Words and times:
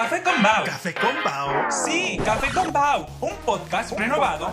Café 0.00 0.22
con 0.22 0.42
Bao. 0.42 0.64
Café 0.64 0.94
con 0.94 1.14
Bao. 1.22 1.70
Sí, 1.70 2.18
Café 2.24 2.50
con 2.54 2.72
Bao, 2.72 3.06
un 3.20 3.36
podcast 3.44 3.92
renovado 3.98 4.50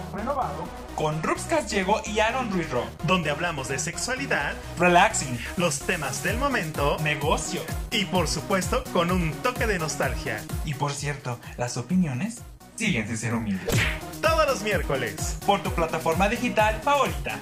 con 0.93 1.23
Rups 1.23 1.43
Callego 1.43 2.01
y 2.05 2.19
Aaron 2.19 2.51
Ruiz-Ro. 2.51 2.83
Donde 3.03 3.29
hablamos 3.29 3.69
de 3.69 3.79
sexualidad, 3.79 4.55
Relaxing, 4.77 5.39
los 5.55 5.79
temas 5.79 6.21
del 6.21 6.37
momento 6.37 6.97
negocio 6.99 7.61
y 7.91 8.03
por 8.03 8.27
supuesto 8.27 8.83
con 8.91 9.09
un 9.09 9.31
toque 9.35 9.67
de 9.67 9.79
nostalgia. 9.79 10.43
y 10.65 10.73
por 10.73 10.91
cierto, 10.91 11.39
las 11.55 11.77
opiniones 11.77 12.41
siguen 12.75 13.07
sin 13.07 13.17
ser 13.17 13.33
humildes. 13.33 13.73
Todos 14.21 14.45
los 14.47 14.63
miércoles. 14.63 15.37
Por 15.45 15.63
tu 15.63 15.71
plataforma 15.71 16.27
digital 16.27 16.81
favorita. 16.83 17.39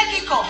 México? 0.00 0.42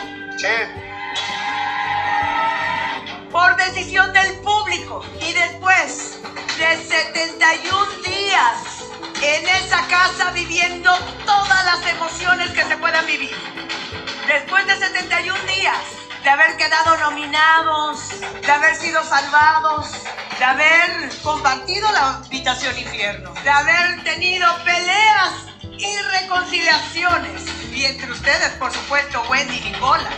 Por 3.30 3.56
decisión 3.56 4.12
del 4.12 4.38
público. 4.40 5.04
Y 5.20 5.32
después 5.32 6.20
de 6.58 6.76
71 6.76 7.90
días 8.04 8.84
en 9.22 9.48
esa 9.48 9.86
casa 9.88 10.30
viviendo 10.32 10.92
todas 11.26 11.64
las 11.64 11.86
emociones 11.86 12.50
que 12.52 12.64
se 12.64 12.76
puedan 12.76 13.04
vivir. 13.06 13.36
Después 14.28 14.66
de 14.66 14.76
71 14.76 15.38
días 15.44 15.78
de 16.22 16.30
haber 16.30 16.56
quedado 16.56 16.96
nominados, 16.98 18.20
de 18.40 18.52
haber 18.52 18.76
sido 18.76 19.02
salvados, 19.02 19.88
de 20.38 20.44
haber 20.44 21.10
compartido 21.22 21.90
la 21.92 22.18
habitación 22.18 22.78
infierno, 22.78 23.32
de 23.42 23.50
haber 23.50 24.04
tenido 24.04 24.46
peleas 24.64 25.32
y 25.78 25.96
reconciliaciones. 26.20 27.59
Y 27.72 27.84
entre 27.84 28.10
ustedes, 28.10 28.50
por 28.58 28.72
supuesto, 28.72 29.22
Wendy 29.28 29.56
y 29.58 29.70
Nicola. 29.70 30.10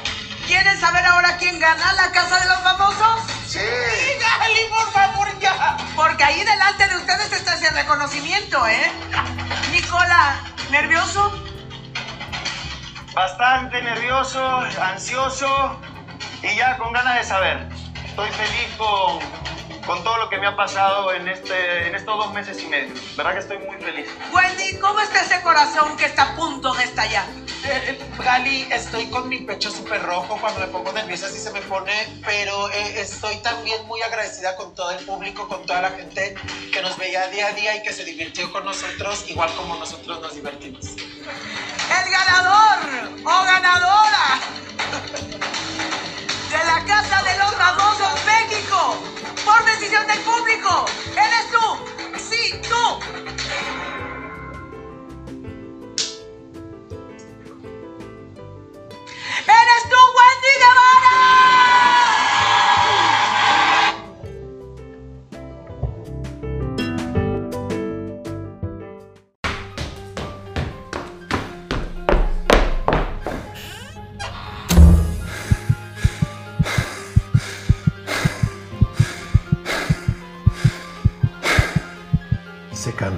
¿Quieren 0.47 0.78
saber 0.81 1.05
ahora 1.06 1.36
quién 1.36 1.61
gana 1.61 1.92
la 1.92 2.11
Casa 2.11 2.41
de 2.41 2.47
los 2.47 2.59
Famosos? 2.61 3.22
Sí. 3.47 3.59
Dígale, 3.59 4.67
por 4.70 4.92
favor, 4.92 5.39
ya. 5.39 5.77
Porque 5.94 6.25
ahí 6.25 6.42
delante 6.42 6.89
de 6.89 6.97
ustedes 6.97 7.33
está 7.33 7.55
ese 7.55 7.70
reconocimiento, 7.70 8.67
¿eh? 8.67 8.91
Nicola, 9.70 10.41
¿nervioso? 10.70 11.33
Bastante 13.14 13.83
nervioso, 13.83 14.42
ansioso 14.81 15.81
y 16.42 16.56
ya 16.56 16.78
con 16.78 16.92
ganas 16.92 17.16
de 17.16 17.25
saber. 17.25 17.69
Estoy 18.05 18.31
feliz 18.31 18.75
con, 18.78 19.20
con 19.86 20.02
todo 20.05 20.16
lo 20.19 20.28
que 20.28 20.38
me 20.38 20.47
ha 20.47 20.56
pasado 20.56 21.12
en, 21.12 21.28
este, 21.28 21.88
en 21.88 21.94
estos 21.94 22.16
dos 22.16 22.33
meses 22.33 22.62
y 22.62 22.66
medio. 22.66 22.94
¿Verdad 23.16 23.33
que 23.33 23.38
estoy 23.41 23.58
muy 23.58 23.77
feliz? 23.77 24.06
Wendy, 24.33 24.78
¿cómo 24.78 25.00
está 25.00 25.22
ese 25.22 25.41
corazón 25.42 25.97
que 25.97 26.06
está 26.06 26.33
a 26.33 26.36
punto 26.36 26.72
de 26.75 26.84
estallar? 26.84 27.27
Eh, 27.64 27.91
eh, 27.91 27.98
Gali, 28.19 28.66
estoy 28.72 29.06
con 29.06 29.28
mi 29.28 29.38
pecho 29.38 29.70
súper 29.70 30.03
rojo 30.03 30.36
cuando 30.41 30.60
me 30.60 30.66
pongo 30.66 30.92
nerviosa, 30.92 31.27
así 31.27 31.38
se 31.38 31.53
me 31.53 31.60
pone, 31.62 31.92
pero 32.25 32.69
eh, 32.70 33.00
estoy 33.00 33.36
también 33.36 33.86
muy 33.86 34.03
agradecida 34.03 34.56
con 34.56 34.75
todo 34.75 34.91
el 34.91 35.05
público, 35.05 35.47
con 35.47 35.64
toda 35.64 35.83
la 35.83 35.91
gente 35.91 36.34
que 36.72 36.83
nos 36.83 36.97
veía 36.98 37.28
día 37.28 37.47
a 37.48 37.53
día 37.53 37.77
y 37.77 37.83
que 37.83 37.92
se 37.92 38.05
divirtió 38.05 38.50
con 38.50 38.64
nosotros, 38.64 39.28
igual 39.28 39.50
como 39.55 39.77
nosotros 39.77 40.20
nos 40.20 40.34
divertimos. 40.34 40.97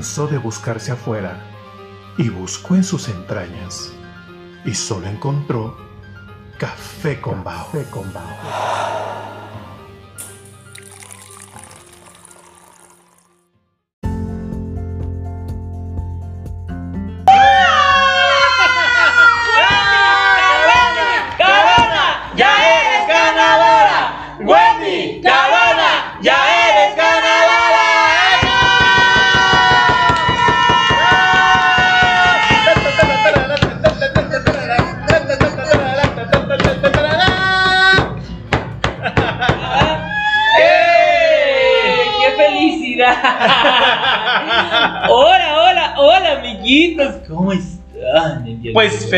Cansó 0.04 0.26
de 0.26 0.36
buscarse 0.36 0.92
afuera 0.92 1.40
y 2.18 2.28
buscó 2.28 2.74
en 2.74 2.84
sus 2.84 3.08
entrañas 3.08 3.90
y 4.66 4.74
solo 4.74 5.06
encontró 5.06 5.78
Café 6.58 7.22
con 7.22 7.42
Bao. 7.42 7.64
Café 7.72 7.84
con 7.84 8.12
Bao. 8.12 8.83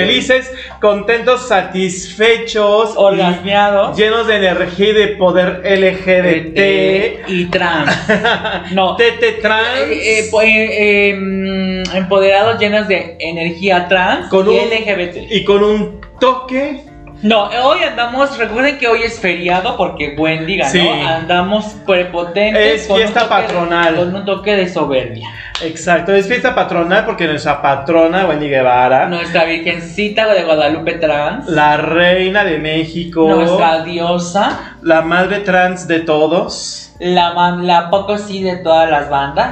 Felices, 0.01 0.53
contentos, 0.81 1.49
satisfechos, 1.49 2.95
orgasmeados. 2.97 3.97
llenos 3.97 4.27
de 4.27 4.37
energía 4.37 4.89
y 4.89 4.93
de 4.93 5.07
poder 5.09 5.63
LGBT. 5.65 7.29
y 7.29 7.47
trans. 7.47 7.91
No. 8.73 8.97
TT 8.97 9.41
trans. 9.43 9.79
Eh, 9.91 10.21
eh, 10.21 10.31
eh, 10.43 11.11
eh, 11.11 11.15
mm, 11.17 11.97
empoderados 11.97 12.59
llenos 12.59 12.89
de 12.89 13.17
energía 13.21 13.87
trans 13.89 14.29
Con 14.29 14.47
y 14.47 14.51
un- 14.51 14.69
LGBT. 14.71 15.27
y 15.31 15.45
con 15.45 15.63
un 15.63 16.01
toque. 16.21 16.83
No, 17.23 17.45
hoy 17.65 17.79
andamos, 17.83 18.37
recuerden 18.37 18.77
que 18.77 18.89
hoy 18.89 19.03
es 19.03 19.19
feriado 19.19 19.77
porque 19.79 20.15
Wendy 20.19 20.59
ganó, 20.59 20.71
Sí. 20.71 20.87
andamos 20.87 21.65
prepotentes. 21.87 22.83
Es 22.83 22.87
con 22.87 22.97
un 22.97 23.03
fiesta 23.03 23.21
toque 23.21 23.31
patronal. 23.43 23.97
con 23.97 24.15
un 24.15 24.25
toque 24.27 24.55
de 24.55 24.69
soberbia. 24.69 25.27
Exacto, 25.63 26.13
es 26.15 26.29
fiesta 26.29 26.55
patronal 26.55 27.07
porque 27.07 27.27
nuestra 27.27 27.63
patrona, 27.63 28.27
Wendy 28.27 28.49
Guevara, 28.49 29.07
Nuestra 29.07 29.45
virgencita 29.45 30.27
de 30.35 30.45
Guadalupe 30.45 30.93
trans. 30.95 31.47
la 31.49 31.79
reina 31.79 32.45
de 32.45 32.59
México, 32.59 33.27
Nuestra 33.27 33.83
diosa. 33.83 34.75
la 34.83 35.01
madre 35.01 35.41
trans 35.41 35.89
de 35.89 36.01
todos, 36.01 36.93
La, 36.99 37.33
man- 37.33 37.67
la 37.67 37.89
poco 37.91 38.19
sí 38.19 38.43
de 38.43 38.57
todas 38.57 38.91
las 38.91 39.09
bandas. 39.09 39.49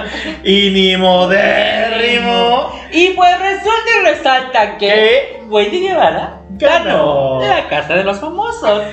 y 0.44 0.70
ni 0.70 0.96
modérrimo. 0.98 2.72
Y 2.92 3.10
pues 3.10 3.38
resulta 3.40 3.90
y 4.02 4.06
resalta 4.06 4.76
que 4.78 4.86
¿Qué? 4.86 5.40
Wendy 5.48 5.80
Guevara 5.80 6.34
Ganó. 6.50 7.40
la 7.40 7.68
casa 7.68 7.94
de 7.94 8.04
los 8.04 8.18
famosos. 8.20 8.82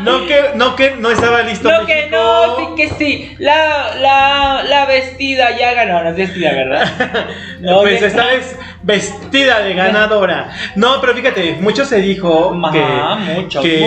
No 0.00 0.26
que, 0.26 0.50
no 0.56 0.76
que 0.76 0.90
no 0.96 1.10
estaba 1.10 1.40
listo 1.40 1.70
No, 1.70 1.86
que 1.86 2.08
no, 2.10 2.56
sí 2.58 2.62
que 2.76 2.88
sí. 2.90 3.34
La, 3.38 3.94
la, 3.98 4.62
la 4.68 4.84
vestida 4.84 5.56
ya 5.56 5.72
ganó, 5.76 6.02
no 6.02 6.10
es 6.10 6.16
vestida, 6.16 6.52
¿verdad? 6.52 6.84
No, 7.60 7.80
pues 7.80 8.02
esta 8.02 8.26
vez 8.26 8.54
vestida 8.82 9.60
de 9.60 9.72
ganadora. 9.74 10.50
No, 10.74 11.00
pero 11.00 11.14
fíjate, 11.14 11.56
mucho 11.60 11.84
se 11.86 12.00
dijo 12.02 12.54
Ajá, 12.64 13.18
que, 13.24 13.32
mucho, 13.40 13.62
que 13.62 13.78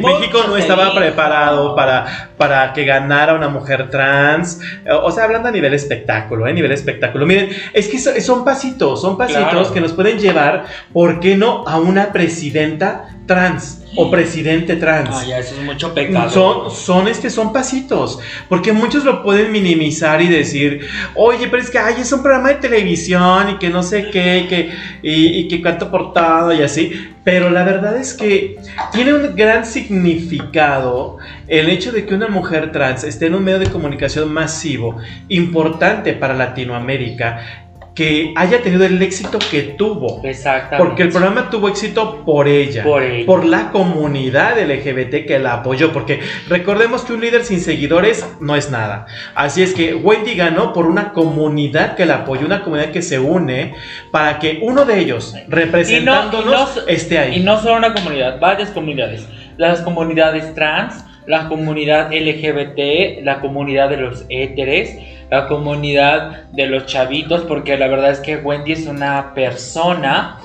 mucho, 0.00 0.08
México 0.18 0.38
mucho 0.38 0.48
no 0.48 0.56
estaba 0.56 0.84
dijo. 0.86 0.96
preparado 0.96 1.76
para, 1.76 2.30
para 2.36 2.72
que 2.72 2.84
ganara 2.84 3.34
una 3.34 3.48
mujer 3.48 3.90
trans. 3.90 4.60
Eh, 4.84 4.90
O 4.92 5.10
sea, 5.12 5.24
hablando 5.24 5.48
a 5.48 5.52
nivel 5.52 5.72
espectáculo, 5.72 6.46
¿eh? 6.48 6.52
nivel 6.52 6.72
espectáculo. 6.72 7.24
Miren, 7.26 7.50
es 7.72 7.86
que 7.88 7.98
so- 8.00 8.20
son 8.20 8.44
pasitos, 8.44 9.00
son 9.00 9.16
pasitos 9.16 9.42
Claro. 9.50 9.72
que 9.72 9.80
nos 9.80 9.92
pueden 9.92 10.18
llevar, 10.18 10.64
¿por 10.92 11.20
qué 11.20 11.36
no? 11.36 11.64
A 11.68 11.78
una 11.78 12.12
presidenta 12.12 13.04
trans 13.26 13.82
o 13.94 14.10
presidente 14.10 14.76
trans. 14.76 15.10
Ah, 15.12 15.24
ya, 15.24 15.38
eso 15.38 15.54
es 15.54 15.62
mucho 15.62 15.92
pecado. 15.92 16.30
Son, 16.30 16.70
son, 16.70 17.08
este, 17.08 17.30
son 17.30 17.52
pasitos, 17.52 18.18
porque 18.48 18.72
muchos 18.72 19.04
lo 19.04 19.22
pueden 19.22 19.52
minimizar 19.52 20.22
y 20.22 20.28
decir, 20.28 20.86
oye, 21.14 21.48
pero 21.48 21.62
es 21.62 21.70
que 21.70 21.78
ay, 21.78 21.96
es 21.98 22.12
un 22.12 22.22
programa 22.22 22.48
de 22.48 22.54
televisión 22.56 23.50
y 23.50 23.58
que 23.58 23.68
no 23.68 23.82
sé 23.82 24.10
qué, 24.10 24.38
y 24.38 24.48
que, 24.48 24.70
y, 25.02 25.26
y 25.40 25.48
que 25.48 25.60
cuánto 25.60 25.90
portado 25.90 26.52
y 26.54 26.62
así, 26.62 27.12
pero 27.24 27.50
la 27.50 27.64
verdad 27.64 27.96
es 27.96 28.14
que 28.14 28.58
tiene 28.92 29.14
un 29.14 29.36
gran 29.36 29.64
significado 29.64 31.18
el 31.46 31.68
hecho 31.68 31.92
de 31.92 32.06
que 32.06 32.14
una 32.14 32.28
mujer 32.28 32.72
trans 32.72 33.04
esté 33.04 33.26
en 33.26 33.34
un 33.34 33.44
medio 33.44 33.58
de 33.58 33.70
comunicación 33.70 34.32
masivo, 34.32 34.96
importante 35.28 36.14
para 36.14 36.34
Latinoamérica, 36.34 37.61
que 37.94 38.32
haya 38.36 38.62
tenido 38.62 38.84
el 38.86 39.00
éxito 39.02 39.38
que 39.50 39.60
tuvo. 39.62 40.22
Exactamente. 40.24 40.76
Porque 40.82 41.02
el 41.02 41.08
programa 41.10 41.50
tuvo 41.50 41.68
éxito 41.68 42.24
por 42.24 42.48
ella, 42.48 42.82
Por 42.84 43.02
ella. 43.02 43.26
por 43.26 43.44
la 43.44 43.70
comunidad 43.70 44.58
LGBT 44.58 45.26
que 45.26 45.38
la 45.38 45.54
apoyó. 45.54 45.92
Porque 45.92 46.20
recordemos 46.48 47.02
que 47.02 47.12
un 47.12 47.20
líder 47.20 47.44
sin 47.44 47.60
seguidores 47.60 48.26
no 48.40 48.56
es 48.56 48.70
nada. 48.70 49.06
Así 49.34 49.62
es 49.62 49.74
que 49.74 49.94
Wendy 49.94 50.34
ganó 50.34 50.72
por 50.72 50.86
una 50.86 51.12
comunidad 51.12 51.94
que 51.94 52.06
la 52.06 52.16
apoyó, 52.16 52.46
una 52.46 52.62
comunidad 52.62 52.92
que 52.92 53.02
se 53.02 53.18
une 53.18 53.74
para 54.10 54.38
que 54.38 54.60
uno 54.62 54.84
de 54.86 54.98
ellos, 54.98 55.34
representándonos, 55.48 56.76
y 56.76 56.80
no- 56.80 56.86
esté 56.88 57.18
ahí. 57.18 57.36
Y 57.36 57.40
no 57.40 57.60
solo 57.60 57.76
una 57.76 57.92
comunidad, 57.92 58.40
varias 58.40 58.70
comunidades. 58.70 59.26
Las 59.58 59.80
comunidades 59.82 60.54
trans, 60.54 61.04
la 61.26 61.48
comunidad 61.48 62.12
LGBT, 62.12 63.22
la 63.24 63.40
comunidad 63.40 63.88
de 63.88 63.96
los 63.96 64.24
éteres, 64.28 64.96
la 65.30 65.46
comunidad 65.46 66.44
de 66.52 66.66
los 66.66 66.86
chavitos, 66.86 67.42
porque 67.42 67.76
la 67.76 67.88
verdad 67.88 68.10
es 68.10 68.20
que 68.20 68.36
Wendy 68.36 68.72
es 68.72 68.86
una 68.86 69.34
persona 69.34 70.38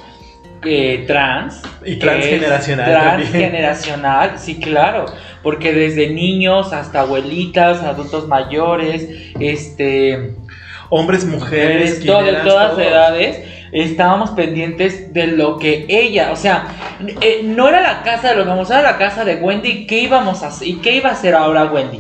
eh, 0.63 1.03
trans. 1.07 1.61
Y 1.85 1.97
transgeneracional 1.97 2.85
también. 2.85 3.31
Transgeneracional, 3.31 4.39
sí, 4.39 4.59
claro. 4.59 5.05
Porque 5.43 5.73
desde 5.73 6.09
niños 6.09 6.73
hasta 6.73 7.01
abuelitas, 7.01 7.81
adultos 7.83 8.27
mayores, 8.27 9.07
este 9.39 10.35
Hombres, 10.89 11.25
mujeres, 11.25 11.99
de 11.99 12.05
todas 12.45 12.79
edades, 12.79 13.41
estábamos 13.71 14.31
pendientes 14.31 15.13
de 15.13 15.27
lo 15.27 15.57
que 15.57 15.85
ella, 15.89 16.31
o 16.31 16.35
sea, 16.35 16.67
eh, 17.21 17.41
no 17.43 17.67
era 17.67 17.81
la 17.81 18.03
casa 18.03 18.29
de 18.29 18.35
los 18.35 18.47
famosos, 18.47 18.71
era 18.71 18.91
la 18.91 18.97
casa 18.97 19.25
de 19.25 19.35
Wendy, 19.35 19.85
¿qué 19.87 19.99
íbamos 19.99 20.43
a 20.43 20.47
hacer? 20.47 20.67
¿Y 20.67 20.75
qué 20.77 20.97
iba 20.97 21.09
a 21.09 21.13
hacer 21.13 21.35
ahora 21.35 21.65
Wendy? 21.65 21.99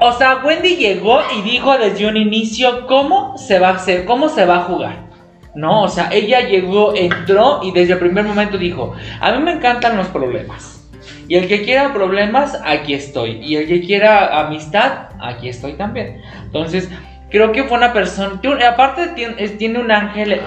O 0.00 0.12
sea, 0.12 0.42
Wendy 0.44 0.76
llegó 0.76 1.20
y 1.36 1.42
dijo 1.42 1.78
desde 1.78 2.06
un 2.06 2.16
inicio 2.16 2.86
cómo 2.86 3.38
se 3.38 3.58
va 3.58 3.68
a 3.68 3.76
hacer, 3.76 4.04
cómo 4.04 4.28
se 4.28 4.44
va 4.44 4.58
a 4.58 4.64
jugar. 4.64 5.06
No, 5.54 5.84
o 5.84 5.88
sea, 5.88 6.10
ella 6.12 6.40
llegó, 6.40 6.94
entró 6.94 7.60
y 7.62 7.72
desde 7.72 7.94
el 7.94 7.98
primer 7.98 8.24
momento 8.24 8.58
dijo, 8.58 8.92
a 9.20 9.32
mí 9.32 9.42
me 9.42 9.52
encantan 9.52 9.96
los 9.96 10.08
problemas. 10.08 10.86
Y 11.28 11.36
el 11.36 11.48
que 11.48 11.62
quiera 11.62 11.94
problemas, 11.94 12.60
aquí 12.62 12.92
estoy. 12.92 13.40
Y 13.42 13.56
el 13.56 13.66
que 13.66 13.80
quiera 13.80 14.38
amistad, 14.38 15.08
aquí 15.18 15.48
estoy 15.48 15.72
también. 15.72 16.20
Entonces, 16.44 16.90
creo 17.30 17.52
que 17.52 17.64
fue 17.64 17.76
una 17.76 17.92
persona, 17.92 18.40
aparte 18.68 19.08
tiene, 19.56 19.78
un 19.78 19.90
ángel 19.90 20.40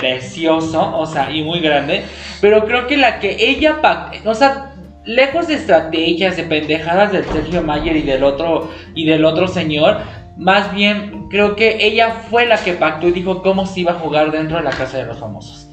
precioso, 0.00 0.96
o 0.96 1.06
sea, 1.06 1.30
y 1.30 1.42
muy 1.42 1.60
grande, 1.60 2.02
pero 2.40 2.64
creo 2.66 2.86
que 2.86 2.96
la 2.96 3.18
que 3.20 3.36
ella, 3.38 3.80
o 4.24 4.34
sea, 4.34 4.72
lejos 5.04 5.48
de 5.48 5.54
estrategias, 5.54 6.36
de 6.36 6.42
pendejadas 6.44 7.12
del 7.12 7.24
Sergio 7.24 7.62
Mayer 7.62 7.96
y 7.96 8.02
del 8.02 8.24
otro, 8.24 8.70
y 8.94 9.06
del 9.06 9.24
otro 9.24 9.48
señor, 9.48 9.98
más 10.36 10.72
bien 10.72 11.28
creo 11.28 11.56
que 11.56 11.78
ella 11.80 12.22
fue 12.30 12.46
la 12.46 12.62
que 12.62 12.74
pactó 12.74 13.08
y 13.08 13.12
dijo 13.12 13.42
cómo 13.42 13.66
se 13.66 13.80
iba 13.80 13.92
a 13.92 13.98
jugar 13.98 14.30
dentro 14.30 14.58
de 14.58 14.64
la 14.64 14.70
casa 14.70 14.98
de 14.98 15.06
los 15.06 15.18
famosos. 15.18 15.67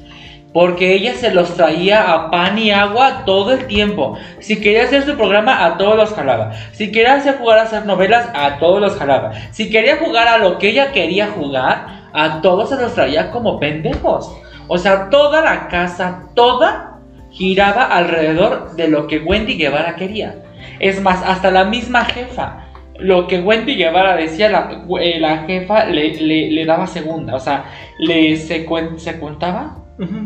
Porque 0.56 0.94
ella 0.94 1.12
se 1.12 1.32
los 1.32 1.54
traía 1.54 2.10
a 2.14 2.30
pan 2.30 2.56
y 2.58 2.70
agua 2.70 3.24
todo 3.26 3.52
el 3.52 3.66
tiempo. 3.66 4.16
Si 4.38 4.58
quería 4.58 4.84
hacer 4.84 5.02
su 5.04 5.14
programa, 5.14 5.62
a 5.66 5.76
todos 5.76 5.98
los 5.98 6.14
jalaba. 6.14 6.52
Si 6.72 6.90
quería 6.90 7.12
hacer 7.16 7.36
jugar 7.36 7.58
a 7.58 7.62
hacer 7.64 7.84
novelas, 7.84 8.30
a 8.32 8.56
todos 8.58 8.80
los 8.80 8.96
jalaba. 8.96 9.32
Si 9.50 9.68
quería 9.68 9.98
jugar 9.98 10.26
a 10.28 10.38
lo 10.38 10.56
que 10.56 10.70
ella 10.70 10.92
quería 10.92 11.26
jugar, 11.26 12.08
a 12.14 12.40
todos 12.40 12.70
se 12.70 12.76
los 12.76 12.94
traía 12.94 13.30
como 13.32 13.60
pendejos. 13.60 14.34
O 14.66 14.78
sea, 14.78 15.10
toda 15.10 15.42
la 15.42 15.68
casa, 15.68 16.22
toda, 16.34 17.00
giraba 17.30 17.84
alrededor 17.84 18.76
de 18.76 18.88
lo 18.88 19.08
que 19.08 19.18
Wendy 19.18 19.58
Guevara 19.58 19.94
quería. 19.96 20.36
Es 20.80 21.02
más, 21.02 21.22
hasta 21.22 21.50
la 21.50 21.64
misma 21.66 22.06
jefa. 22.06 22.64
Lo 22.98 23.26
que 23.26 23.40
Wendy 23.40 23.76
Guevara 23.76 24.16
decía, 24.16 24.48
la, 24.48 24.86
eh, 25.02 25.20
la 25.20 25.40
jefa 25.44 25.84
le, 25.84 26.14
le- 26.14 26.64
daba 26.64 26.86
segunda. 26.86 27.34
O 27.34 27.40
sea, 27.40 27.66
le 27.98 28.32
secuen- 28.38 28.96
secundaba 28.98 29.82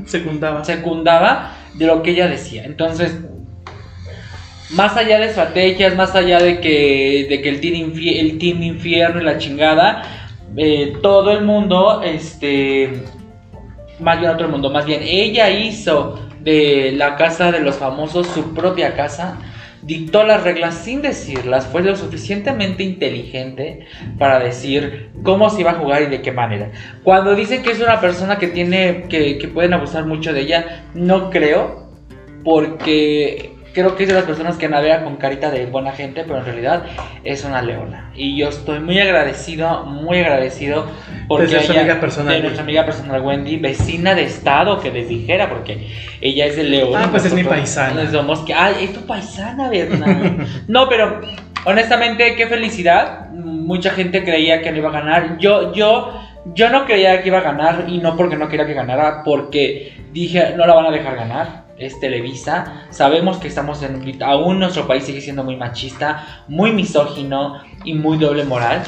Secundaba. 0.06 0.64
secundaba 0.64 1.52
de 1.75 1.87
lo 1.87 2.02
que 2.02 2.11
ella 2.11 2.26
decía. 2.26 2.64
Entonces, 2.64 3.17
más 4.70 4.96
allá 4.96 5.19
de 5.19 5.26
estrategias, 5.26 5.96
más 5.96 6.14
allá 6.14 6.40
de 6.40 6.61
que, 6.61 7.26
de 7.28 7.40
que 7.43 7.49
el, 7.49 7.61
team 7.61 7.93
el 7.94 8.38
team 8.38 8.62
infierno 8.62 9.20
y 9.20 9.25
la 9.25 9.38
chingada, 9.38 10.02
eh, 10.56 10.94
todo 11.02 11.32
el 11.32 11.44
mundo, 11.44 12.02
este, 12.02 13.02
más 13.99 14.19
bien 14.19 14.31
otro 14.31 14.49
mundo, 14.49 14.70
más 14.70 14.87
bien 14.87 15.00
ella 15.02 15.50
hizo 15.50 16.19
de 16.40 16.93
la 16.96 17.17
casa 17.17 17.52
de 17.52 17.61
los 17.61 17.76
famosos 17.76 18.26
su 18.28 18.55
propia 18.55 18.94
casa. 18.94 19.38
Dictó 19.82 20.25
las 20.25 20.43
reglas 20.43 20.75
sin 20.75 21.00
decirlas, 21.00 21.67
fue 21.67 21.82
lo 21.82 21.97
suficientemente 21.97 22.82
inteligente 22.82 23.87
para 24.19 24.38
decir 24.38 25.11
cómo 25.23 25.49
se 25.49 25.62
iba 25.62 25.71
a 25.71 25.75
jugar 25.75 26.03
y 26.03 26.06
de 26.06 26.21
qué 26.21 26.32
manera. 26.32 26.71
Cuando 27.03 27.35
dicen 27.35 27.62
que 27.62 27.71
es 27.73 27.81
una 27.81 28.00
persona 28.00 28.38
que 28.38 28.49
tiene, 28.49 29.05
que, 29.09 29.38
que 29.38 29.49
pueden 29.49 29.73
abusar 29.73 30.05
mucho 30.05 30.32
de 30.32 30.43
ella, 30.43 30.85
no 30.94 31.31
creo, 31.31 31.88
porque 32.44 33.50
creo 33.72 33.96
que 33.96 34.02
es 34.05 34.08
de 34.08 34.14
las 34.14 34.25
personas 34.25 34.56
que 34.56 34.69
navega 34.69 35.05
con 35.05 35.17
carita 35.17 35.50
de 35.50 35.67
buena 35.67 35.93
gente, 35.93 36.22
pero 36.25 36.38
en 36.38 36.44
realidad 36.44 36.84
es 37.25 37.44
una 37.44 37.62
leona. 37.62 38.11
Y 38.14 38.37
yo 38.37 38.49
estoy 38.49 38.81
muy 38.81 38.99
agradecido, 38.99 39.84
muy 39.84 40.19
agradecido 40.19 40.87
porque 41.28 41.46
De 41.46 41.52
nuestra 41.55 41.75
ella- 41.75 41.82
amiga 41.82 42.00
personal. 42.00 42.34
de 42.34 42.40
nuestra 42.43 42.62
amiga 42.62 42.84
personal 42.84 43.20
Wendy, 43.22 43.56
vecina 43.56 44.14
de 44.14 44.25
estado, 44.25 44.81
que 44.81 44.90
les 44.90 45.08
dijera, 45.08 45.49
porque 45.49 45.88
ella 46.20 46.46
es 46.46 46.56
de 46.56 46.64
León. 46.64 46.93
Ah, 46.96 47.08
pues 47.11 47.25
es 47.25 47.32
mi 47.34 47.44
paisana. 47.44 48.11
Somos 48.11 48.40
que, 48.40 48.55
ay, 48.55 48.75
es 48.82 48.93
tu 48.93 49.06
paisana, 49.06 49.69
¿verdad? 49.69 50.06
no, 50.69 50.88
pero 50.88 51.20
honestamente, 51.64 52.34
qué 52.37 52.46
felicidad. 52.46 53.31
Mucha 53.31 53.90
gente 53.90 54.25
creía 54.25 54.62
que 54.62 54.70
no 54.72 54.78
iba 54.78 54.88
a 54.88 54.93
ganar. 54.93 55.38
Yo, 55.38 55.72
yo, 55.72 56.20
yo 56.55 56.70
no 56.70 56.84
creía 56.87 57.22
que 57.22 57.28
iba 57.28 57.38
a 57.38 57.43
ganar 57.43 57.84
y 57.88 57.99
no 57.99 58.17
porque 58.17 58.37
no 58.37 58.49
quería 58.49 58.67
que 58.67 58.75
ganara, 58.75 59.22
porque 59.25 59.96
dije, 60.12 60.55
no 60.56 60.67
la 60.67 60.75
van 60.75 60.87
a 60.87 60.90
dejar 60.90 61.14
ganar. 61.17 61.69
Es 61.81 61.99
Televisa, 61.99 62.85
sabemos 62.91 63.38
que 63.38 63.49
estamos 63.49 63.82
en. 63.82 64.23
Aún 64.23 64.59
nuestro 64.59 64.87
país 64.87 65.05
sigue 65.05 65.23
siendo 65.23 65.43
muy 65.44 65.56
machista, 65.56 66.44
muy 66.47 66.73
misógino 66.73 67.62
y 67.85 67.94
muy 67.94 68.19
doble 68.19 68.44
moral. 68.44 68.82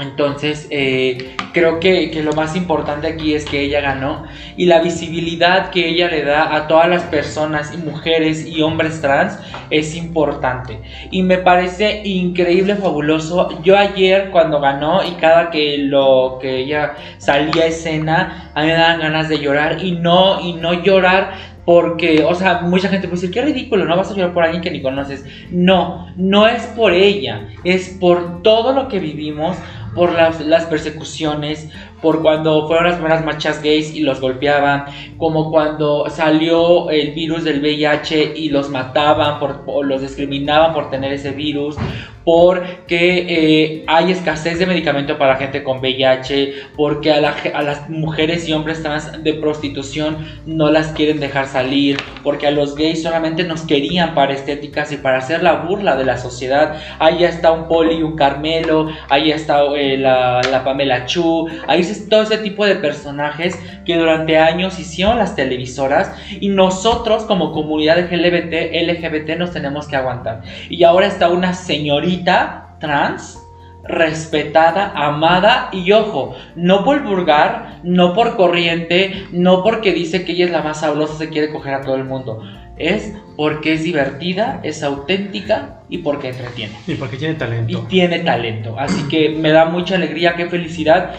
Entonces, 0.00 0.66
eh, 0.70 1.36
creo 1.52 1.78
que, 1.78 2.10
que 2.10 2.24
lo 2.24 2.32
más 2.32 2.56
importante 2.56 3.06
aquí 3.06 3.32
es 3.34 3.44
que 3.44 3.60
ella 3.60 3.80
ganó 3.80 4.24
y 4.56 4.66
la 4.66 4.80
visibilidad 4.80 5.70
que 5.70 5.88
ella 5.88 6.08
le 6.08 6.24
da 6.24 6.56
a 6.56 6.66
todas 6.66 6.88
las 6.88 7.04
personas 7.04 7.72
y 7.72 7.76
mujeres 7.76 8.44
y 8.44 8.60
hombres 8.62 9.00
trans 9.00 9.38
es 9.70 9.94
importante. 9.94 10.80
Y 11.12 11.22
me 11.22 11.38
parece 11.38 12.02
increíble, 12.02 12.74
fabuloso. 12.74 13.62
Yo 13.62 13.78
ayer 13.78 14.30
cuando 14.32 14.58
ganó 14.58 15.04
y 15.04 15.12
cada 15.12 15.52
que 15.52 15.78
lo 15.78 16.38
que 16.40 16.56
ella 16.56 16.94
salía 17.18 17.62
a 17.62 17.66
escena, 17.66 18.50
a 18.52 18.62
mí 18.62 18.66
me 18.66 18.72
daban 18.72 18.98
ganas 18.98 19.28
de 19.28 19.38
llorar 19.38 19.84
y 19.84 19.92
no 19.92 20.40
y 20.40 20.54
no 20.54 20.82
llorar 20.82 21.53
porque, 21.64 22.24
o 22.24 22.34
sea, 22.34 22.60
mucha 22.62 22.88
gente 22.88 23.08
puede 23.08 23.22
decir, 23.22 23.30
qué 23.30 23.42
ridículo, 23.42 23.84
no 23.84 23.96
vas 23.96 24.10
a 24.10 24.14
llorar 24.14 24.34
por 24.34 24.42
alguien 24.42 24.62
que 24.62 24.70
ni 24.70 24.82
conoces. 24.82 25.24
No, 25.50 26.12
no 26.16 26.46
es 26.46 26.62
por 26.68 26.92
ella, 26.92 27.48
es 27.64 27.96
por 28.00 28.42
todo 28.42 28.72
lo 28.72 28.88
que 28.88 28.98
vivimos, 28.98 29.56
por 29.94 30.12
las, 30.12 30.66
persecuciones, 30.66 31.70
por 32.02 32.20
cuando 32.20 32.66
fueron 32.66 32.86
las 32.86 32.94
primeras 32.94 33.24
marchas 33.24 33.62
gays 33.62 33.94
y 33.94 34.00
los 34.00 34.20
golpeaban, 34.20 34.86
como 35.16 35.50
cuando 35.50 36.10
salió 36.10 36.90
el 36.90 37.12
virus 37.12 37.44
del 37.44 37.60
VIH 37.60 38.34
y 38.36 38.48
los 38.48 38.70
mataban, 38.70 39.38
por, 39.38 39.86
los 39.86 40.02
discriminaban 40.02 40.74
por 40.74 40.90
tener 40.90 41.12
ese 41.12 41.30
virus, 41.30 41.76
porque 42.24 43.26
eh, 43.28 43.84
hay 43.86 44.10
escasez 44.10 44.58
de 44.58 44.66
medicamento 44.66 45.18
para 45.18 45.36
gente 45.36 45.62
con 45.62 45.78
VIH, 45.78 46.54
porque 46.76 47.12
a, 47.12 47.20
las 47.20 47.90
mujeres 47.90 48.48
y 48.48 48.52
hombres 48.52 48.82
trans 48.82 49.22
de 49.22 49.34
prostitución 49.34 50.26
no 50.46 50.70
las 50.70 50.88
quieren 50.92 51.20
dejar 51.20 51.46
salir, 51.46 51.98
porque 52.22 52.46
a 52.46 52.50
los 52.50 52.74
gays 52.74 53.02
solamente 53.02 53.44
nos 53.44 53.62
querían 53.62 54.14
para 54.14 54.32
estéticas 54.32 54.90
y 54.92 54.96
para 54.96 55.18
hacer 55.18 55.42
la 55.42 55.52
burla 55.52 55.96
de 55.96 56.04
la 56.04 56.16
sociedad. 56.16 56.80
Ahí 56.98 57.24
está 57.24 57.52
un 57.52 57.68
Poli, 57.68 58.02
un 58.02 58.16
Carmelo, 58.16 58.88
ahí 59.10 59.30
está 59.30 59.62
eh, 59.76 59.98
la, 59.98 60.40
la 60.50 60.64
Pamela 60.64 61.04
Chu, 61.04 61.46
ahí 61.66 61.80
es 61.80 62.08
todo 62.08 62.22
ese 62.22 62.38
tipo 62.38 62.64
de 62.64 62.76
personajes 62.76 63.58
que 63.84 63.96
durante 63.96 64.38
años 64.38 64.78
hicieron 64.78 65.18
las 65.18 65.36
televisoras 65.36 66.12
y 66.40 66.48
nosotros 66.48 67.24
como 67.24 67.52
comunidad 67.52 67.98
LGBT, 67.98 68.72
LGBT 68.72 69.38
nos 69.38 69.52
tenemos 69.52 69.86
que 69.86 69.96
aguantar. 69.96 70.42
Y 70.68 70.84
ahora 70.84 71.06
está 71.06 71.28
una 71.28 71.54
señorita 71.54 72.76
trans 72.80 73.38
respetada, 73.86 74.92
amada 74.94 75.68
y 75.72 75.92
ojo, 75.92 76.34
no 76.56 76.84
por 76.84 77.02
vulgar, 77.02 77.80
no 77.82 78.14
por 78.14 78.36
corriente, 78.36 79.26
no 79.30 79.62
porque 79.62 79.92
dice 79.92 80.24
que 80.24 80.32
ella 80.32 80.46
es 80.46 80.50
la 80.50 80.62
más 80.62 80.80
sabrosa, 80.80 81.18
se 81.18 81.28
quiere 81.28 81.52
coger 81.52 81.74
a 81.74 81.80
todo 81.82 81.96
el 81.96 82.04
mundo. 82.04 82.42
Es 82.76 83.12
porque 83.36 83.74
es 83.74 83.84
divertida, 83.84 84.60
es 84.62 84.82
auténtica 84.82 85.80
y 85.88 85.98
porque 85.98 86.30
entretiene. 86.30 86.74
Y 86.86 86.94
porque 86.94 87.16
tiene 87.16 87.34
Y 87.34 87.36
talento. 87.36 87.86
tiene 87.88 88.18
talento. 88.20 88.76
Así 88.78 89.06
que 89.08 89.28
me 89.30 89.50
da 89.50 89.66
mucha 89.66 89.94
alegría, 89.96 90.34
qué 90.34 90.46
felicidad. 90.46 91.14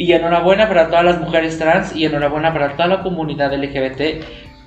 Y 0.00 0.14
enhorabuena 0.14 0.66
para 0.66 0.88
todas 0.88 1.04
las 1.04 1.20
mujeres 1.20 1.58
trans 1.58 1.94
y 1.94 2.06
enhorabuena 2.06 2.54
para 2.54 2.72
toda 2.72 2.88
la 2.88 3.02
comunidad 3.02 3.52
LGBT 3.52 4.24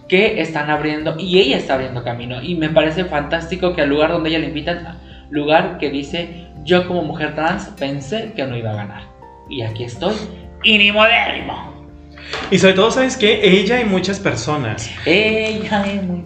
que 0.07 0.39
están 0.39 0.69
abriendo 0.69 1.15
y 1.17 1.39
ella 1.39 1.57
está 1.57 1.73
abriendo 1.73 2.03
camino. 2.03 2.39
Y 2.39 2.53
me 2.53 2.69
parece 2.69 3.05
fantástico 3.05 3.75
que 3.75 3.81
al 3.81 3.89
lugar 3.89 4.11
donde 4.11 4.29
ella 4.29 4.37
le 4.37 4.49
invitan, 4.49 4.99
lugar 5.31 5.79
que 5.79 5.89
dice 5.89 6.45
yo 6.63 6.87
como 6.87 7.01
mujer 7.01 7.33
trans 7.33 7.65
pensé 7.79 8.33
que 8.35 8.45
no 8.45 8.55
iba 8.55 8.73
a 8.73 8.75
ganar. 8.75 9.01
Y 9.49 9.63
aquí 9.63 9.85
estoy. 9.85 10.13
Y 10.63 10.77
ni 10.77 10.91
modérrimo. 10.91 11.83
Y 12.51 12.59
sobre 12.59 12.75
todo, 12.75 12.91
¿sabes 12.91 13.17
qué? 13.17 13.39
Ella 13.41 13.81
y 13.81 13.85
muchas 13.85 14.19
personas. 14.19 14.87
Ella 15.03 15.83
es 15.87 16.03
muy... 16.03 16.25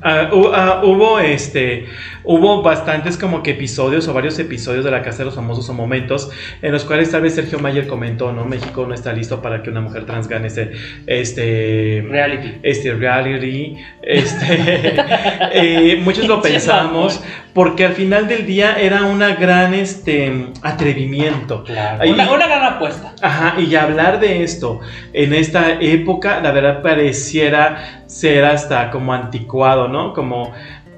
Ah, 0.00 0.30
ah, 0.32 0.80
hubo 0.82 1.20
este 1.20 1.86
hubo 2.24 2.62
bastantes 2.62 3.16
como 3.16 3.42
que 3.42 3.52
episodios 3.52 4.08
o 4.08 4.14
varios 4.14 4.38
episodios 4.38 4.84
de 4.84 4.90
la 4.90 5.02
casa 5.02 5.18
de 5.18 5.24
los 5.26 5.34
famosos 5.34 5.68
o 5.68 5.74
momentos 5.74 6.30
en 6.60 6.72
los 6.72 6.84
cuales 6.84 7.10
tal 7.10 7.22
vez 7.22 7.34
Sergio 7.34 7.58
Mayer 7.58 7.86
comentó 7.86 8.32
no 8.32 8.44
México 8.44 8.84
no 8.86 8.94
está 8.94 9.12
listo 9.12 9.42
para 9.42 9.62
que 9.62 9.70
una 9.70 9.80
mujer 9.80 10.06
trans 10.06 10.28
gane 10.28 10.48
este 10.48 10.72
este 11.06 12.04
Reality. 12.08 12.58
este 12.62 12.94
reality 12.94 13.76
este 14.02 14.94
eh, 15.52 16.00
muchos 16.02 16.26
lo 16.26 16.40
pensamos 16.42 17.22
porque 17.54 17.84
al 17.84 17.92
final 17.92 18.28
del 18.28 18.46
día 18.46 18.76
era 18.80 19.04
una 19.04 19.34
gran 19.34 19.74
este 19.74 20.46
atrevimiento 20.62 21.62
Claro. 21.64 22.08
Una, 22.10 22.32
una 22.32 22.46
gran 22.46 22.64
apuesta. 22.64 23.14
Ajá, 23.20 23.60
y 23.60 23.74
hablar 23.74 24.20
de 24.20 24.42
esto 24.42 24.80
en 25.12 25.34
esta 25.34 25.80
época, 25.80 26.40
la 26.40 26.52
verdad 26.52 26.82
pareciera 26.82 28.02
ser 28.06 28.44
hasta 28.44 28.90
como 28.90 29.12
anticuado, 29.12 29.88
¿no? 29.88 30.12
Como, 30.12 30.52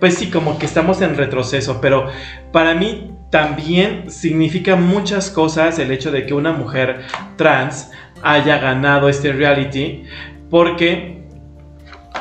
pues 0.05 0.17
sí, 0.19 0.29
como 0.29 0.59
que 0.59 0.67
estamos 0.67 1.01
en 1.01 1.17
retroceso, 1.17 1.81
pero 1.81 2.09
para 2.53 2.75
mí 2.75 3.13
también 3.31 4.11
significa 4.11 4.77
muchas 4.77 5.31
cosas 5.31 5.79
el 5.79 5.91
hecho 5.91 6.13
de 6.13 6.27
que 6.27 6.35
una 6.35 6.53
mujer 6.53 7.01
trans 7.37 7.91
haya 8.23 8.59
ganado 8.59 9.09
este 9.09 9.33
reality, 9.33 10.03
porque 10.51 11.25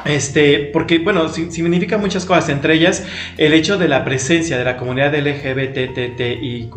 este, 0.06 0.70
porque, 0.72 1.00
bueno, 1.00 1.28
si- 1.28 1.52
significa 1.52 1.98
muchas 1.98 2.26
cosas, 2.26 2.48
entre 2.48 2.76
ellas 2.76 3.06
el 3.38 3.52
hecho 3.54 3.78
de 3.78 3.90
la 3.90 4.06
presencia 4.06 4.58
de 4.58 4.64
la 4.64 4.78
comunidad 4.78 5.14
LGBTTIQ 5.14 6.74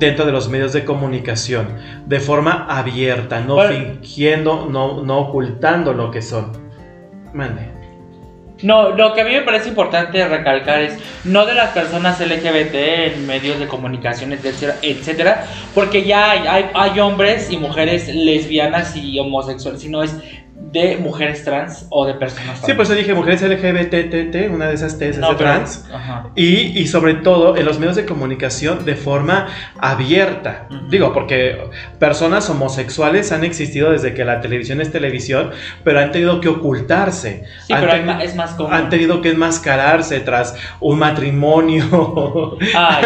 dentro 0.00 0.26
de 0.26 0.32
los 0.32 0.48
medios 0.48 0.72
de 0.72 0.84
comunicación, 0.84 1.68
de 2.06 2.18
forma 2.18 2.66
abierta, 2.68 3.38
no 3.40 3.54
Bueno. 3.54 3.72
fingiendo, 4.00 4.68
no, 4.68 5.04
no 5.04 5.18
ocultando 5.18 5.92
lo 5.92 6.10
que 6.10 6.22
son. 6.22 6.50
Mande. 7.32 7.71
No, 8.62 8.90
lo 8.90 9.12
que 9.12 9.22
a 9.22 9.24
mí 9.24 9.32
me 9.32 9.42
parece 9.42 9.68
importante 9.68 10.26
recalcar 10.26 10.82
es 10.82 10.98
no 11.24 11.46
de 11.46 11.54
las 11.54 11.70
personas 11.70 12.20
LGBT 12.20 12.74
en 13.14 13.26
medios 13.26 13.58
de 13.58 13.66
comunicación, 13.66 14.32
etcétera, 14.32 14.76
etcétera, 14.82 15.46
porque 15.74 16.04
ya 16.04 16.30
hay, 16.30 16.46
hay, 16.46 16.70
hay 16.74 17.00
hombres 17.00 17.50
y 17.50 17.56
mujeres 17.56 18.08
lesbianas 18.08 18.96
y 18.96 19.18
homosexuales, 19.18 19.80
sino 19.80 20.02
es 20.02 20.14
de 20.72 20.96
mujeres 20.96 21.44
trans 21.44 21.86
o 21.90 22.06
de 22.06 22.14
personas 22.14 22.54
trans. 22.60 22.66
Sí, 22.66 22.72
por 22.72 22.84
eso 22.84 22.94
dije 22.94 23.12
mujeres 23.14 23.42
LGBTT, 23.42 24.50
una 24.50 24.68
de 24.68 24.74
esas 24.74 24.98
T 24.98 25.08
es 25.10 25.18
No, 25.18 25.28
pero- 25.36 25.38
trans. 25.38 25.86
Ajá. 25.92 26.28
Y, 26.34 26.78
y 26.80 26.86
sobre 26.86 27.14
todo 27.14 27.56
en 27.56 27.66
los 27.66 27.78
medios 27.78 27.96
de 27.96 28.06
comunicación 28.06 28.84
de 28.84 28.94
forma 28.96 29.48
abierta. 29.78 30.66
Digo, 30.88 31.12
porque 31.12 31.58
personas 31.98 32.48
homosexuales 32.48 33.32
han 33.32 33.44
existido 33.44 33.90
desde 33.92 34.14
que 34.14 34.24
la 34.24 34.40
televisión 34.40 34.80
es 34.80 34.90
televisión, 34.90 35.50
pero 35.84 36.00
han 36.00 36.10
tenido 36.10 36.40
que 36.40 36.48
ocultarse. 36.48 37.44
Sí, 37.66 37.72
han, 37.72 37.80
pero 37.80 38.20
es 38.20 38.34
más 38.34 38.52
común. 38.52 38.72
han 38.72 38.88
tenido 38.88 39.20
que 39.20 39.30
enmascararse 39.30 40.20
tras 40.20 40.56
un 40.80 40.98
matrimonio. 40.98 42.56
Ay, 42.74 43.04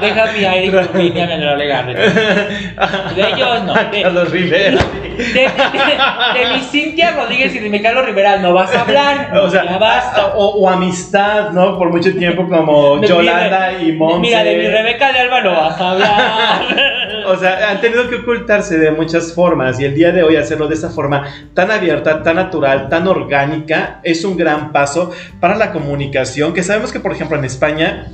deja 0.00 0.32
mi 0.36 0.44
aire 0.44 0.66
y 0.82 0.86
tu 0.88 0.98
línea 0.98 1.26
me 1.26 1.38
lo. 1.38 1.56
De 1.56 3.28
ellos 3.28 3.64
no. 3.64 3.74
De, 3.74 4.02
Carlos 4.02 4.30
Rivera. 4.30 4.78
de, 5.16 5.24
de- 5.24 6.40
de 6.40 6.54
mi 6.54 6.60
Cintia 6.60 7.12
Rodríguez 7.12 7.54
y 7.54 7.58
de 7.58 7.68
mi 7.68 7.80
Carlos 7.82 8.04
Rivera 8.06 8.38
no 8.38 8.52
vas 8.54 8.74
a 8.74 8.80
hablar. 8.82 9.30
O 9.42 9.48
sea, 9.50 9.64
ya 9.64 9.78
basta. 9.78 10.26
o, 10.36 10.46
o 10.60 10.68
amistad, 10.68 11.50
¿no? 11.50 11.76
Por 11.78 11.90
mucho 11.90 12.14
tiempo 12.16 12.46
como 12.48 12.98
De- 12.98 13.08
Yolanda 13.08 13.72
y 13.80 13.92
Monse. 13.92 14.20
Mira, 14.20 14.44
de 14.44 14.56
mi 14.56 14.66
Rebeca 14.68 15.12
de 15.12 15.18
Alba 15.20 15.40
no 15.40 15.50
vas 15.52 15.80
a 15.80 15.90
hablar. 15.90 16.62
O 17.24 17.36
sea, 17.36 17.70
han 17.70 17.80
tenido 17.80 18.08
que 18.08 18.16
ocultarse 18.16 18.78
de 18.78 18.90
muchas 18.90 19.32
formas 19.32 19.78
y 19.78 19.84
el 19.84 19.94
día 19.94 20.10
de 20.10 20.24
hoy 20.24 20.34
hacerlo 20.34 20.66
de 20.66 20.74
esa 20.74 20.90
forma 20.90 21.24
tan 21.54 21.70
abierta, 21.70 22.20
tan 22.24 22.34
natural, 22.34 22.88
tan 22.88 23.06
orgánica, 23.06 24.00
es 24.02 24.24
un 24.24 24.36
gran 24.36 24.72
paso 24.72 25.12
para 25.38 25.54
la 25.54 25.70
comunicación, 25.70 26.52
que 26.52 26.64
sabemos 26.64 26.92
que 26.92 26.98
por 26.98 27.12
ejemplo 27.12 27.38
en 27.38 27.44
España 27.44 28.08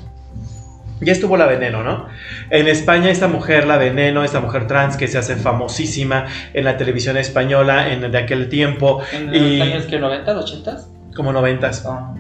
ya 1.01 1.13
estuvo 1.13 1.37
la 1.37 1.47
veneno, 1.47 1.83
¿no? 1.83 2.09
En 2.51 2.69
España 2.69 3.11
esta 3.11 3.29
mujer, 3.29 3.67
la 3.67 3.77
veneno, 3.77 4.25
esta 4.25 4.41
mujer 4.41 4.67
trans 4.67 4.97
que 4.97 5.07
se 5.09 5.19
hace 5.19 5.37
famosísima 5.37 6.27
en 6.55 6.65
la 6.65 6.77
televisión 6.77 7.17
española 7.17 7.93
en 7.93 8.11
de 8.11 8.19
aquel 8.19 8.49
tiempo, 8.49 9.01
¿En 9.13 9.35
Y- 9.35 9.59
los 9.59 9.69
años 9.69 9.85
que 9.87 9.99
90, 9.99 10.39
80? 10.39 10.77
como 11.15 11.33
noventas 11.33 11.85
Ah, 11.87 12.15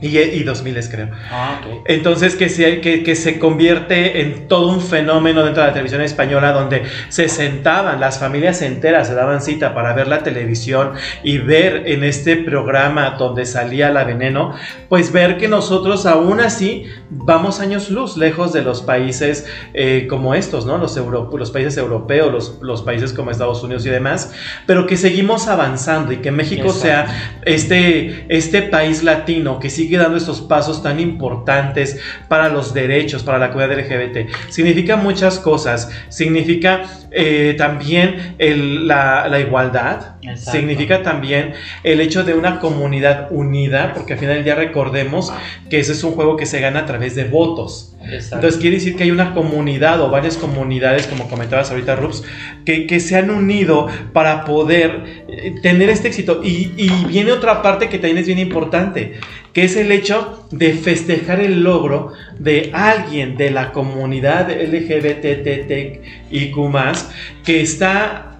y, 0.00 0.18
y 0.18 0.42
2000 0.42 0.88
creo. 0.90 1.08
ah, 1.30 1.60
ok. 1.64 1.82
Entonces 1.86 2.34
que 2.36 2.48
se, 2.48 2.80
que, 2.80 3.02
que 3.02 3.14
se 3.14 3.38
convierte 3.38 4.20
en 4.20 4.48
todo 4.48 4.68
un 4.68 4.80
fenómeno 4.80 5.42
dentro 5.44 5.62
de 5.62 5.68
la 5.68 5.72
televisión 5.72 6.02
española 6.02 6.52
donde 6.52 6.82
se 7.08 7.28
sentaban, 7.28 8.00
las 8.00 8.18
familias 8.18 8.60
enteras 8.62 9.08
se 9.08 9.14
daban 9.14 9.40
cita 9.40 9.74
para 9.74 9.92
ver 9.94 10.08
la 10.08 10.22
televisión 10.22 10.92
y 11.22 11.38
ver 11.38 11.84
en 11.86 12.04
este 12.04 12.36
programa 12.36 13.10
donde 13.18 13.46
salía 13.46 13.90
la 13.90 14.04
veneno, 14.04 14.54
pues 14.88 15.12
ver 15.12 15.36
que 15.38 15.48
nosotros 15.48 16.06
aún 16.06 16.40
así 16.40 16.84
vamos 17.10 17.60
años 17.60 17.90
luz 17.90 18.16
lejos 18.16 18.52
de 18.52 18.62
los 18.62 18.82
países 18.82 19.46
eh, 19.74 20.06
como 20.08 20.34
estos, 20.34 20.66
¿no? 20.66 20.76
Los, 20.78 20.96
euro- 20.96 21.30
los 21.36 21.50
países 21.50 21.76
europeos, 21.76 22.32
los, 22.32 22.58
los 22.62 22.82
países 22.82 23.12
como 23.12 23.30
Estados 23.30 23.62
Unidos 23.62 23.86
y 23.86 23.90
demás, 23.90 24.32
pero 24.66 24.86
que 24.86 24.96
seguimos 24.96 25.46
avanzando 25.48 26.12
y 26.12 26.16
que 26.18 26.30
México 26.30 26.68
Exacto. 26.68 26.80
sea 27.12 27.40
este, 27.44 28.26
este 28.28 28.62
país 28.62 29.02
latino 29.02 29.58
que 29.60 29.70
sigue 29.70 29.83
dando 29.90 30.16
estos 30.16 30.40
pasos 30.40 30.82
tan 30.82 31.00
importantes 31.00 31.98
para 32.28 32.48
los 32.48 32.74
derechos, 32.74 33.22
para 33.22 33.38
la 33.38 33.50
comunidad 33.50 33.78
LGBT. 33.78 34.28
Significa 34.48 34.96
muchas 34.96 35.38
cosas. 35.38 35.90
Significa 36.08 36.84
eh, 37.10 37.54
también 37.56 38.36
la 38.38 39.38
igualdad. 39.40 40.13
Exacto. 40.26 40.58
Significa 40.58 41.02
también 41.02 41.52
el 41.82 42.00
hecho 42.00 42.24
de 42.24 42.34
una 42.34 42.58
comunidad 42.60 43.28
unida, 43.30 43.92
porque 43.94 44.14
al 44.14 44.18
final 44.18 44.36
del 44.36 44.44
día 44.44 44.54
recordemos 44.54 45.32
que 45.70 45.80
ese 45.80 45.92
es 45.92 46.02
un 46.04 46.12
juego 46.12 46.36
que 46.36 46.46
se 46.46 46.60
gana 46.60 46.80
a 46.80 46.86
través 46.86 47.14
de 47.14 47.24
votos. 47.24 47.94
Exacto. 48.02 48.36
Entonces 48.36 48.60
quiere 48.60 48.76
decir 48.76 48.96
que 48.96 49.04
hay 49.04 49.10
una 49.10 49.34
comunidad 49.34 50.00
o 50.00 50.10
varias 50.10 50.36
comunidades, 50.36 51.06
como 51.06 51.28
comentabas 51.28 51.70
ahorita, 51.70 51.96
Rups, 51.96 52.22
que, 52.64 52.86
que 52.86 53.00
se 53.00 53.16
han 53.16 53.30
unido 53.30 53.88
para 54.12 54.44
poder 54.44 55.24
eh, 55.28 55.54
tener 55.62 55.90
este 55.90 56.08
éxito. 56.08 56.40
Y, 56.42 56.72
y 56.76 57.04
viene 57.06 57.32
otra 57.32 57.62
parte 57.62 57.88
que 57.88 57.98
también 57.98 58.18
es 58.18 58.26
bien 58.26 58.38
importante, 58.38 59.20
que 59.52 59.64
es 59.64 59.76
el 59.76 59.92
hecho 59.92 60.46
de 60.50 60.72
festejar 60.74 61.40
el 61.40 61.62
logro 61.62 62.12
de 62.38 62.70
alguien 62.72 63.36
de 63.36 63.50
la 63.50 63.72
comunidad 63.72 64.50
LGBTTIQ 64.50 66.04
que 67.44 67.60
está... 67.60 68.30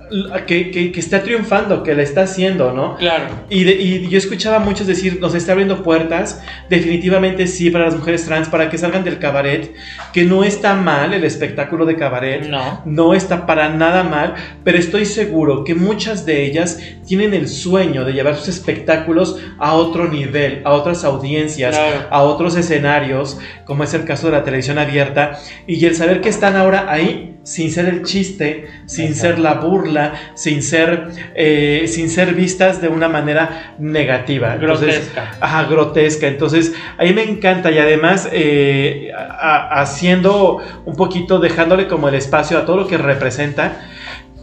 Que, 0.46 0.70
que- 0.70 0.92
que 0.92 1.00
está 1.00 1.22
triunfando, 1.22 1.82
que 1.82 1.94
la 1.94 2.02
está 2.02 2.22
haciendo, 2.22 2.72
¿no? 2.72 2.96
Claro. 2.96 3.24
Y, 3.50 3.64
de- 3.64 3.72
y 3.74 4.08
yo 4.08 4.18
escuchaba 4.18 4.56
a 4.56 4.60
muchos 4.60 4.86
decir, 4.86 5.18
nos 5.20 5.34
está 5.34 5.52
abriendo 5.52 5.82
puertas, 5.82 6.40
definitivamente 6.68 7.46
sí, 7.46 7.70
para 7.70 7.86
las 7.86 7.96
mujeres 7.96 8.24
trans, 8.26 8.48
para 8.48 8.68
que 8.68 8.78
salgan 8.78 9.02
del 9.04 9.18
cabaret, 9.18 9.72
que 10.12 10.24
no 10.24 10.44
está 10.44 10.74
mal 10.74 11.14
el 11.14 11.24
espectáculo 11.24 11.86
de 11.86 11.96
cabaret, 11.96 12.46
No. 12.46 12.82
no 12.84 13.14
está 13.14 13.46
para 13.46 13.68
nada 13.70 14.02
mal, 14.04 14.34
pero 14.62 14.78
estoy 14.78 15.06
seguro 15.06 15.64
que 15.64 15.74
muchas 15.74 16.26
de 16.26 16.44
ellas 16.44 16.78
tienen 17.06 17.32
el 17.34 17.48
sueño 17.48 18.04
de 18.04 18.12
llevar 18.12 18.36
sus 18.36 18.48
espectáculos 18.48 19.38
a 19.58 19.74
otro 19.74 20.08
nivel, 20.08 20.60
a 20.64 20.72
otras 20.72 21.04
audiencias, 21.04 21.76
Claro. 21.76 22.06
a 22.10 22.22
otros 22.22 22.56
escenarios, 22.56 23.38
como 23.64 23.84
es 23.84 23.94
el 23.94 24.04
caso 24.04 24.26
de 24.26 24.32
la 24.34 24.44
televisión 24.44 24.78
abierta, 24.78 25.38
y 25.66 25.84
el 25.86 25.94
saber 25.96 26.20
que 26.20 26.28
están 26.28 26.56
ahora 26.56 26.86
ahí 26.90 27.30
sin 27.44 27.70
ser 27.70 27.86
el 27.86 28.02
chiste, 28.04 28.66
sin 28.86 29.06
Exacto. 29.08 29.20
ser 29.28 29.38
la 29.38 29.54
burla, 29.54 30.03
sin 30.34 30.62
ser, 30.62 31.08
eh, 31.34 31.84
sin 31.86 32.08
ser 32.10 32.34
vistas 32.34 32.80
de 32.80 32.88
una 32.88 33.08
manera 33.08 33.74
negativa. 33.78 34.54
Entonces, 34.54 35.10
Grotesca. 35.14 35.30
Ajá, 35.40 35.64
grotesca. 35.64 36.26
Entonces, 36.26 36.72
a 36.98 37.02
mí 37.04 37.12
me 37.12 37.22
encanta 37.24 37.70
y 37.70 37.78
además 37.78 38.28
eh, 38.32 39.10
a- 39.16 39.80
haciendo 39.80 40.58
un 40.84 40.96
poquito, 40.96 41.38
dejándole 41.38 41.86
como 41.88 42.08
el 42.08 42.14
espacio 42.14 42.58
a 42.58 42.64
todo 42.64 42.76
lo 42.76 42.86
que 42.86 42.98
representa. 42.98 43.80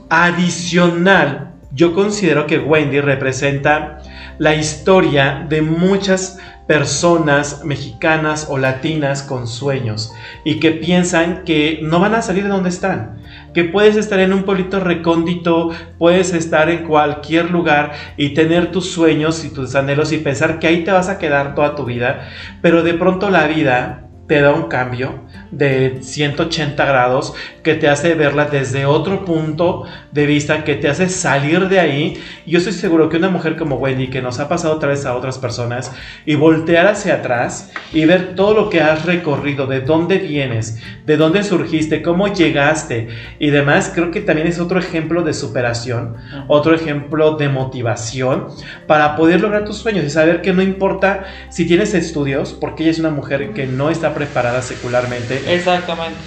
Adicional, 0.09 1.51
yo 1.73 1.93
considero 1.93 2.45
que 2.47 2.57
Wendy 2.59 2.99
representa 2.99 3.99
la 4.41 4.55
historia 4.55 5.45
de 5.47 5.61
muchas 5.61 6.39
personas 6.65 7.63
mexicanas 7.63 8.47
o 8.49 8.57
latinas 8.57 9.21
con 9.21 9.45
sueños 9.45 10.15
y 10.43 10.59
que 10.59 10.71
piensan 10.71 11.43
que 11.43 11.77
no 11.83 11.99
van 11.99 12.15
a 12.15 12.23
salir 12.23 12.45
de 12.45 12.49
donde 12.49 12.69
están, 12.69 13.21
que 13.53 13.65
puedes 13.65 13.97
estar 13.97 14.19
en 14.19 14.33
un 14.33 14.41
pueblito 14.41 14.79
recóndito, 14.79 15.69
puedes 15.99 16.33
estar 16.33 16.71
en 16.71 16.87
cualquier 16.87 17.51
lugar 17.51 17.91
y 18.17 18.29
tener 18.29 18.71
tus 18.71 18.89
sueños 18.89 19.45
y 19.45 19.49
tus 19.49 19.75
anhelos 19.75 20.11
y 20.11 20.17
pensar 20.17 20.57
que 20.57 20.65
ahí 20.65 20.83
te 20.83 20.91
vas 20.91 21.07
a 21.07 21.19
quedar 21.19 21.53
toda 21.53 21.75
tu 21.75 21.85
vida, 21.85 22.27
pero 22.63 22.81
de 22.81 22.95
pronto 22.95 23.29
la 23.29 23.45
vida 23.45 24.07
te 24.31 24.39
da 24.39 24.53
un 24.53 24.69
cambio 24.69 25.15
de 25.51 25.97
180 25.99 26.85
grados 26.85 27.33
que 27.63 27.75
te 27.75 27.89
hace 27.89 28.15
verla 28.15 28.45
desde 28.45 28.85
otro 28.85 29.25
punto 29.25 29.83
de 30.13 30.25
vista, 30.25 30.63
que 30.63 30.75
te 30.75 30.87
hace 30.87 31.09
salir 31.09 31.67
de 31.67 31.81
ahí. 31.81 32.23
Yo 32.45 32.59
estoy 32.59 32.71
seguro 32.71 33.09
que 33.09 33.17
una 33.17 33.27
mujer 33.27 33.57
como 33.57 33.75
Wendy, 33.75 34.07
que 34.07 34.21
nos 34.21 34.39
ha 34.39 34.47
pasado 34.47 34.75
otra 34.75 34.87
vez 34.87 35.05
a 35.05 35.17
otras 35.17 35.37
personas, 35.37 35.91
y 36.25 36.35
voltear 36.35 36.87
hacia 36.87 37.15
atrás 37.15 37.73
y 37.91 38.05
ver 38.05 38.33
todo 38.35 38.53
lo 38.53 38.69
que 38.69 38.79
has 38.79 39.05
recorrido, 39.05 39.67
de 39.67 39.81
dónde 39.81 40.17
vienes, 40.17 40.81
de 41.05 41.17
dónde 41.17 41.43
surgiste, 41.43 42.01
cómo 42.01 42.33
llegaste 42.33 43.09
y 43.37 43.49
demás, 43.49 43.91
creo 43.93 44.11
que 44.11 44.21
también 44.21 44.47
es 44.47 44.59
otro 44.59 44.79
ejemplo 44.79 45.23
de 45.23 45.33
superación, 45.33 46.15
otro 46.47 46.73
ejemplo 46.73 47.35
de 47.35 47.49
motivación 47.49 48.47
para 48.87 49.17
poder 49.17 49.41
lograr 49.41 49.65
tus 49.65 49.75
sueños 49.75 50.05
y 50.05 50.09
saber 50.09 50.41
que 50.41 50.53
no 50.53 50.61
importa 50.61 51.25
si 51.49 51.67
tienes 51.67 51.93
estudios, 51.93 52.53
porque 52.53 52.83
ella 52.83 52.91
es 52.91 52.99
una 52.99 53.09
mujer 53.09 53.51
que 53.51 53.67
no 53.67 53.89
está 53.89 54.13
preparada 54.21 54.61
secularmente. 54.61 55.41
Exactamente. 55.51 56.19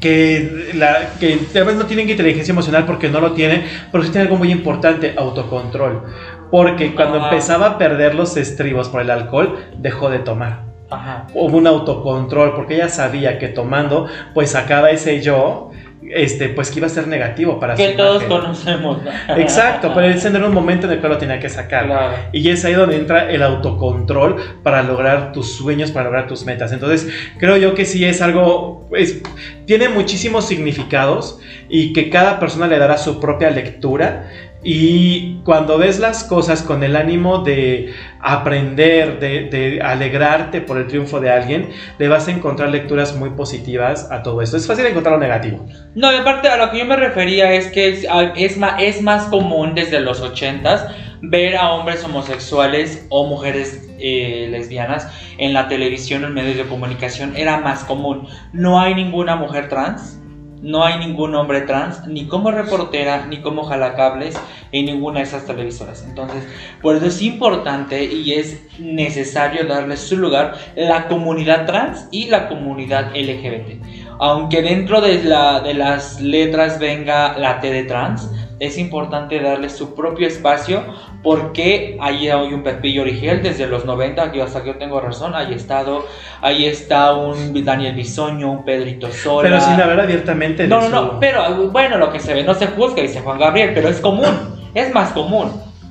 Que, 0.00 0.70
la, 0.74 1.10
que 1.20 1.36
tal 1.52 1.64
vez 1.64 1.76
no 1.76 1.84
tienen 1.84 2.08
inteligencia 2.08 2.52
emocional 2.52 2.86
porque 2.86 3.10
no 3.10 3.20
lo 3.20 3.32
tiene, 3.32 3.66
pero 3.92 4.02
sí 4.02 4.10
tiene 4.10 4.24
algo 4.24 4.38
muy 4.38 4.50
importante, 4.50 5.14
autocontrol. 5.18 6.04
Porque 6.50 6.94
cuando 6.94 7.18
Ajá. 7.18 7.28
empezaba 7.28 7.66
a 7.66 7.78
perder 7.78 8.14
los 8.14 8.38
estribos 8.38 8.88
por 8.88 9.02
el 9.02 9.10
alcohol, 9.10 9.58
dejó 9.76 10.08
de 10.08 10.20
tomar. 10.20 10.62
Ajá. 10.88 11.26
Hubo 11.34 11.58
un 11.58 11.66
autocontrol 11.66 12.54
porque 12.54 12.76
ella 12.76 12.88
sabía 12.88 13.38
que 13.38 13.48
tomando, 13.48 14.06
pues 14.32 14.52
sacaba 14.52 14.90
ese 14.90 15.20
yo, 15.20 15.69
este, 16.14 16.48
pues 16.48 16.70
que 16.70 16.78
iba 16.78 16.86
a 16.86 16.90
ser 16.90 17.06
negativo 17.08 17.58
para 17.60 17.74
Que 17.74 17.92
su 17.92 17.96
todos 17.96 18.22
imagen. 18.22 18.28
conocemos. 18.40 19.02
¿no? 19.04 19.36
Exacto, 19.36 19.92
pero 19.94 20.06
él 20.06 20.18
un 20.44 20.54
momento 20.54 20.86
en 20.86 20.92
el 20.94 20.98
cual 21.00 21.12
lo 21.12 21.18
tenía 21.18 21.38
que 21.40 21.48
sacar. 21.48 21.86
Claro. 21.86 22.16
Y 22.32 22.48
es 22.50 22.64
ahí 22.64 22.74
donde 22.74 22.96
entra 22.96 23.30
el 23.30 23.42
autocontrol 23.42 24.36
para 24.62 24.82
lograr 24.82 25.32
tus 25.32 25.52
sueños, 25.54 25.90
para 25.90 26.04
lograr 26.06 26.26
tus 26.26 26.44
metas. 26.44 26.72
Entonces, 26.72 27.08
creo 27.38 27.56
yo 27.56 27.74
que 27.74 27.84
sí 27.84 28.04
es 28.04 28.20
algo, 28.22 28.88
es- 28.96 29.20
tiene 29.66 29.88
muchísimos 29.88 30.46
significados 30.48 31.38
y 31.68 31.92
que 31.92 32.10
cada 32.10 32.38
persona 32.40 32.66
le 32.66 32.78
dará 32.78 32.98
su 32.98 33.20
propia 33.20 33.50
lectura. 33.50 34.28
Y 34.62 35.36
cuando 35.44 35.78
ves 35.78 35.98
las 35.98 36.22
cosas 36.24 36.62
con 36.62 36.82
el 36.82 36.94
ánimo 36.94 37.38
de 37.38 37.94
aprender, 38.20 39.18
de, 39.18 39.80
alegrarte 39.82 40.60
por 40.60 40.76
el 40.76 40.86
triunfo 40.86 41.18
de 41.18 41.30
alguien, 41.30 41.70
le 41.98 42.08
vas 42.08 42.28
a 42.28 42.30
encontrar 42.30 42.68
lecturas 42.68 43.16
muy 43.16 43.30
positivas 43.30 44.10
a 44.10 44.22
todo 44.22 44.42
esto. 44.42 44.58
Es 44.58 44.66
fácil 44.66 44.84
encontrar 44.84 45.14
lo 45.14 45.20
negativo. 45.20 45.66
No, 45.94 46.12
y 46.12 46.16
aparte 46.16 46.48
a 46.48 46.58
lo 46.58 46.70
que 46.70 46.78
yo 46.78 46.84
me 46.84 46.96
refería 46.96 47.54
es 47.54 47.68
que 47.68 47.88
es, 48.36 49.02
más 49.02 49.24
común 49.26 49.74
desde 49.74 50.00
los 50.00 50.22
80s 50.22 50.94
ver 51.22 51.56
a 51.56 51.72
hombres 51.72 52.04
homosexuales 52.04 53.06
o 53.08 53.26
mujeres 53.26 53.88
eh, 53.98 54.48
lesbianas 54.50 55.08
en 55.38 55.54
la 55.54 55.68
televisión 55.68 56.24
en 56.24 56.34
medios 56.34 56.58
de 56.58 56.64
comunicación. 56.64 57.34
Era 57.34 57.60
más 57.60 57.84
común. 57.84 58.28
No 58.52 58.78
hay 58.78 58.94
ninguna 58.94 59.36
mujer 59.36 59.68
trans. 59.70 60.19
No 60.62 60.84
hay 60.84 60.98
ningún 60.98 61.34
hombre 61.34 61.62
trans, 61.62 62.06
ni 62.06 62.26
como 62.26 62.50
reportera, 62.50 63.26
ni 63.26 63.38
como 63.38 63.64
jalacables 63.64 64.38
en 64.72 64.86
ninguna 64.86 65.20
de 65.20 65.26
esas 65.26 65.46
televisoras. 65.46 66.04
Entonces, 66.06 66.44
por 66.82 66.96
eso 66.96 67.06
es 67.06 67.22
importante 67.22 68.04
y 68.04 68.32
es 68.34 68.62
necesario 68.78 69.66
darle 69.66 69.96
su 69.96 70.16
lugar 70.16 70.56
la 70.76 71.08
comunidad 71.08 71.66
trans 71.66 72.08
y 72.10 72.26
la 72.26 72.48
comunidad 72.48 73.14
LGBT. 73.14 73.82
Aunque 74.18 74.62
dentro 74.62 75.00
de, 75.00 75.24
la, 75.24 75.60
de 75.60 75.74
las 75.74 76.20
letras 76.20 76.78
venga 76.78 77.38
la 77.38 77.60
T 77.60 77.72
de 77.72 77.84
trans, 77.84 78.28
es 78.60 78.76
importante 78.76 79.40
darle 79.40 79.70
su 79.70 79.94
propio 79.94 80.28
espacio 80.28 80.84
porque 81.22 81.96
ahí 82.00 82.28
hay 82.28 82.52
un 82.52 82.62
Pepillo 82.62 83.02
Origel 83.02 83.42
desde 83.42 83.66
los 83.66 83.86
90, 83.86 84.30
que 84.30 84.42
hasta 84.42 84.62
que 84.62 84.68
yo 84.68 84.76
tengo 84.76 85.00
razón, 85.00 85.34
ahí, 85.34 85.54
estado, 85.54 86.04
ahí 86.42 86.66
está 86.66 87.14
un 87.14 87.64
Daniel 87.64 87.94
Bisoño, 87.94 88.52
un 88.52 88.64
Pedrito 88.64 89.10
Sola. 89.10 89.48
Pero 89.48 89.60
sin 89.62 89.80
hablar 89.80 90.00
abiertamente 90.00 90.68
No, 90.68 90.82
no, 90.82 90.88
no, 90.90 91.20
pero 91.20 91.70
bueno, 91.70 91.96
lo 91.96 92.12
que 92.12 92.20
se 92.20 92.34
ve 92.34 92.44
no 92.44 92.54
se 92.54 92.66
juzga, 92.68 93.02
dice 93.02 93.22
Juan 93.22 93.38
Gabriel, 93.38 93.72
pero 93.74 93.88
es 93.88 93.98
común, 94.00 94.60
es 94.74 94.92
más 94.92 95.10
común 95.12 95.50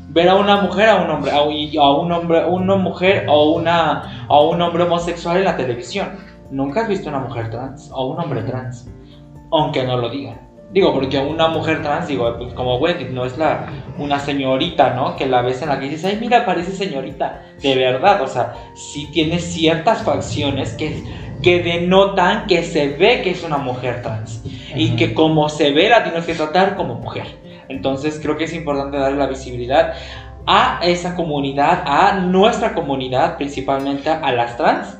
ver 0.09 0.29
a 0.29 0.35
una 0.35 0.61
mujer, 0.61 0.89
a 0.89 0.95
un 0.95 1.09
hombre, 1.09 1.31
a 1.31 1.41
un 1.41 2.11
hombre, 2.11 2.45
una 2.45 2.75
mujer 2.75 3.25
o 3.27 3.53
una, 3.53 4.25
a 4.27 4.41
un 4.41 4.61
hombre 4.61 4.83
homosexual 4.83 5.38
en 5.38 5.45
la 5.45 5.57
televisión. 5.57 6.09
Nunca 6.51 6.81
has 6.81 6.88
visto 6.88 7.09
una 7.09 7.19
mujer 7.19 7.49
trans 7.49 7.89
o 7.93 8.07
un 8.07 8.19
hombre 8.19 8.43
trans, 8.43 8.88
aunque 9.51 9.83
no 9.83 9.97
lo 9.97 10.09
digan. 10.09 10.49
Digo, 10.71 10.93
porque 10.93 11.17
una 11.17 11.47
mujer 11.47 11.81
trans, 11.81 12.07
digo, 12.07 12.31
pues 12.38 12.53
como 12.53 12.77
Wendy, 12.77 13.05
no 13.05 13.25
es 13.25 13.38
la 13.39 13.67
una 13.97 14.19
señorita, 14.19 14.93
¿no? 14.93 15.15
Que 15.15 15.25
la 15.25 15.41
ves 15.41 15.61
en 15.63 15.69
la 15.69 15.79
que 15.79 15.89
dices, 15.89 16.05
ay, 16.05 16.17
mira, 16.21 16.45
parece 16.45 16.71
señorita. 16.71 17.41
De 17.62 17.75
verdad, 17.75 18.21
o 18.21 18.27
sea, 18.27 18.53
sí 18.75 19.10
tiene 19.12 19.39
ciertas 19.39 20.03
facciones 20.03 20.73
que, 20.73 21.03
que 21.41 21.63
denotan 21.63 22.45
que 22.45 22.63
se 22.63 22.89
ve 22.89 23.21
que 23.23 23.32
es 23.32 23.43
una 23.43 23.58
mujer 23.58 24.03
trans. 24.03 24.43
Y 24.75 24.89
Ujú. 24.89 24.95
que 24.95 25.13
como 25.15 25.49
se 25.49 25.71
ve, 25.71 25.89
la 25.89 26.03
tienes 26.03 26.25
que 26.25 26.36
tratar 26.36 26.75
como 26.75 26.95
mujer. 26.95 27.25
Entonces 27.67 28.19
creo 28.21 28.38
que 28.38 28.43
es 28.43 28.53
importante 28.53 28.97
darle 28.97 29.17
la 29.17 29.27
visibilidad 29.27 29.93
a 30.45 30.79
esa 30.84 31.15
comunidad, 31.15 31.84
a 31.86 32.19
nuestra 32.19 32.73
comunidad, 32.73 33.38
principalmente 33.38 34.10
a 34.10 34.32
las 34.32 34.55
trans, 34.55 34.98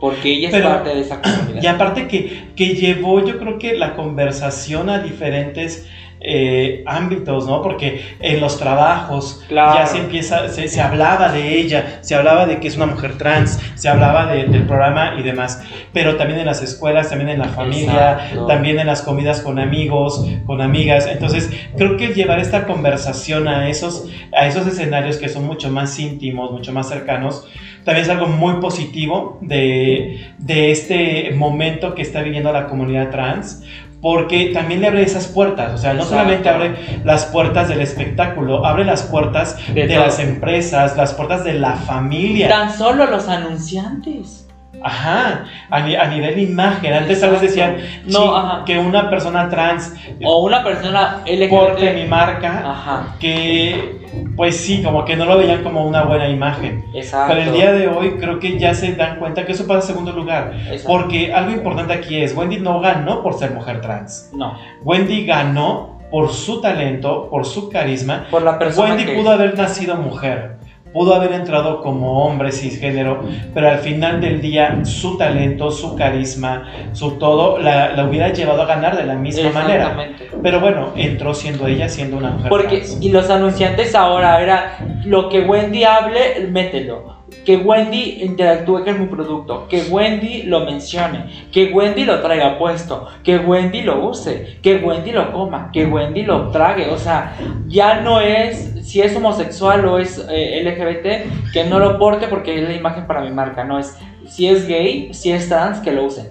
porque 0.00 0.30
ella 0.32 0.48
es 0.48 0.54
Pero- 0.54 0.68
parte 0.68 0.90
de 0.90 1.00
esa 1.00 1.20
comunidad. 1.22 1.62
Y 1.62 1.66
aparte 1.66 2.06
que, 2.08 2.48
que 2.56 2.74
llevó 2.74 3.24
yo 3.24 3.38
creo 3.38 3.58
que 3.58 3.74
la 3.74 3.94
conversación 3.94 4.90
a 4.90 4.98
diferentes 5.00 5.86
eh, 6.20 6.82
ámbitos, 6.84 7.46
¿no? 7.46 7.62
Porque 7.62 8.02
en 8.18 8.40
los 8.40 8.58
trabajos 8.58 9.44
Claro. 9.46 9.78
ya 9.78 9.86
se 9.86 9.98
empieza, 9.98 10.48
se, 10.48 10.66
se 10.66 10.80
hablaba 10.80 11.30
de 11.30 11.60
ella, 11.60 11.98
se 12.00 12.16
hablaba 12.16 12.44
de 12.46 12.58
que 12.58 12.66
es 12.66 12.74
una 12.76 12.86
mujer 12.86 13.16
trans, 13.16 13.60
se 13.76 13.88
hablaba 13.88 14.26
de- 14.26 14.46
del 14.46 14.64
programa 14.64 15.14
y 15.16 15.22
demás, 15.22 15.62
pero 15.92 16.16
también 16.16 16.40
en 16.40 16.46
las 16.46 16.60
escuelas, 16.60 17.08
también 17.10 17.30
en 17.30 17.38
la 17.38 17.44
familia, 17.48 18.14
Exacto. 18.14 18.46
también 18.46 18.80
en 18.80 18.88
las 18.88 19.02
comidas 19.02 19.40
con 19.42 19.60
amigos, 19.60 20.26
con 20.44 20.60
amigas. 20.60 21.06
Entonces, 21.06 21.50
creo 21.76 21.96
que 21.96 22.08
llevar 22.08 22.40
esta 22.40 22.66
conversación 22.66 23.46
a 23.46 23.68
esos, 23.68 24.08
a 24.36 24.48
esos 24.48 24.66
escenarios 24.66 25.18
que 25.18 25.28
son 25.28 25.46
mucho 25.46 25.70
más 25.70 25.96
íntimos, 26.00 26.50
mucho 26.50 26.72
más 26.72 26.88
cercanos, 26.88 27.46
también 27.88 28.04
es 28.04 28.10
algo 28.10 28.26
muy 28.26 28.60
positivo 28.60 29.38
de, 29.40 30.26
de 30.36 30.70
este 30.70 31.32
momento 31.34 31.94
que 31.94 32.02
está 32.02 32.20
viviendo 32.20 32.52
la 32.52 32.66
comunidad 32.66 33.08
trans, 33.08 33.62
porque 34.02 34.50
también 34.52 34.82
le 34.82 34.88
abre 34.88 35.02
esas 35.02 35.26
puertas, 35.26 35.72
o 35.72 35.78
sea, 35.78 35.94
no 35.94 36.02
Exacto. 36.02 36.16
solamente 36.22 36.48
abre 36.50 36.74
las 37.04 37.24
puertas 37.24 37.68
del 37.70 37.80
espectáculo, 37.80 38.66
abre 38.66 38.84
las 38.84 39.04
puertas 39.04 39.56
De 39.72 39.86
las 39.86 40.18
empresas, 40.18 40.98
las 40.98 41.14
puertas 41.14 41.44
de 41.44 41.54
la 41.54 41.72
familia. 41.76 42.48
Tan 42.50 42.70
solo 42.76 43.06
los 43.06 43.26
anunciantes. 43.26 44.44
Ajá, 44.82 45.46
a, 45.70 45.80
ni- 45.80 45.96
a 45.96 46.04
nivel 46.08 46.38
imagen. 46.38 46.92
Antes 46.92 47.20
tal 47.20 47.30
vez 47.30 47.40
decían 47.40 47.78
No, 48.04 48.20
sí, 48.20 48.30
ajá. 48.34 48.62
que 48.66 48.78
una 48.78 49.10
persona 49.10 49.48
trans 49.48 49.94
O 50.22 50.44
una 50.44 50.62
persona 50.62 51.22
LGBT. 51.26 51.48
porte 51.50 51.92
mi 51.94 52.04
marca, 52.04 52.62
Ajá, 52.70 53.16
que 53.18 53.97
pues 54.36 54.56
sí, 54.56 54.82
como 54.82 55.04
que 55.04 55.16
no 55.16 55.24
lo 55.24 55.38
veían 55.38 55.62
como 55.62 55.86
una 55.86 56.04
buena 56.04 56.28
imagen. 56.28 56.84
exacto. 56.94 57.34
Pero 57.34 57.50
el 57.50 57.56
día 57.56 57.72
de 57.72 57.88
hoy 57.88 58.12
creo 58.18 58.38
que 58.38 58.58
ya 58.58 58.74
se 58.74 58.94
dan 58.94 59.18
cuenta 59.18 59.44
que 59.44 59.52
eso 59.52 59.66
pasa 59.66 59.80
en 59.80 59.86
segundo 59.86 60.12
lugar. 60.12 60.52
Exacto. 60.70 60.86
Porque 60.86 61.32
algo 61.32 61.50
importante 61.50 61.92
aquí 61.92 62.20
es, 62.20 62.36
Wendy 62.36 62.58
no 62.58 62.80
ganó 62.80 63.22
por 63.22 63.34
ser 63.34 63.52
mujer 63.52 63.80
trans. 63.80 64.30
No, 64.32 64.58
Wendy 64.84 65.24
ganó 65.24 65.98
por 66.10 66.30
su 66.30 66.60
talento, 66.60 67.28
por 67.30 67.44
su 67.44 67.68
carisma. 67.68 68.26
por 68.30 68.42
la 68.42 68.58
persona 68.58 68.90
Wendy 68.90 69.04
que 69.04 69.12
pudo 69.12 69.30
haber 69.30 69.56
nacido 69.56 69.96
mujer, 69.96 70.57
pudo 70.92 71.14
haber 71.14 71.32
entrado 71.32 71.80
como 71.82 72.24
hombre 72.24 72.52
cisgénero, 72.52 73.22
pero 73.54 73.68
al 73.68 73.78
final 73.78 74.20
del 74.20 74.40
día 74.40 74.84
su 74.84 75.16
talento, 75.18 75.70
su 75.70 75.94
carisma, 75.96 76.68
su 76.92 77.12
todo, 77.18 77.58
la, 77.58 77.90
la 77.92 78.04
hubiera 78.04 78.32
llevado 78.32 78.62
a 78.62 78.66
ganar 78.66 78.96
de 78.96 79.04
la 79.04 79.14
misma 79.14 79.50
manera. 79.50 79.96
Pero 80.42 80.60
bueno, 80.60 80.92
entró 80.96 81.34
siendo 81.34 81.66
ella, 81.66 81.88
siendo 81.88 82.16
una 82.16 82.30
mujer 82.30 82.48
Porque, 82.48 82.78
trans. 82.78 82.98
y 83.00 83.10
los 83.10 83.28
anunciantes 83.30 83.94
ahora 83.94 84.40
era 84.42 84.78
lo 85.04 85.28
que 85.28 85.40
Wendy 85.42 85.84
hable, 85.84 86.46
mételo. 86.50 87.17
Que 87.44 87.56
Wendy 87.56 88.22
interactúe 88.22 88.84
con 88.84 89.00
mi 89.00 89.06
producto, 89.06 89.66
que 89.68 89.82
Wendy 89.82 90.42
lo 90.42 90.60
mencione, 90.60 91.46
que 91.50 91.72
Wendy 91.72 92.04
lo 92.04 92.20
traiga 92.20 92.58
puesto, 92.58 93.08
que 93.24 93.38
Wendy 93.38 93.82
lo 93.82 94.06
use, 94.06 94.58
que 94.62 94.76
Wendy 94.76 95.12
lo 95.12 95.32
coma, 95.32 95.70
que 95.72 95.86
Wendy 95.86 96.22
lo 96.22 96.50
trague. 96.50 96.88
O 96.90 96.98
sea, 96.98 97.36
ya 97.66 98.00
no 98.00 98.20
es 98.20 98.74
si 98.88 99.02
es 99.02 99.14
homosexual 99.14 99.84
o 99.84 99.98
es 99.98 100.24
eh, 100.30 100.62
LGBT, 100.64 101.52
que 101.52 101.64
no 101.64 101.78
lo 101.78 101.98
porte 101.98 102.26
porque 102.26 102.62
es 102.62 102.68
la 102.68 102.74
imagen 102.74 103.06
para 103.06 103.20
mi 103.20 103.30
marca. 103.30 103.64
No 103.64 103.78
es 103.78 103.98
si 104.38 104.46
es 104.46 104.68
gay, 104.68 105.08
si 105.12 105.32
es 105.32 105.48
trans, 105.48 105.80
que 105.80 105.90
lo 105.90 106.04
usen. 106.04 106.28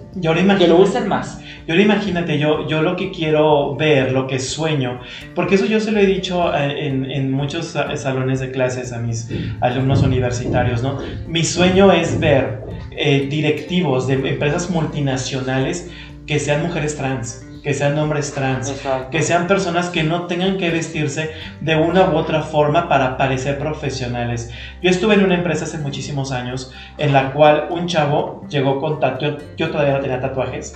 Que 0.56 0.66
lo 0.66 0.78
usen 0.80 1.06
más. 1.08 1.42
Y 1.66 1.70
ahora 1.70 1.82
imagínate, 1.82 2.38
yo, 2.38 2.66
yo 2.66 2.80
lo 2.80 2.96
que 2.96 3.10
quiero 3.10 3.76
ver, 3.76 4.12
lo 4.12 4.26
que 4.26 4.38
sueño, 4.38 5.00
porque 5.34 5.56
eso 5.56 5.66
yo 5.66 5.78
se 5.78 5.92
lo 5.92 6.00
he 6.00 6.06
dicho 6.06 6.54
eh, 6.56 6.86
en, 6.86 7.04
en 7.10 7.30
muchos 7.30 7.66
sa- 7.66 7.94
salones 7.98 8.40
de 8.40 8.50
clases 8.50 8.94
a 8.94 8.98
mis 8.98 9.28
alumnos 9.60 10.02
universitarios, 10.02 10.82
¿no? 10.82 10.96
Mi 11.26 11.44
sueño 11.44 11.92
es 11.92 12.18
ver 12.18 12.60
eh, 12.92 13.26
directivos 13.28 14.06
de 14.06 14.14
empresas 14.14 14.70
multinacionales 14.70 15.90
que 16.26 16.38
sean 16.38 16.62
mujeres 16.62 16.96
trans, 16.96 17.44
que 17.68 17.74
sean 17.74 17.98
hombres 17.98 18.32
trans, 18.32 18.70
Exacto. 18.70 19.10
que 19.10 19.20
sean 19.20 19.46
personas 19.46 19.90
que 19.90 20.02
no 20.02 20.26
tengan 20.26 20.56
que 20.56 20.70
vestirse 20.70 21.32
de 21.60 21.76
una 21.76 22.08
u 22.08 22.16
otra 22.16 22.40
forma 22.40 22.88
para 22.88 23.18
parecer 23.18 23.58
profesionales. 23.58 24.50
Yo 24.80 24.88
estuve 24.88 25.16
en 25.16 25.24
una 25.24 25.34
empresa 25.34 25.66
hace 25.66 25.76
muchísimos 25.76 26.32
años 26.32 26.72
en 26.96 27.12
la 27.12 27.30
cual 27.34 27.66
un 27.68 27.86
chavo 27.86 28.42
llegó 28.48 28.80
con 28.80 29.00
tatuajes, 29.00 29.44
yo 29.58 29.68
todavía 29.70 29.92
no 29.92 30.00
tenía 30.00 30.18
tatuajes. 30.18 30.74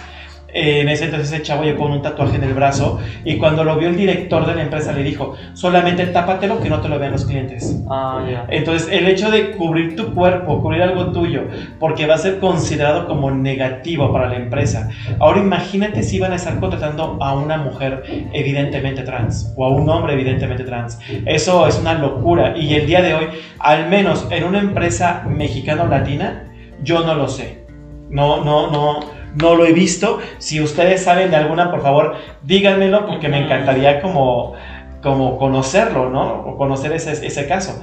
Eh, 0.55 0.81
En 0.81 0.89
ese 0.89 1.07
entonces 1.07 1.33
ese 1.33 1.43
chavo 1.43 1.63
llegó 1.63 1.85
con 1.85 1.93
un 1.93 2.03
tatuaje 2.03 2.37
en 2.37 2.45
el 2.45 2.55
brazo 2.55 2.99
y 3.25 3.39
cuando 3.39 3.65
lo 3.65 3.77
vio 3.77 3.89
el 3.89 3.97
director 3.97 4.47
de 4.47 4.55
la 4.55 4.63
empresa 4.63 4.93
le 4.93 5.03
dijo, 5.03 5.35
solamente 5.55 6.07
tápatelo 6.07 6.61
que 6.61 6.69
no 6.69 6.81
te 6.81 6.89
lo 6.89 6.99
vean 6.99 7.13
los 7.13 7.25
clientes. 7.25 7.81
Ah, 7.89 8.25
ya. 8.31 8.47
Entonces, 8.51 8.89
el 8.93 9.07
hecho 9.07 9.31
de 9.31 9.53
cubrir 9.53 9.97
tu 9.97 10.13
cuerpo, 10.15 10.61
cubrir 10.61 10.83
algo 10.83 11.13
tuyo, 11.13 11.45
porque 11.79 12.07
va 12.07 12.15
a 12.15 12.19
ser 12.19 12.39
considerado 12.39 13.07
como 13.07 13.31
negativo 13.31 14.13
para 14.13 14.29
la 14.29 14.37
empresa. 14.37 14.89
Ahora 15.19 15.41
imagínate 15.41 16.03
si 16.03 16.17
iban 16.17 16.33
a 16.33 16.37
estar 16.37 16.59
contratando 16.61 17.17
a 17.21 17.35
una 17.35 17.57
mujer 17.57 18.03
evidentemente 18.33 19.03
trans 19.03 19.53
o 19.57 19.65
a 19.65 19.69
un 19.71 19.89
hombre 19.89 20.15
evidentemente 20.15 20.65
trans. 20.65 20.99
Eso 21.25 21.67
es 21.67 21.79
una 21.79 21.95
locura. 21.95 22.57
Y 22.57 22.75
el 22.75 22.87
día 22.87 23.01
de 23.03 23.15
hoy, 23.15 23.27
al 23.59 23.89
menos 23.89 24.27
en 24.31 24.45
una 24.45 24.59
empresa 24.59 25.25
mexicano-latina, 25.29 26.45
yo 26.83 27.05
no 27.07 27.15
lo 27.15 27.29
sé. 27.29 27.65
No, 28.11 28.45
no, 28.45 28.71
no, 28.71 29.01
no 29.35 29.55
lo 29.55 29.65
he 29.65 29.73
visto. 29.73 30.19
Si 30.39 30.61
ustedes 30.61 31.03
saben 31.03 31.31
de 31.31 31.37
alguna, 31.37 31.71
por 31.71 31.83
favor, 31.83 32.15
díganmelo 32.43 33.07
porque 33.07 33.29
me 33.29 33.45
encantaría 33.45 34.01
como, 34.01 34.55
como 35.03 35.39
conocerlo, 35.39 36.11
¿no? 36.11 36.41
O 36.47 36.57
conocer 36.57 36.93
ese, 36.93 37.27
ese 37.27 37.47
caso. 37.47 37.83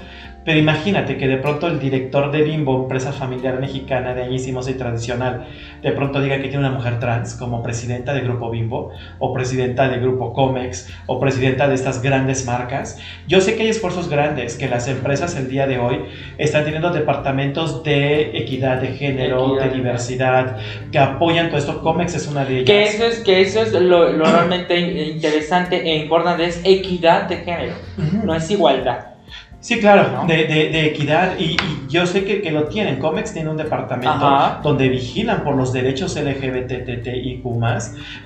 Pero 0.49 0.61
imagínate 0.61 1.15
que 1.15 1.27
de 1.27 1.37
pronto 1.37 1.67
el 1.67 1.79
director 1.79 2.31
de 2.31 2.41
Bimbo, 2.41 2.75
empresa 2.75 3.11
familiar 3.11 3.59
mexicana 3.59 4.15
de 4.15 4.23
añísimos 4.23 4.67
y 4.67 4.73
tradicional, 4.73 5.45
de 5.83 5.91
pronto 5.91 6.19
diga 6.19 6.37
que 6.37 6.47
tiene 6.47 6.65
una 6.65 6.71
mujer 6.71 6.99
trans 6.99 7.35
como 7.35 7.61
presidenta 7.61 8.15
de 8.15 8.21
Grupo 8.21 8.49
Bimbo, 8.49 8.89
o 9.19 9.31
presidenta 9.31 9.87
de 9.87 9.99
Grupo 9.99 10.33
Comex, 10.33 10.91
o 11.05 11.19
presidenta 11.19 11.67
de 11.67 11.75
estas 11.75 12.01
grandes 12.01 12.47
marcas. 12.47 12.97
Yo 13.27 13.41
sé 13.41 13.55
que 13.55 13.61
hay 13.61 13.69
esfuerzos 13.69 14.09
grandes, 14.09 14.55
que 14.55 14.67
las 14.67 14.87
empresas 14.87 15.35
el 15.35 15.51
día 15.51 15.67
de 15.67 15.77
hoy 15.77 15.99
están 16.39 16.63
teniendo 16.63 16.89
departamentos 16.89 17.83
de 17.83 18.35
equidad 18.35 18.81
de 18.81 18.93
género, 18.93 19.53
Equidad. 19.53 19.65
de 19.65 19.77
diversidad, 19.77 20.57
que 20.91 20.97
apoyan 20.97 21.49
todo 21.49 21.59
esto. 21.59 21.79
Comex 21.83 22.15
es 22.15 22.27
una 22.27 22.43
de 22.43 22.61
ellas. 22.61 22.65
Que 22.65 22.83
eso 22.85 23.05
es, 23.05 23.19
que 23.19 23.41
eso 23.41 23.61
es 23.61 23.71
lo, 23.71 24.11
lo 24.13 24.25
realmente 24.25 24.79
interesante 24.79 25.87
e 25.87 25.97
importante, 25.97 26.45
es 26.45 26.59
equidad 26.63 27.29
de 27.29 27.37
género, 27.37 27.75
no 28.23 28.33
es 28.33 28.49
igualdad. 28.49 29.08
Sí, 29.61 29.77
claro, 29.79 30.09
¿no? 30.13 30.25
de, 30.25 30.45
de- 30.45 30.69
de 30.69 30.85
equidad 30.87 31.33
y, 31.37 31.43
y 31.51 31.57
yo 31.89 32.05
sé 32.05 32.23
que, 32.23 32.41
que 32.41 32.49
lo 32.51 32.65
tienen. 32.65 32.97
Comex 32.97 33.33
tiene 33.33 33.49
un 33.49 33.57
departamento 33.57 34.09
Ajá. 34.25 34.61
donde 34.63 34.87
vigilan 34.87 35.43
por 35.43 35.55
los 35.57 35.73
derechos 35.73 36.15
LGBTTIQ 36.15 37.43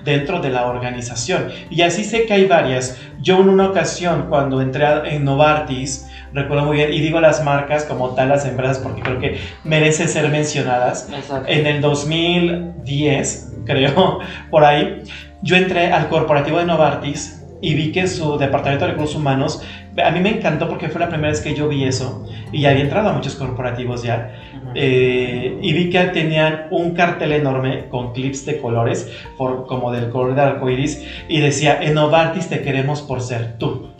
dentro 0.03 0.39
de 0.41 0.49
la 0.49 0.67
organización. 0.67 1.47
Y 1.71 1.81
así 1.81 2.03
sé 2.03 2.25
que 2.25 2.33
hay 2.33 2.45
varias. 2.45 2.99
Yo 3.21 3.39
en 3.41 3.49
una 3.49 3.67
ocasión 3.69 4.27
cuando 4.29 4.61
entré 4.61 4.85
a- 4.85 5.03
en 5.05 5.25
Novartis, 5.25 6.05
recuerdo 6.33 6.65
muy 6.65 6.77
bien, 6.77 6.93
y 6.93 6.99
digo 6.99 7.19
las 7.19 7.43
marcas 7.43 7.85
como 7.85 8.09
tal, 8.09 8.29
las 8.29 8.45
empresas, 8.45 8.77
porque 8.79 9.01
creo 9.01 9.19
que 9.19 9.37
merecen 9.63 10.09
ser 10.09 10.29
mencionadas. 10.29 11.09
Exacto. 11.11 11.47
En 11.49 11.65
el 11.65 11.81
2010, 11.81 13.53
creo, 13.65 14.19
por 14.51 14.63
ahí, 14.65 15.01
yo 15.41 15.55
entré 15.55 15.91
al 15.91 16.09
corporativo 16.09 16.57
de 16.59 16.65
Novartis 16.65 17.39
y 17.61 17.75
vi 17.75 17.91
que 17.91 18.07
su 18.07 18.37
departamento 18.37 18.85
de 18.85 18.91
recursos 18.91 19.15
humanos, 19.15 19.61
a 20.01 20.11
mí 20.11 20.19
me 20.19 20.29
encantó 20.29 20.67
porque 20.67 20.89
fue 20.89 20.99
la 20.99 21.09
primera 21.09 21.29
vez 21.29 21.41
que 21.41 21.53
yo 21.53 21.67
vi 21.67 21.83
eso 21.83 22.25
y 22.51 22.61
ya 22.61 22.71
había 22.71 22.83
entrado 22.83 23.09
a 23.09 23.13
muchos 23.13 23.35
corporativos 23.35 24.03
ya. 24.03 24.31
Eh, 24.75 25.59
y 25.61 25.73
vi 25.73 25.89
que 25.89 25.99
tenían 26.05 26.67
un 26.71 26.95
cartel 26.95 27.31
enorme 27.31 27.89
con 27.89 28.11
clips 28.13 28.45
de 28.45 28.59
colores, 28.59 29.11
por, 29.37 29.67
como 29.67 29.91
del 29.91 30.09
color 30.09 30.35
del 30.35 30.45
arco 30.45 30.69
iris, 30.69 31.05
y 31.27 31.39
decía: 31.39 31.79
En 31.81 31.93
Novartis 31.93 32.49
te 32.49 32.61
queremos 32.61 33.01
por 33.01 33.21
ser 33.21 33.57
tú. 33.57 33.92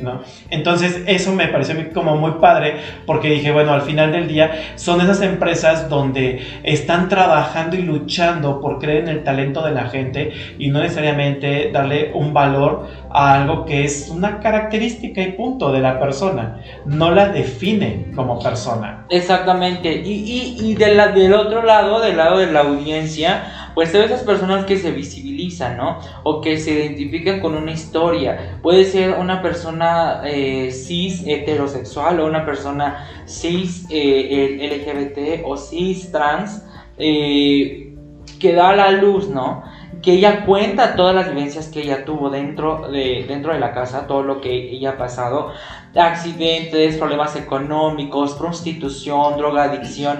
¿No? 0.00 0.22
Entonces 0.50 1.02
eso 1.06 1.32
me 1.32 1.48
pareció 1.48 1.74
como 1.92 2.16
muy 2.16 2.32
padre 2.32 2.76
porque 3.06 3.30
dije, 3.30 3.52
bueno, 3.52 3.72
al 3.72 3.82
final 3.82 4.12
del 4.12 4.28
día 4.28 4.74
son 4.76 5.00
esas 5.00 5.20
empresas 5.22 5.88
donde 5.88 6.44
están 6.62 7.08
trabajando 7.08 7.76
y 7.76 7.82
luchando 7.82 8.60
por 8.60 8.78
creer 8.78 9.04
en 9.04 9.08
el 9.08 9.24
talento 9.24 9.64
de 9.64 9.72
la 9.72 9.88
gente 9.88 10.32
y 10.58 10.68
no 10.68 10.80
necesariamente 10.80 11.70
darle 11.72 12.10
un 12.14 12.32
valor 12.32 12.88
a 13.10 13.34
algo 13.34 13.64
que 13.64 13.84
es 13.84 14.08
una 14.10 14.40
característica 14.40 15.22
y 15.22 15.32
punto 15.32 15.72
de 15.72 15.80
la 15.80 15.98
persona, 16.00 16.60
no 16.84 17.10
la 17.10 17.28
define 17.28 18.06
como 18.14 18.40
persona. 18.42 19.06
Exactamente. 19.08 20.02
Y, 20.04 20.56
y, 20.60 20.74
del 20.74 21.34
otro 21.34 21.62
lado, 21.62 22.00
del 22.00 22.16
lado 22.16 22.38
de 22.38 22.50
la 22.50 22.60
audiencia, 22.60 23.63
pues 23.74 23.94
hay 23.94 24.02
esas 24.02 24.22
personas 24.22 24.64
que 24.66 24.78
se 24.78 24.92
visibilizan, 24.92 25.76
¿no? 25.76 25.98
O 26.22 26.40
que 26.40 26.58
se 26.58 26.72
identifican 26.72 27.40
con 27.40 27.54
una 27.54 27.72
historia. 27.72 28.58
Puede 28.62 28.84
ser 28.84 29.12
una 29.18 29.42
persona 29.42 30.22
eh, 30.24 30.70
cis 30.70 31.26
heterosexual 31.26 32.20
o 32.20 32.26
una 32.26 32.44
persona 32.46 33.08
cis 33.26 33.86
eh, 33.90 34.58
LGBT 34.60 35.44
o 35.44 35.56
cis 35.56 36.10
trans 36.12 36.64
eh, 36.98 37.94
que 38.38 38.52
da 38.52 38.70
a 38.70 38.76
la 38.76 38.90
luz, 38.92 39.28
¿no? 39.28 39.64
que 40.04 40.12
ella 40.12 40.44
cuenta 40.44 40.96
todas 40.96 41.14
las 41.14 41.30
vivencias 41.30 41.68
que 41.68 41.80
ella 41.80 42.04
tuvo 42.04 42.28
dentro 42.28 42.90
de, 42.90 43.24
dentro 43.26 43.54
de 43.54 43.58
la 43.58 43.72
casa, 43.72 44.06
todo 44.06 44.22
lo 44.22 44.42
que 44.42 44.52
ella 44.70 44.90
ha 44.90 44.98
pasado, 44.98 45.52
accidentes, 45.94 46.98
problemas 46.98 47.36
económicos, 47.36 48.34
prostitución, 48.34 49.38
drogadicción. 49.38 50.18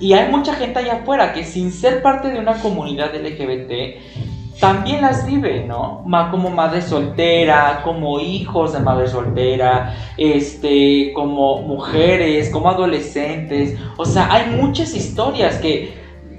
Y 0.00 0.12
hay 0.12 0.30
mucha 0.30 0.54
gente 0.54 0.78
allá 0.78 1.00
afuera 1.00 1.32
que 1.32 1.44
sin 1.44 1.72
ser 1.72 2.02
parte 2.02 2.28
de 2.28 2.38
una 2.38 2.60
comunidad 2.60 3.14
LGBT, 3.14 3.72
también 4.60 5.02
las 5.02 5.24
vive, 5.26 5.64
¿no? 5.64 6.04
Como 6.30 6.50
madre 6.50 6.82
soltera, 6.82 7.80
como 7.84 8.18
hijos 8.20 8.72
de 8.72 8.80
madre 8.80 9.06
soltera, 9.06 9.94
este, 10.16 11.12
como 11.14 11.62
mujeres, 11.62 12.50
como 12.50 12.68
adolescentes. 12.68 13.78
O 13.96 14.04
sea, 14.04 14.32
hay 14.32 14.56
muchas 14.56 14.94
historias 14.94 15.58
que, 15.58 15.94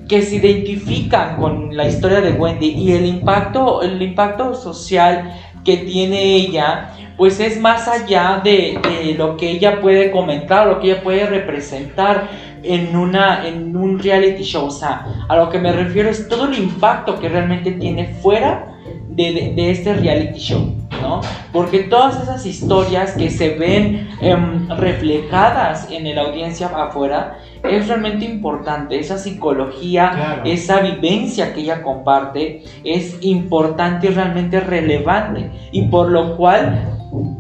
que 0.10 0.22
se 0.22 0.36
identifican 0.36 1.38
con 1.38 1.76
la 1.76 1.88
historia 1.88 2.20
de 2.20 2.34
Wendy 2.34 2.68
y 2.68 2.92
el 2.92 3.06
impacto, 3.06 3.82
el 3.82 4.02
impacto 4.02 4.54
social 4.54 5.34
que 5.64 5.78
tiene 5.78 6.36
ella, 6.36 6.92
pues 7.18 7.40
es 7.40 7.60
más 7.60 7.88
allá 7.88 8.42
de, 8.44 9.16
lo 9.18 9.38
que 9.38 9.52
ella 9.52 9.82
puede 9.82 10.12
comentar, 10.12 10.68
lo 10.68 10.80
que 10.80 10.92
ella 10.92 11.04
puede 11.04 11.26
representar 11.26 12.30
en, 12.64 12.96
una, 12.96 13.48
en 13.48 13.76
un 13.76 14.00
reality 14.00 14.44
show. 14.44 14.68
O 14.68 14.72
sea, 14.72 15.26
a 15.28 15.36
lo 15.36 15.50
que 15.50 15.60
me 15.60 15.72
refiero 15.72 16.10
es 16.10 16.28
todo 16.28 16.46
el 16.46 16.58
impacto 16.58 17.20
que 17.20 17.30
realmente 17.30 17.72
tiene 17.74 18.08
fuera 18.22 18.76
de 19.10 19.70
este 19.70 19.94
reality 19.94 20.40
show, 20.40 20.79
¿no? 21.02 21.22
Porque 21.54 21.80
todas 21.84 22.22
esas 22.22 22.46
historias 22.46 23.14
que 23.14 23.30
se 23.30 23.56
ven 23.56 24.10
em, 24.22 24.68
reflejadas 24.70 25.90
en 25.92 26.14
la 26.14 26.22
audiencia 26.22 26.68
afuera 26.68 27.38
es 27.64 27.88
realmente 27.88 28.26
importante. 28.26 29.00
Esa 29.00 29.18
psicología, 29.18 30.12
Claro. 30.16 30.42
esa 30.46 30.80
vivencia 30.82 31.54
que 31.54 31.62
ella 31.62 31.84
comparte 31.84 32.64
es 32.84 33.18
importante 33.22 34.08
y 34.08 34.10
realmente 34.12 34.60
relevante. 34.60 35.52
Y 35.72 35.84
por 35.84 36.10
lo 36.10 36.36
cual 36.38 36.80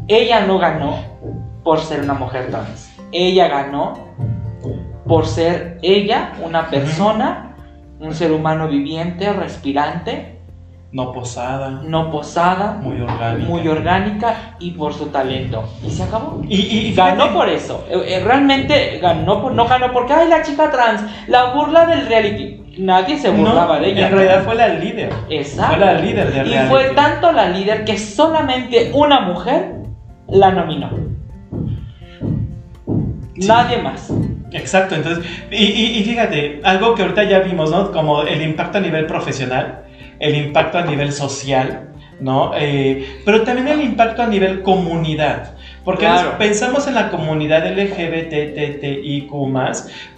ella 0.07 0.45
no 0.45 0.57
ganó 0.59 0.97
por 1.63 1.79
ser 1.79 2.01
una 2.01 2.13
mujer 2.13 2.47
trans. 2.49 2.91
Ella 3.11 3.47
ganó 3.47 3.93
por 5.05 5.25
ser 5.25 5.77
ella 5.81 6.33
una 6.43 6.69
persona, 6.69 7.55
un 7.99 8.13
ser 8.13 8.31
humano 8.31 8.67
viviente, 8.67 9.31
respirante, 9.33 10.38
No 10.91 11.11
posada, 11.11 11.69
no 11.85 12.09
posada, 12.09 12.79
muy 12.81 12.99
orgánica. 12.99 13.47
muy 13.47 13.67
orgánica 13.67 14.55
y 14.59 14.71
por 14.71 14.91
su 14.93 15.05
talento. 15.07 15.69
Y 15.85 15.91
se 15.91 16.01
acabó. 16.01 16.41
Y, 16.49 16.55
y- 16.61 16.87
y 16.87 16.93
Ganó 16.95 17.25
fíjate- 17.25 17.33
por 17.35 17.49
eso. 17.49 17.85
Eh, 17.91 18.01
eh, 18.07 18.23
Realmente 18.25 18.97
ganó 18.99 19.39
por, 19.39 19.51
no 19.53 19.67
ganó 19.67 19.91
porque, 19.93 20.13
ay, 20.13 20.27
la 20.27 20.41
chica 20.41 20.71
trans, 20.71 21.03
la 21.27 21.53
burla 21.53 21.85
del 21.85 22.07
reality. 22.07 22.55
Nadie 22.79 23.19
se 23.19 23.29
burlaba 23.29 23.75
No, 23.75 23.81
de 23.81 23.91
ella. 23.91 24.07
En 24.07 24.13
realidad 24.13 24.43
fue 24.43 24.55
la 24.55 24.67
líder. 24.69 25.13
Exacto. 25.29 25.75
Fue 25.75 25.85
la 25.85 25.93
líder 25.93 26.31
de 26.31 26.39
Y 26.39 26.43
reality. 26.43 26.69
fue 26.69 26.83
tanto 26.95 27.31
la 27.33 27.49
líder 27.49 27.85
que 27.85 27.97
solamente 27.99 28.91
una 28.95 29.19
mujer 29.21 29.75
la 30.27 30.51
nominó. 30.51 30.89
Sí. 33.39 33.47
Nadie 33.47 33.77
más. 33.81 34.11
Exacto, 34.51 34.95
entonces, 34.95 35.23
y, 35.51 35.63
y- 35.65 35.99
y 35.99 36.03
fíjate, 36.03 36.61
algo 36.63 36.95
que 36.95 37.03
ahorita 37.03 37.23
ya 37.25 37.39
vimos, 37.39 37.69
¿no? 37.71 37.91
Como 37.91 38.23
el 38.23 38.41
impacto 38.41 38.79
a 38.79 38.81
nivel 38.81 39.05
profesional, 39.05 39.83
el 40.19 40.35
impacto 40.35 40.77
a 40.77 40.85
nivel 40.85 41.11
social, 41.11 41.89
¿no? 42.19 42.51
Eh, 42.55 43.21
pero 43.25 43.43
también 43.43 43.67
el 43.67 43.81
impacto 43.81 44.21
a 44.21 44.27
nivel 44.27 44.61
comunidad. 44.61 45.53
Porque 45.85 46.05
Claro. 46.05 46.37
pensamos 46.37 46.87
en 46.87 46.95
la 46.95 47.09
comunidad 47.09 47.65
LGBTTIQ 47.65 49.31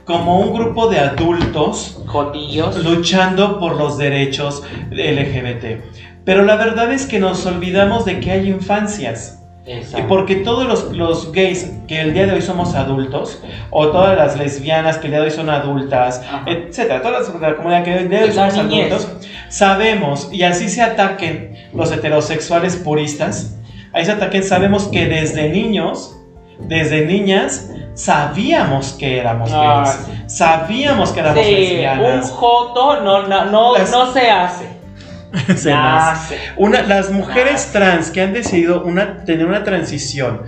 como 0.06 0.40
un 0.40 0.54
grupo 0.54 0.88
de 0.88 1.00
adultos 1.00 2.02
Jotillos. 2.08 2.84
luchando 2.84 3.60
por 3.60 3.78
los 3.78 3.98
derechos 3.98 4.64
LGBT. 4.92 5.82
Pero 6.26 6.44
la 6.44 6.56
verdad 6.56 6.92
es 6.92 7.06
que 7.06 7.20
nos 7.20 7.46
olvidamos 7.46 8.06
de 8.06 8.20
que 8.20 8.32
hay 8.32 8.48
infancias. 8.50 9.41
Y 9.66 9.72
Exacto. 9.74 10.08
porque 10.08 10.38
todos 10.38 10.66
los, 10.66 10.92
los 10.98 11.32
gays 11.32 11.72
que 11.88 12.02
el 12.02 12.14
día 12.16 12.26
de 12.26 12.34
hoy 12.34 12.42
somos 12.42 12.74
adultos, 12.74 13.44
o 13.70 13.88
todas 13.90 14.18
las 14.18 14.36
lesbianas 14.38 14.98
que 14.98 15.06
el 15.08 15.12
día 15.12 15.20
de 15.20 15.26
hoy 15.28 15.32
son 15.32 15.52
adultas, 15.52 16.20
Ajá. 16.28 16.44
etcétera, 16.48 17.02
todas 17.04 17.28
las 17.32 17.42
la 17.42 17.56
comunidad 17.56 17.84
que 17.84 17.96
el 17.96 18.10
día 18.10 18.20
de 18.22 18.26
hoy 18.26 18.32
somos 18.32 18.56
niñez. 18.56 18.92
adultos, 18.92 19.28
sabemos, 19.50 20.30
y 20.32 20.44
así 20.44 20.68
se 20.68 20.82
ataquen 20.82 21.56
los 21.74 21.92
heterosexuales 21.92 22.76
puristas, 22.78 23.56
ahí 23.94 24.04
se 24.04 24.14
ataquen, 24.14 24.44
sabemos 24.44 24.86
que 24.88 25.06
desde 25.06 25.50
niños, 25.50 26.18
desde 26.60 27.06
niñas, 27.06 27.70
sabíamos 27.94 28.94
que 28.94 29.20
éramos 29.20 29.52
Ah, 29.54 29.84
gays, 29.86 30.34
sabíamos 30.34 31.12
que 31.12 31.20
éramos 31.20 31.46
Sí, 31.46 31.54
un 31.54 31.60
lesbianas. 31.60 32.32
joto 32.32 33.02
no, 33.02 33.28
no, 33.28 33.46
no, 33.46 33.78
Las- 33.78 33.92
no 33.92 34.12
se 34.12 34.30
hace. 34.32 34.71
Una, 36.58 36.82
las 36.82 37.12
mujeres 37.12 37.68
Ah. 37.70 37.74
trans 37.74 38.12
que 38.12 38.22
han 38.22 38.34
decidido 38.34 38.84
una, 38.84 39.24
tener 39.24 39.46
una 39.46 39.64
transición, 39.64 40.44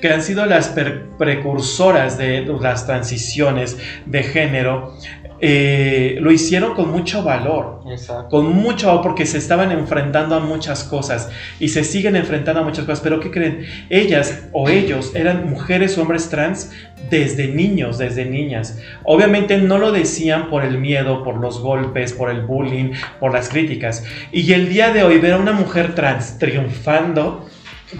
que 0.00 0.12
han 0.12 0.22
sido 0.22 0.44
las 0.46 0.74
precursoras 1.18 2.18
de 2.18 2.44
las 2.60 2.86
transiciones 2.86 3.78
de 4.06 4.22
género, 4.22 4.96
eh, 5.46 6.16
lo 6.22 6.32
hicieron 6.32 6.72
con 6.72 6.90
mucho 6.90 7.22
valor. 7.22 7.82
Exacto. 7.90 8.30
Con 8.30 8.56
mucho 8.56 8.86
valor 8.86 9.02
porque 9.02 9.26
se 9.26 9.36
estaban 9.36 9.72
enfrentando 9.72 10.36
a 10.36 10.40
muchas 10.40 10.84
cosas 10.84 11.28
y 11.60 11.68
se 11.68 11.84
siguen 11.84 12.16
enfrentando 12.16 12.62
a 12.62 12.64
muchas 12.64 12.86
cosas. 12.86 13.00
Pero 13.02 13.20
¿qué 13.20 13.30
creen? 13.30 13.66
Ellas 13.90 14.48
o 14.52 14.70
ellos 14.70 15.14
eran 15.14 15.50
mujeres 15.50 15.98
o 15.98 16.00
hombres 16.00 16.30
trans 16.30 16.72
desde 17.10 17.48
niños, 17.48 17.98
desde 17.98 18.24
niñas. 18.24 18.80
Obviamente 19.02 19.58
no 19.58 19.76
lo 19.76 19.92
decían 19.92 20.48
por 20.48 20.64
el 20.64 20.78
miedo, 20.78 21.22
por 21.22 21.36
los 21.36 21.60
golpes, 21.60 22.14
por 22.14 22.30
el 22.30 22.40
bullying, 22.40 22.92
por 23.20 23.34
las 23.34 23.50
críticas. 23.50 24.02
Y 24.32 24.50
el 24.54 24.70
día 24.70 24.94
de 24.94 25.02
hoy 25.02 25.18
ver 25.18 25.34
a 25.34 25.36
una 25.36 25.52
mujer 25.52 25.94
trans 25.94 26.38
triunfando, 26.38 27.46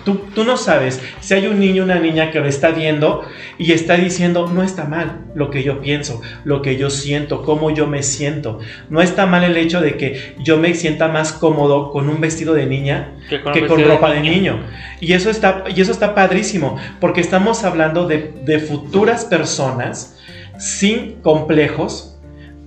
tú, 0.04 0.20
tú 0.34 0.44
no 0.44 0.56
sabes 0.56 1.00
si 1.20 1.34
hay 1.34 1.46
un 1.46 1.60
niño 1.60 1.82
o 1.82 1.84
una 1.84 1.98
niña 1.98 2.30
que 2.30 2.40
lo 2.40 2.46
está 2.46 2.70
viendo 2.70 3.22
y 3.58 3.72
está 3.72 3.94
diciendo, 3.96 4.50
no 4.52 4.62
está 4.62 4.84
mal 4.84 5.20
lo 5.34 5.50
que 5.50 5.62
yo 5.62 5.80
pienso, 5.80 6.20
lo 6.44 6.62
que 6.62 6.76
yo 6.76 6.90
siento, 6.90 7.42
cómo 7.42 7.70
yo 7.70 7.86
me 7.86 8.02
siento. 8.02 8.58
No 8.90 9.00
está 9.02 9.26
mal 9.26 9.44
el 9.44 9.56
hecho 9.56 9.80
de 9.80 9.96
que 9.96 10.34
yo 10.42 10.56
me 10.58 10.74
sienta 10.74 11.08
más 11.08 11.32
cómodo 11.32 11.90
con 11.92 12.08
un 12.08 12.20
vestido 12.20 12.54
de 12.54 12.66
niña 12.66 13.12
Que 13.52 13.66
con, 13.68 13.78
que 13.78 13.84
ropa 13.94 14.10
de 14.10 14.20
niño. 14.20 14.60
Y 15.00 15.12
eso 15.12 15.30
está, 15.30 15.64
y 15.74 15.80
eso 15.80 15.92
está 15.92 16.14
padrísimo, 16.14 16.76
porque 17.00 17.20
estamos 17.20 17.62
hablando 17.64 18.06
de, 18.08 18.32
de 18.44 18.58
futuras 18.58 19.24
personas 19.24 20.18
sin 20.58 21.20
complejos, 21.22 22.16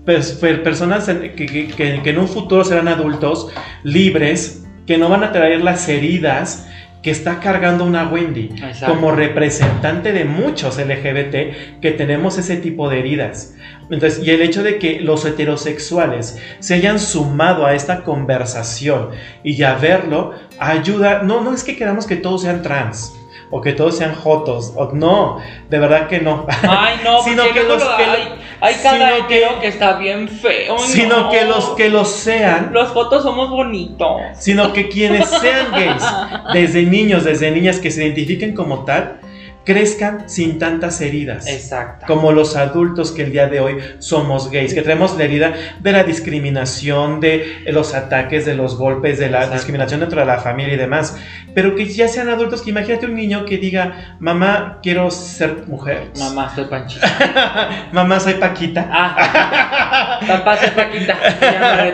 pers- 0.06 0.40
per- 0.40 0.62
personas 0.64 1.06
que 1.08 2.02
en 2.06 2.18
un 2.20 2.28
futuro 2.28 2.64
serán 2.64 2.88
adultos 2.88 3.50
libres, 3.84 4.66
que 4.86 4.98
no 4.98 5.10
van 5.10 5.24
a 5.24 5.32
traer 5.32 5.62
las 5.62 5.88
heridas 5.90 6.68
que 7.02 7.12
está 7.12 7.40
cargando 7.40 7.86
una 7.86 8.08
Wendy 8.08 8.50
Exacto. 8.56 8.96
como 8.96 9.12
representante 9.12 10.12
de 10.12 10.26
muchos 10.26 10.78
LGBT 10.78 11.80
que 11.82 11.92
tenemos 11.92 12.38
ese 12.38 12.58
tipo 12.58 12.90
de 12.90 13.00
heridas. 13.00 13.56
Entonces, 13.90 14.26
y 14.26 14.32
el 14.32 14.42
hecho 14.42 14.64
de 14.64 14.80
que 14.80 15.00
los 15.00 15.24
heterosexuales 15.26 16.42
se 16.60 16.74
hayan 16.74 17.00
sumado 17.00 17.66
a 17.66 17.74
esta 17.74 18.04
conversación 18.04 19.10
y 19.44 19.56
ya 19.56 19.76
verlo 19.76 20.34
ayuda, 20.60 21.24
no, 21.24 21.42
no 21.42 21.54
es 21.54 21.64
que 21.64 21.78
queramos 21.78 22.06
que 22.06 22.18
todos 22.18 22.42
sean 22.42 22.62
trans 22.62 23.14
o 23.50 23.62
que 23.62 23.74
todos 23.74 23.98
sean 23.98 24.14
jotos, 24.16 24.74
o 24.76 24.92
no, 24.94 25.40
de 25.70 25.80
verdad 25.80 26.08
que 26.08 26.20
no. 26.20 26.46
Ay, 26.68 27.00
no, 27.04 27.22
Sino 27.24 27.44
porque 27.44 27.62
que 27.62 27.68
los 27.68 27.84
lo- 27.84 27.98
que- 27.98 28.04
hay, 28.04 28.24
hay 28.60 28.76
cada 28.84 29.28
que- 29.28 29.68
está 29.68 29.94
bien 29.98 30.28
feo. 30.28 30.78
sino 30.80 31.22
no. 31.22 31.30
que 31.30 31.46
los 31.46 31.70
que 31.70 31.90
los 31.90 32.10
sean 32.10 32.72
Los 32.74 32.90
fotos 32.92 33.24
somos 33.24 33.50
bonitos. 33.50 34.18
sino 34.34 34.74
que 34.74 34.90
quienes 34.90 35.30
sean 35.30 35.72
gays, 35.72 36.04
desde 36.54 36.84
niños, 36.84 37.24
desde 37.24 37.52
niñas 37.52 37.80
que 37.80 37.90
se 37.92 38.04
identifiquen 38.06 38.54
como 38.54 38.84
tal, 38.86 39.20
crezcan 39.68 40.30
sin 40.30 40.60
tantas 40.60 41.02
heridas. 41.02 41.46
Exacto. 41.46 42.06
Como 42.08 42.32
los 42.32 42.56
adultos 42.56 43.12
que 43.12 43.24
el 43.24 43.34
día 43.34 43.48
de 43.48 43.60
hoy 43.60 43.80
somos 44.00 44.50
gays, 44.50 44.74
que 44.74 44.82
tenemos 44.82 45.18
la 45.18 45.26
herida 45.26 45.54
de 45.82 45.92
la 45.92 46.06
discriminación, 46.06 47.20
de 47.20 47.66
los 47.68 47.94
ataques, 47.94 48.46
de 48.46 48.56
los 48.56 48.78
golpes, 48.78 49.20
de 49.20 49.30
la 49.30 49.40
Exacto. 49.40 49.56
discriminación 49.56 50.00
dentro 50.00 50.22
de 50.22 50.26
la 50.26 50.40
familia 50.40 50.74
y 50.74 50.78
demás. 50.78 51.18
Pero 51.54 51.76
que 51.76 51.86
ya 51.86 52.08
sean 52.08 52.30
adultos, 52.30 52.62
que 52.62 52.70
imagínate 52.70 53.08
un 53.08 53.16
niño 53.16 53.44
que 53.44 53.58
diga, 53.58 54.16
mamá, 54.22 54.80
quiero 54.82 55.12
ser 55.12 55.68
mujer. 55.68 56.12
Mamá, 56.18 56.50
soy 56.56 56.64
panchita. 56.66 57.90
mamá, 57.92 58.22
soy 58.22 58.36
Paquita. 58.36 58.88
Ah, 58.90 60.22
papá, 60.28 60.56
soy 60.56 60.70
Paquita. 60.70 61.18
Ya. 61.42 61.88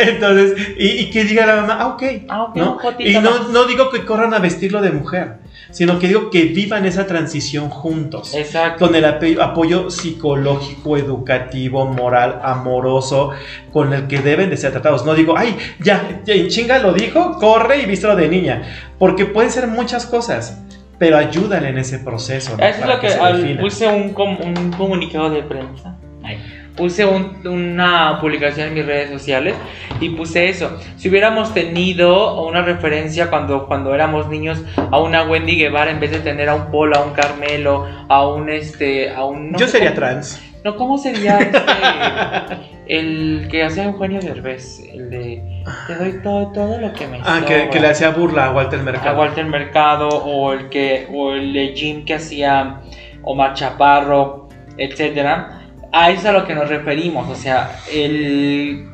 Entonces, 0.00 0.76
y, 0.78 0.86
y 0.86 1.10
que 1.10 1.24
diga 1.24 1.44
la 1.44 1.56
mamá, 1.56 1.78
ah, 1.80 1.86
ok. 1.88 2.02
Ah, 2.28 2.42
ok, 2.44 2.56
¿no? 2.56 2.78
Y 3.00 3.14
no 3.14 3.64
digo 3.64 3.90
que 3.90 4.04
corran 4.04 4.32
a 4.32 4.38
vestirlo 4.38 4.80
de 4.80 4.92
mujer, 4.92 5.38
sino 5.70 5.98
que 5.98 6.08
digo 6.08 6.30
que 6.30 6.44
vivan 6.44 6.84
esa 6.86 7.06
transición 7.06 7.68
juntos. 7.70 8.34
Exacto. 8.34 8.86
Con 8.86 8.94
el 8.94 9.04
apoyo 9.04 9.90
psicológico, 9.90 10.96
educativo, 10.96 11.86
moral, 11.86 12.40
amoroso, 12.42 13.30
con 13.72 13.92
el 13.92 14.06
que 14.06 14.18
deben 14.18 14.50
de 14.50 14.56
ser 14.56 14.72
tratados. 14.72 15.04
No 15.04 15.14
digo, 15.14 15.34
ay, 15.36 15.56
ya, 15.80 16.20
ya 16.24 16.34
en 16.34 16.48
chinga 16.48 16.78
lo 16.78 16.92
dijo, 16.92 17.38
corre 17.38 17.82
y 17.82 17.86
vístelo 17.86 18.16
de 18.16 18.28
niña. 18.28 18.62
Porque 18.98 19.24
pueden 19.26 19.50
ser 19.50 19.66
muchas 19.66 20.06
cosas, 20.06 20.60
pero 20.98 21.16
ayúdale 21.16 21.68
en 21.68 21.78
ese 21.78 21.98
proceso. 21.98 22.56
¿no? 22.56 22.64
Eso 22.64 22.80
es 22.82 22.86
lo 22.86 23.00
que, 23.00 23.10
se 23.10 23.18
al- 23.18 23.58
puse 23.58 23.86
un, 23.86 24.12
com- 24.12 24.38
un 24.40 24.72
comunicado 24.72 25.30
de 25.30 25.42
prensa. 25.42 25.96
Ay. 26.22 26.38
Puse 26.76 27.04
un- 27.04 27.46
una 27.46 28.18
publicación 28.20 28.68
en 28.68 28.74
mis 28.74 28.86
redes 28.86 29.10
sociales 29.10 29.54
y 30.00 30.10
puse 30.10 30.48
eso. 30.48 30.78
Si 30.96 31.08
hubiéramos 31.10 31.52
tenido 31.52 32.46
una 32.46 32.62
referencia 32.62 33.28
cuando, 33.28 33.66
cuando 33.66 33.94
éramos 33.94 34.28
niños 34.28 34.62
a 34.90 34.98
una 34.98 35.24
Wendy 35.24 35.56
Guevara 35.56 35.90
en 35.90 36.00
vez 36.00 36.10
de 36.12 36.20
tener 36.20 36.48
a 36.48 36.54
un 36.54 36.70
Polo, 36.70 36.96
a 36.96 37.04
un 37.04 37.12
Carmelo, 37.12 37.86
a 38.08 38.26
un 38.26 38.48
este, 38.48 39.10
a 39.14 39.24
un 39.24 39.52
no 39.52 39.58
Yo 39.58 39.66
sería 39.68 39.90
cómo- 39.90 40.00
trans. 40.00 40.42
No, 40.62 40.76
¿cómo 40.76 40.98
sería 40.98 41.38
este? 41.38 41.58
el 42.86 43.48
que 43.50 43.62
hacía 43.64 43.84
Eugenio 43.84 44.20
Derbez, 44.20 44.80
el 44.92 45.08
de 45.10 45.42
te 45.86 45.94
doy 45.94 46.20
todo, 46.22 46.48
todo 46.52 46.78
lo 46.80 46.92
que 46.92 47.06
me 47.06 47.18
Ah, 47.24 47.40
que, 47.46 47.54
sobra". 47.60 47.70
que 47.70 47.80
le 47.80 47.88
hacía 47.88 48.10
burla 48.10 48.46
a 48.46 48.50
Walter 48.52 48.80
Mercado. 48.80 49.16
a 49.16 49.18
Walter 49.18 49.44
Mercado 49.46 50.08
o 50.08 50.52
el 50.52 50.68
que 50.68 51.06
o 51.12 51.32
el 51.32 51.52
de 51.52 51.72
Jim 51.74 52.04
que 52.04 52.14
hacía 52.14 52.80
Omar 53.22 53.54
Chaparro, 53.54 54.48
etcétera. 54.76 55.59
A 55.92 56.10
eso 56.10 56.20
es 56.20 56.26
a 56.26 56.32
lo 56.32 56.44
que 56.46 56.54
nos 56.54 56.68
referimos, 56.68 57.28
o 57.28 57.34
sea, 57.34 57.76
el 57.92 58.86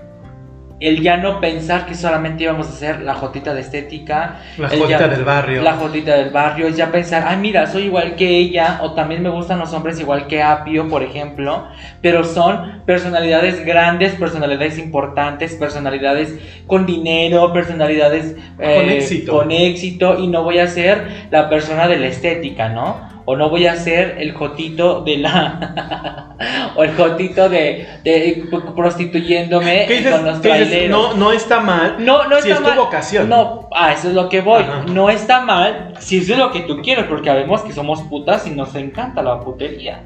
el 0.79 1.01
ya 1.01 1.17
no 1.17 1.41
pensar 1.41 1.87
que 1.87 1.95
solamente 1.95 2.43
íbamos 2.45 2.67
a 2.67 2.69
hacer 2.69 3.01
la 3.01 3.15
jotita 3.15 3.55
de 3.55 3.63
estética, 3.63 4.41
La 4.59 4.69
ya- 4.75 5.09
del 5.09 5.25
barrio. 5.25 5.63
la 5.63 5.73
jotita 5.73 6.15
del 6.17 6.29
barrio, 6.29 6.67
es 6.69 6.77
ya 6.77 6.93
pensar, 6.93 7.25
ay 7.27 7.39
mira, 7.39 7.67
soy 7.67 7.85
igual 7.85 8.15
que 8.15 8.29
ella, 8.37 8.81
o 8.83 8.93
también 8.93 9.23
me 9.23 9.31
gustan 9.31 9.59
los 9.59 9.73
hombres 9.73 9.99
igual 10.01 10.27
que 10.27 10.43
Apio, 10.43 10.87
por 10.89 11.03
ejemplo, 11.03 11.67
pero 12.03 12.25
son 12.25 12.83
personalidades 12.85 13.65
grandes, 13.65 14.17
personalidades 14.17 14.77
importantes, 14.77 15.55
personalidades 15.55 16.35
con 16.67 16.85
dinero, 16.85 17.55
personalidades 17.55 18.37
eh, 18.59 18.77
Con 18.77 18.91
éxito. 18.91 19.33
con 19.33 19.51
éxito, 19.53 20.19
y 20.19 20.27
no 20.29 20.43
voy 20.45 20.59
a 20.59 20.67
ser 20.69 21.27
la 21.31 21.49
persona 21.49 21.89
de 21.89 21.97
la 21.99 22.09
estética, 22.09 22.69
¿no? 22.69 23.06
O 23.29 23.37
no 23.37 23.51
voy 23.51 23.67
a 23.67 23.77
ser 23.77 24.17
el 24.19 24.33
jotito 24.33 25.03
de 25.03 25.19
la... 25.19 26.35
o 26.77 26.85
el 26.85 26.95
jotito 26.95 27.49
de, 27.49 27.87
de 28.05 28.45
prostituyéndome 28.75 29.89
con 30.11 30.25
los 30.25 30.41
traileros. 30.41 30.91
No, 30.91 31.15
no 31.15 31.33
está 31.33 31.61
mal. 31.61 31.97
No, 31.99 32.29
no 32.29 32.41
si 32.41 32.51
está 32.51 32.69
es 32.69 32.75
tu 32.75 32.81
vocación. 32.81 33.29
No, 33.29 33.69
a 33.75 33.93
eso 33.93 34.09
es 34.09 34.15
lo 34.15 34.29
que 34.29 34.41
voy. 34.41 34.63
Ajá. 34.63 34.85
No 34.89 35.11
está 35.11 35.41
mal 35.41 35.95
si 35.99 36.19
eso 36.19 36.35
es 36.35 36.39
lo 36.39 36.53
que 36.53 36.61
tú 36.61 36.81
quieres, 36.83 37.07
porque 37.07 37.29
sabemos 37.29 37.63
que 37.63 37.73
somos 37.73 38.01
putas 38.03 38.47
y 38.47 38.51
nos 38.51 38.75
encanta 38.77 39.23
la 39.23 39.41
putería. 39.41 40.03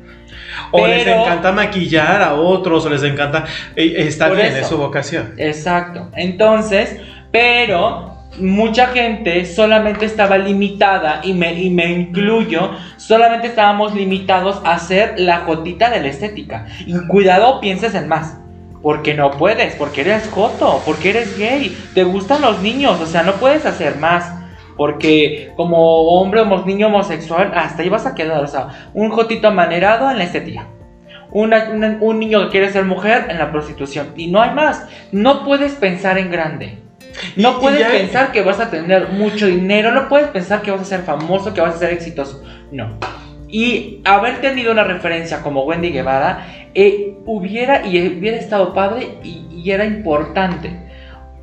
O 0.72 0.86
les 0.86 1.06
encanta 1.06 1.52
maquillar 1.52 2.22
a 2.22 2.34
otros, 2.34 2.86
o 2.86 2.90
les 2.90 3.02
encanta. 3.02 3.44
eh, 3.76 3.94
está 3.98 4.28
bien, 4.30 4.46
eso. 4.46 4.58
es 4.58 4.66
su 4.68 4.78
vocación. 4.78 5.34
Exacto. 5.36 6.08
Entonces, 6.14 6.96
pero 7.30 8.19
mucha 8.40 8.88
gente 8.88 9.44
solamente 9.46 10.04
estaba 10.06 10.38
limitada, 10.38 11.20
y 11.22 11.32
me, 11.34 11.52
y 11.54 11.70
me 11.70 11.92
incluyo, 11.92 12.70
solamente 12.96 13.46
estábamos 13.48 13.94
limitados 13.94 14.60
a 14.64 14.72
hacer 14.74 15.14
la 15.18 15.40
jotita 15.40 15.90
de 15.90 16.00
la 16.00 16.08
estética. 16.08 16.66
Y 16.86 16.94
cuidado, 17.06 17.60
pienses 17.60 17.94
en 17.94 18.08
más. 18.08 18.38
Porque 18.82 19.12
no 19.14 19.32
puedes, 19.32 19.74
porque 19.76 20.00
eres 20.00 20.28
joto, 20.30 20.82
porque 20.86 21.10
eres 21.10 21.36
gay, 21.36 21.76
te 21.94 22.02
gustan 22.04 22.40
los 22.40 22.62
niños, 22.62 22.98
o 23.00 23.06
sea, 23.06 23.22
no 23.22 23.34
puedes 23.34 23.66
hacer 23.66 23.96
más. 23.96 24.34
Porque 24.76 25.52
como 25.56 25.78
hombre 26.18 26.40
o 26.40 26.64
niño 26.64 26.86
homosexual, 26.86 27.52
hasta 27.54 27.82
ahí 27.82 27.90
vas 27.90 28.06
a 28.06 28.14
quedar, 28.14 28.42
o 28.42 28.46
sea, 28.46 28.68
un 28.94 29.10
jotito 29.10 29.48
amanerado 29.48 30.10
en 30.10 30.16
la 30.16 30.24
estética. 30.24 30.66
Una- 31.32 31.98
un 32.00 32.18
niño 32.18 32.44
que 32.44 32.48
quiere 32.48 32.72
ser 32.72 32.86
mujer 32.86 33.26
en 33.28 33.38
la 33.38 33.52
prostitución. 33.52 34.14
Y 34.16 34.28
no 34.28 34.40
hay 34.40 34.54
más. 34.54 34.86
No 35.12 35.44
puedes 35.44 35.74
pensar 35.74 36.16
en 36.16 36.30
grande. 36.30 36.78
No 37.36 37.50
Y- 37.52 37.54
y 37.56 37.60
puedes 37.60 37.80
ya- 37.80 37.90
pensar 37.90 38.32
que 38.32 38.42
vas 38.42 38.60
a 38.60 38.70
tener 38.70 39.08
mucho 39.10 39.46
dinero. 39.46 39.92
No 39.92 40.08
puedes 40.08 40.28
pensar 40.28 40.62
que 40.62 40.70
vas 40.70 40.80
a 40.80 40.84
ser 40.84 41.02
famoso, 41.02 41.52
que 41.54 41.60
vas 41.60 41.74
a 41.76 41.78
ser 41.78 41.92
exitoso. 41.92 42.42
No. 42.72 42.98
Y 43.48 44.00
haber 44.04 44.40
tenido 44.40 44.70
una 44.72 44.84
referencia 44.84 45.42
como 45.42 45.64
Wendy 45.64 45.90
Guevara 45.90 46.46
eh, 46.74 47.16
hubiera 47.26 47.84
y 47.86 48.06
hubiera 48.18 48.36
estado 48.36 48.72
padre 48.74 49.18
y, 49.24 49.46
y 49.50 49.70
era 49.72 49.84
importante. 49.84 50.88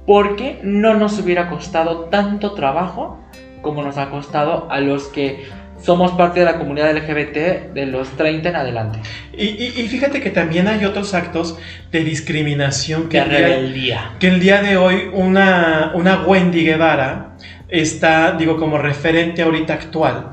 Porque 0.06 0.60
no 0.64 0.94
nos 0.94 1.20
hubiera 1.20 1.50
costado 1.50 2.06
tanto 2.06 2.54
trabajo 2.54 3.20
como 3.62 3.82
nos 3.84 3.98
ha 3.98 4.10
costado 4.10 4.68
a 4.72 4.80
los 4.80 5.08
que 5.08 5.44
somos 5.82 6.12
parte 6.14 6.40
de 6.40 6.46
la 6.46 6.58
comunidad 6.58 6.96
LGBT 6.96 7.74
de 7.74 7.86
los 7.86 8.10
30 8.18 8.50
en 8.50 8.56
adelante. 8.56 9.00
Y, 9.38 9.46
y- 9.46 9.74
y 9.78 9.88
fíjate 9.88 10.20
que 10.22 10.30
también 10.32 10.68
hay 10.68 10.84
otros 10.86 11.14
actos 11.14 11.58
de 11.92 12.04
discriminación 12.04 13.10
que, 13.10 13.22
día- 13.22 13.28
rebeldía. 13.28 14.12
que 14.20 14.28
el 14.28 14.40
día 14.40 14.62
de 14.62 14.78
hoy 14.78 15.10
una, 15.14 15.92
una 15.94 16.22
Wendy 16.24 16.64
Guevara 16.66 17.36
está, 17.70 18.32
digo, 18.32 18.58
como 18.58 18.78
referente 18.78 19.42
ahorita 19.42 19.74
actual. 19.74 20.32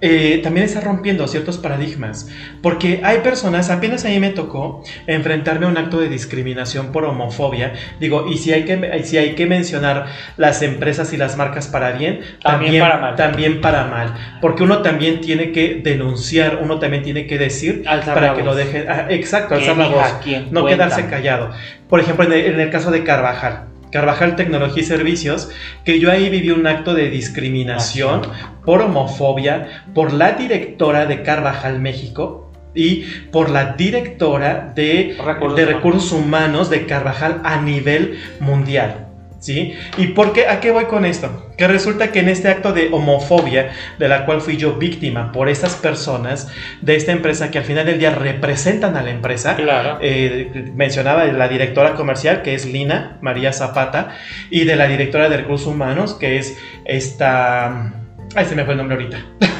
Eh, 0.00 0.40
también 0.42 0.64
está 0.66 0.80
rompiendo 0.80 1.26
ciertos 1.28 1.58
paradigmas, 1.58 2.28
porque 2.62 3.00
hay 3.04 3.18
personas, 3.18 3.70
apenas 3.70 4.04
a 4.04 4.08
mí 4.08 4.18
me 4.18 4.30
tocó 4.30 4.82
enfrentarme 5.06 5.66
a 5.66 5.68
un 5.68 5.76
acto 5.76 5.98
de 6.00 6.08
discriminación 6.08 6.92
por 6.92 7.04
homofobia, 7.04 7.74
digo, 8.00 8.26
y 8.28 8.38
si 8.38 8.52
hay 8.52 8.64
que, 8.64 9.02
si 9.04 9.18
hay 9.18 9.34
que 9.34 9.46
mencionar 9.46 10.06
las 10.36 10.62
empresas 10.62 11.12
y 11.12 11.16
las 11.16 11.36
marcas 11.36 11.68
para 11.68 11.92
bien, 11.92 12.20
También 12.42 12.80
para 12.82 12.98
mal. 12.98 13.16
también 13.16 13.60
para 13.60 13.84
mal, 13.86 14.14
porque 14.40 14.62
uno 14.62 14.82
también 14.82 15.20
tiene 15.20 15.52
que 15.52 15.80
denunciar, 15.82 16.60
uno 16.62 16.78
también 16.78 17.02
tiene 17.02 17.26
que 17.26 17.38
decir 17.38 17.82
Alzar 17.86 18.14
para 18.14 18.34
que 18.34 18.42
voz. 18.42 18.50
lo 18.50 18.54
dejen, 18.54 18.86
ah, 18.88 19.06
exacto, 19.10 19.54
alzar 19.54 19.76
la 19.76 19.88
voz, 19.88 20.06
no 20.50 20.62
cuenta. 20.62 20.84
quedarse 20.86 21.06
callado. 21.08 21.50
Por 21.88 22.00
ejemplo, 22.00 22.24
en 22.24 22.32
el, 22.32 22.40
en 22.54 22.60
el 22.60 22.70
caso 22.70 22.90
de 22.90 23.02
Carvajal, 23.04 23.69
Carvajal 23.90 24.36
Tecnología 24.36 24.82
y 24.82 24.86
Servicios, 24.86 25.50
que 25.84 25.98
yo 25.98 26.10
ahí 26.10 26.28
viví 26.28 26.50
un 26.50 26.66
acto 26.66 26.94
de 26.94 27.10
discriminación 27.10 28.22
por 28.64 28.82
homofobia 28.82 29.84
por 29.94 30.12
la 30.12 30.32
directora 30.32 31.06
de 31.06 31.22
Carvajal 31.22 31.80
México 31.80 32.50
y 32.74 33.04
por 33.32 33.50
la 33.50 33.74
directora 33.74 34.72
de 34.74 35.16
Recursos 35.24 35.56
de 35.56 35.66
recursos 35.66 36.12
humanos 36.12 36.70
de 36.70 36.86
Carvajal 36.86 37.40
a 37.44 37.60
nivel 37.60 38.18
mundial. 38.38 39.09
¿Sí? 39.40 39.74
¿Y 39.96 40.08
por 40.08 40.34
qué? 40.34 40.46
¿A 40.48 40.60
qué 40.60 40.70
voy 40.70 40.84
con 40.84 41.06
esto? 41.06 41.50
Que 41.56 41.66
resulta 41.66 42.12
que 42.12 42.20
en 42.20 42.28
este 42.28 42.48
acto 42.48 42.72
de 42.74 42.90
homofobia, 42.92 43.70
de 43.98 44.06
la 44.06 44.26
cual 44.26 44.42
fui 44.42 44.58
yo 44.58 44.74
víctima 44.74 45.32
por 45.32 45.48
estas 45.48 45.76
personas 45.76 46.48
de 46.82 46.94
esta 46.94 47.12
empresa 47.12 47.50
que 47.50 47.56
al 47.58 47.64
final 47.64 47.86
del 47.86 47.98
día 47.98 48.10
representan 48.10 48.96
a 48.98 49.02
la 49.02 49.10
empresa, 49.10 49.56
Claro. 49.56 49.98
eh, 50.02 50.70
mencionaba 50.74 51.24
la 51.24 51.48
directora 51.48 51.94
comercial, 51.94 52.42
que 52.42 52.54
es 52.54 52.66
Lina 52.66 53.16
María 53.22 53.52
Zapata, 53.54 54.10
y 54.50 54.64
de 54.64 54.76
la 54.76 54.86
directora 54.86 55.30
de 55.30 55.38
recursos 55.38 55.66
humanos, 55.68 56.14
que 56.14 56.36
es 56.38 56.58
esta... 56.84 57.94
Ay, 58.34 58.44
se 58.46 58.54
me 58.54 58.64
fue 58.64 58.74
el 58.74 58.78
nombre 58.78 58.96
ahorita. 58.96 59.18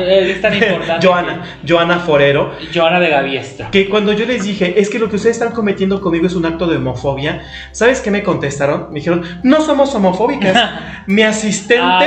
Es 0.00 0.40
tan 0.40 0.54
importante. 0.54 1.06
Joana, 1.06 1.42
Joana 1.68 1.98
Forero. 1.98 2.56
que- 2.58 2.78
Joana 2.78 3.00
de 3.00 3.10
Gaviestra. 3.10 3.70
Que 3.70 3.88
cuando 3.88 4.12
yo 4.12 4.24
les 4.26 4.44
dije, 4.44 4.80
es 4.80 4.88
que 4.88 4.98
lo 4.98 5.08
que 5.08 5.16
ustedes 5.16 5.36
están 5.36 5.52
cometiendo 5.52 6.00
conmigo 6.00 6.26
es 6.26 6.34
un 6.34 6.46
acto 6.46 6.66
de 6.66 6.76
homofobia, 6.76 7.42
¿sabes 7.72 8.00
qué 8.00 8.10
me 8.10 8.22
contestaron? 8.22 8.88
Me 8.90 9.00
dijeron, 9.00 9.22
no 9.42 9.60
somos 9.60 9.94
homofóbicas. 9.94 10.70
Mi 11.06 11.22
asistente 11.22 11.82
Ah, 11.82 12.04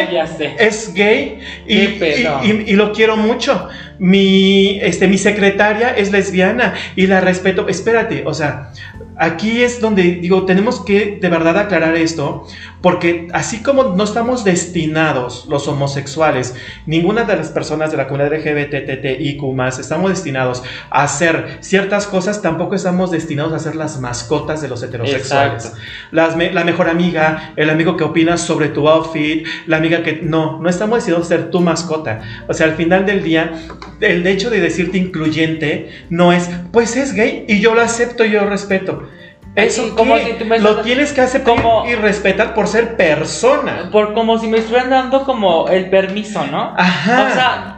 es 0.57 0.93
gay 0.93 1.39
y, 1.67 1.75
y- 1.75 2.23
y- 2.43 2.63
y 2.67 2.73
lo 2.75 2.91
quiero 2.93 3.17
mucho. 3.17 3.67
Mi, 3.99 4.79
este, 4.81 5.07
mi 5.07 5.17
secretaria 5.17 5.89
es 5.95 6.11
lesbiana 6.11 6.73
y 6.95 7.07
la 7.07 7.21
respeto. 7.21 7.67
Espérate, 7.67 8.23
o 8.25 8.33
sea, 8.33 8.71
aquí 9.17 9.61
es 9.61 9.79
donde 9.79 10.03
digo, 10.15 10.45
tenemos 10.45 10.83
que 10.83 11.17
de 11.21 11.29
verdad 11.29 11.57
aclarar 11.57 11.95
esto, 11.95 12.45
porque 12.81 13.27
así 13.33 13.61
como 13.63 13.83
no 13.95 14.03
estamos 14.03 14.43
destinados 14.43 15.45
los 15.47 15.67
homosexuales, 15.67 16.55
ninguna 16.85 17.23
de 17.23 17.35
las 17.37 17.49
personas 17.49 17.91
de 17.91 17.97
la 17.97 18.07
comunidad 18.07 18.33
LGBTTIQ 18.33 19.41
estamos 19.79 20.09
destinados 20.09 20.63
a 20.89 21.03
hacer 21.03 21.57
ciertas 21.61 22.07
cosas, 22.07 22.41
tampoco 22.41 22.75
estamos 22.75 23.11
destinados 23.11 23.53
a 23.53 23.59
ser 23.59 23.75
las 23.75 23.99
mascotas 23.99 24.61
de 24.61 24.67
los 24.67 24.83
heterosexuales. 24.83 25.65
Exacto. 25.65 25.81
Las 26.11 26.35
me- 26.35 26.51
la 26.51 26.63
mejor 26.63 26.89
amiga, 26.89 27.53
el 27.55 27.69
amigo 27.69 27.95
que 27.95 28.03
opina 28.03 28.37
sobre 28.37 28.67
tu 28.69 28.89
outfit, 28.89 29.45
la 29.67 29.77
amiga 29.77 30.03
que 30.03 30.19
no, 30.21 30.59
no 30.59 30.69
estamos 30.69 30.97
destinados 30.97 31.27
a 31.27 31.29
ser 31.29 31.51
tu 31.51 31.61
mascota. 31.61 32.21
O 32.47 32.53
sea, 32.53 32.67
al 32.67 32.73
final 32.73 33.05
del 33.05 33.23
día, 33.23 33.51
el 34.01 34.25
hecho 34.27 34.49
de 34.49 34.59
decirte 34.59 34.97
incluyente 34.97 35.89
no 36.09 36.31
es, 36.33 36.49
pues 36.71 36.95
es 36.95 37.13
gay 37.13 37.45
y 37.47 37.59
yo 37.59 37.73
lo 37.75 37.81
acepto 37.81 38.25
y 38.25 38.31
yo 38.31 38.41
lo 38.41 38.49
respeto. 38.49 39.09
Eso 39.55 39.83
Sí, 39.85 39.91
como 39.95 40.15
lo 40.59 40.81
tienes 40.81 41.13
que 41.13 41.21
aceptar 41.21 41.55
como- 41.55 41.85
y 41.87 41.93
respetar 41.93 42.55
por 42.55 42.67
ser 42.67 42.95
persona. 42.97 43.89
Por 43.91 44.13
como 44.13 44.39
si 44.39 44.47
me 44.47 44.57
estuvieran 44.57 44.89
dando 44.89 45.23
como 45.25 45.67
el 45.69 45.89
permiso, 45.91 46.43
¿no? 46.47 46.73
Ajá. 46.75 47.27
O 47.29 47.33
sea, 47.33 47.72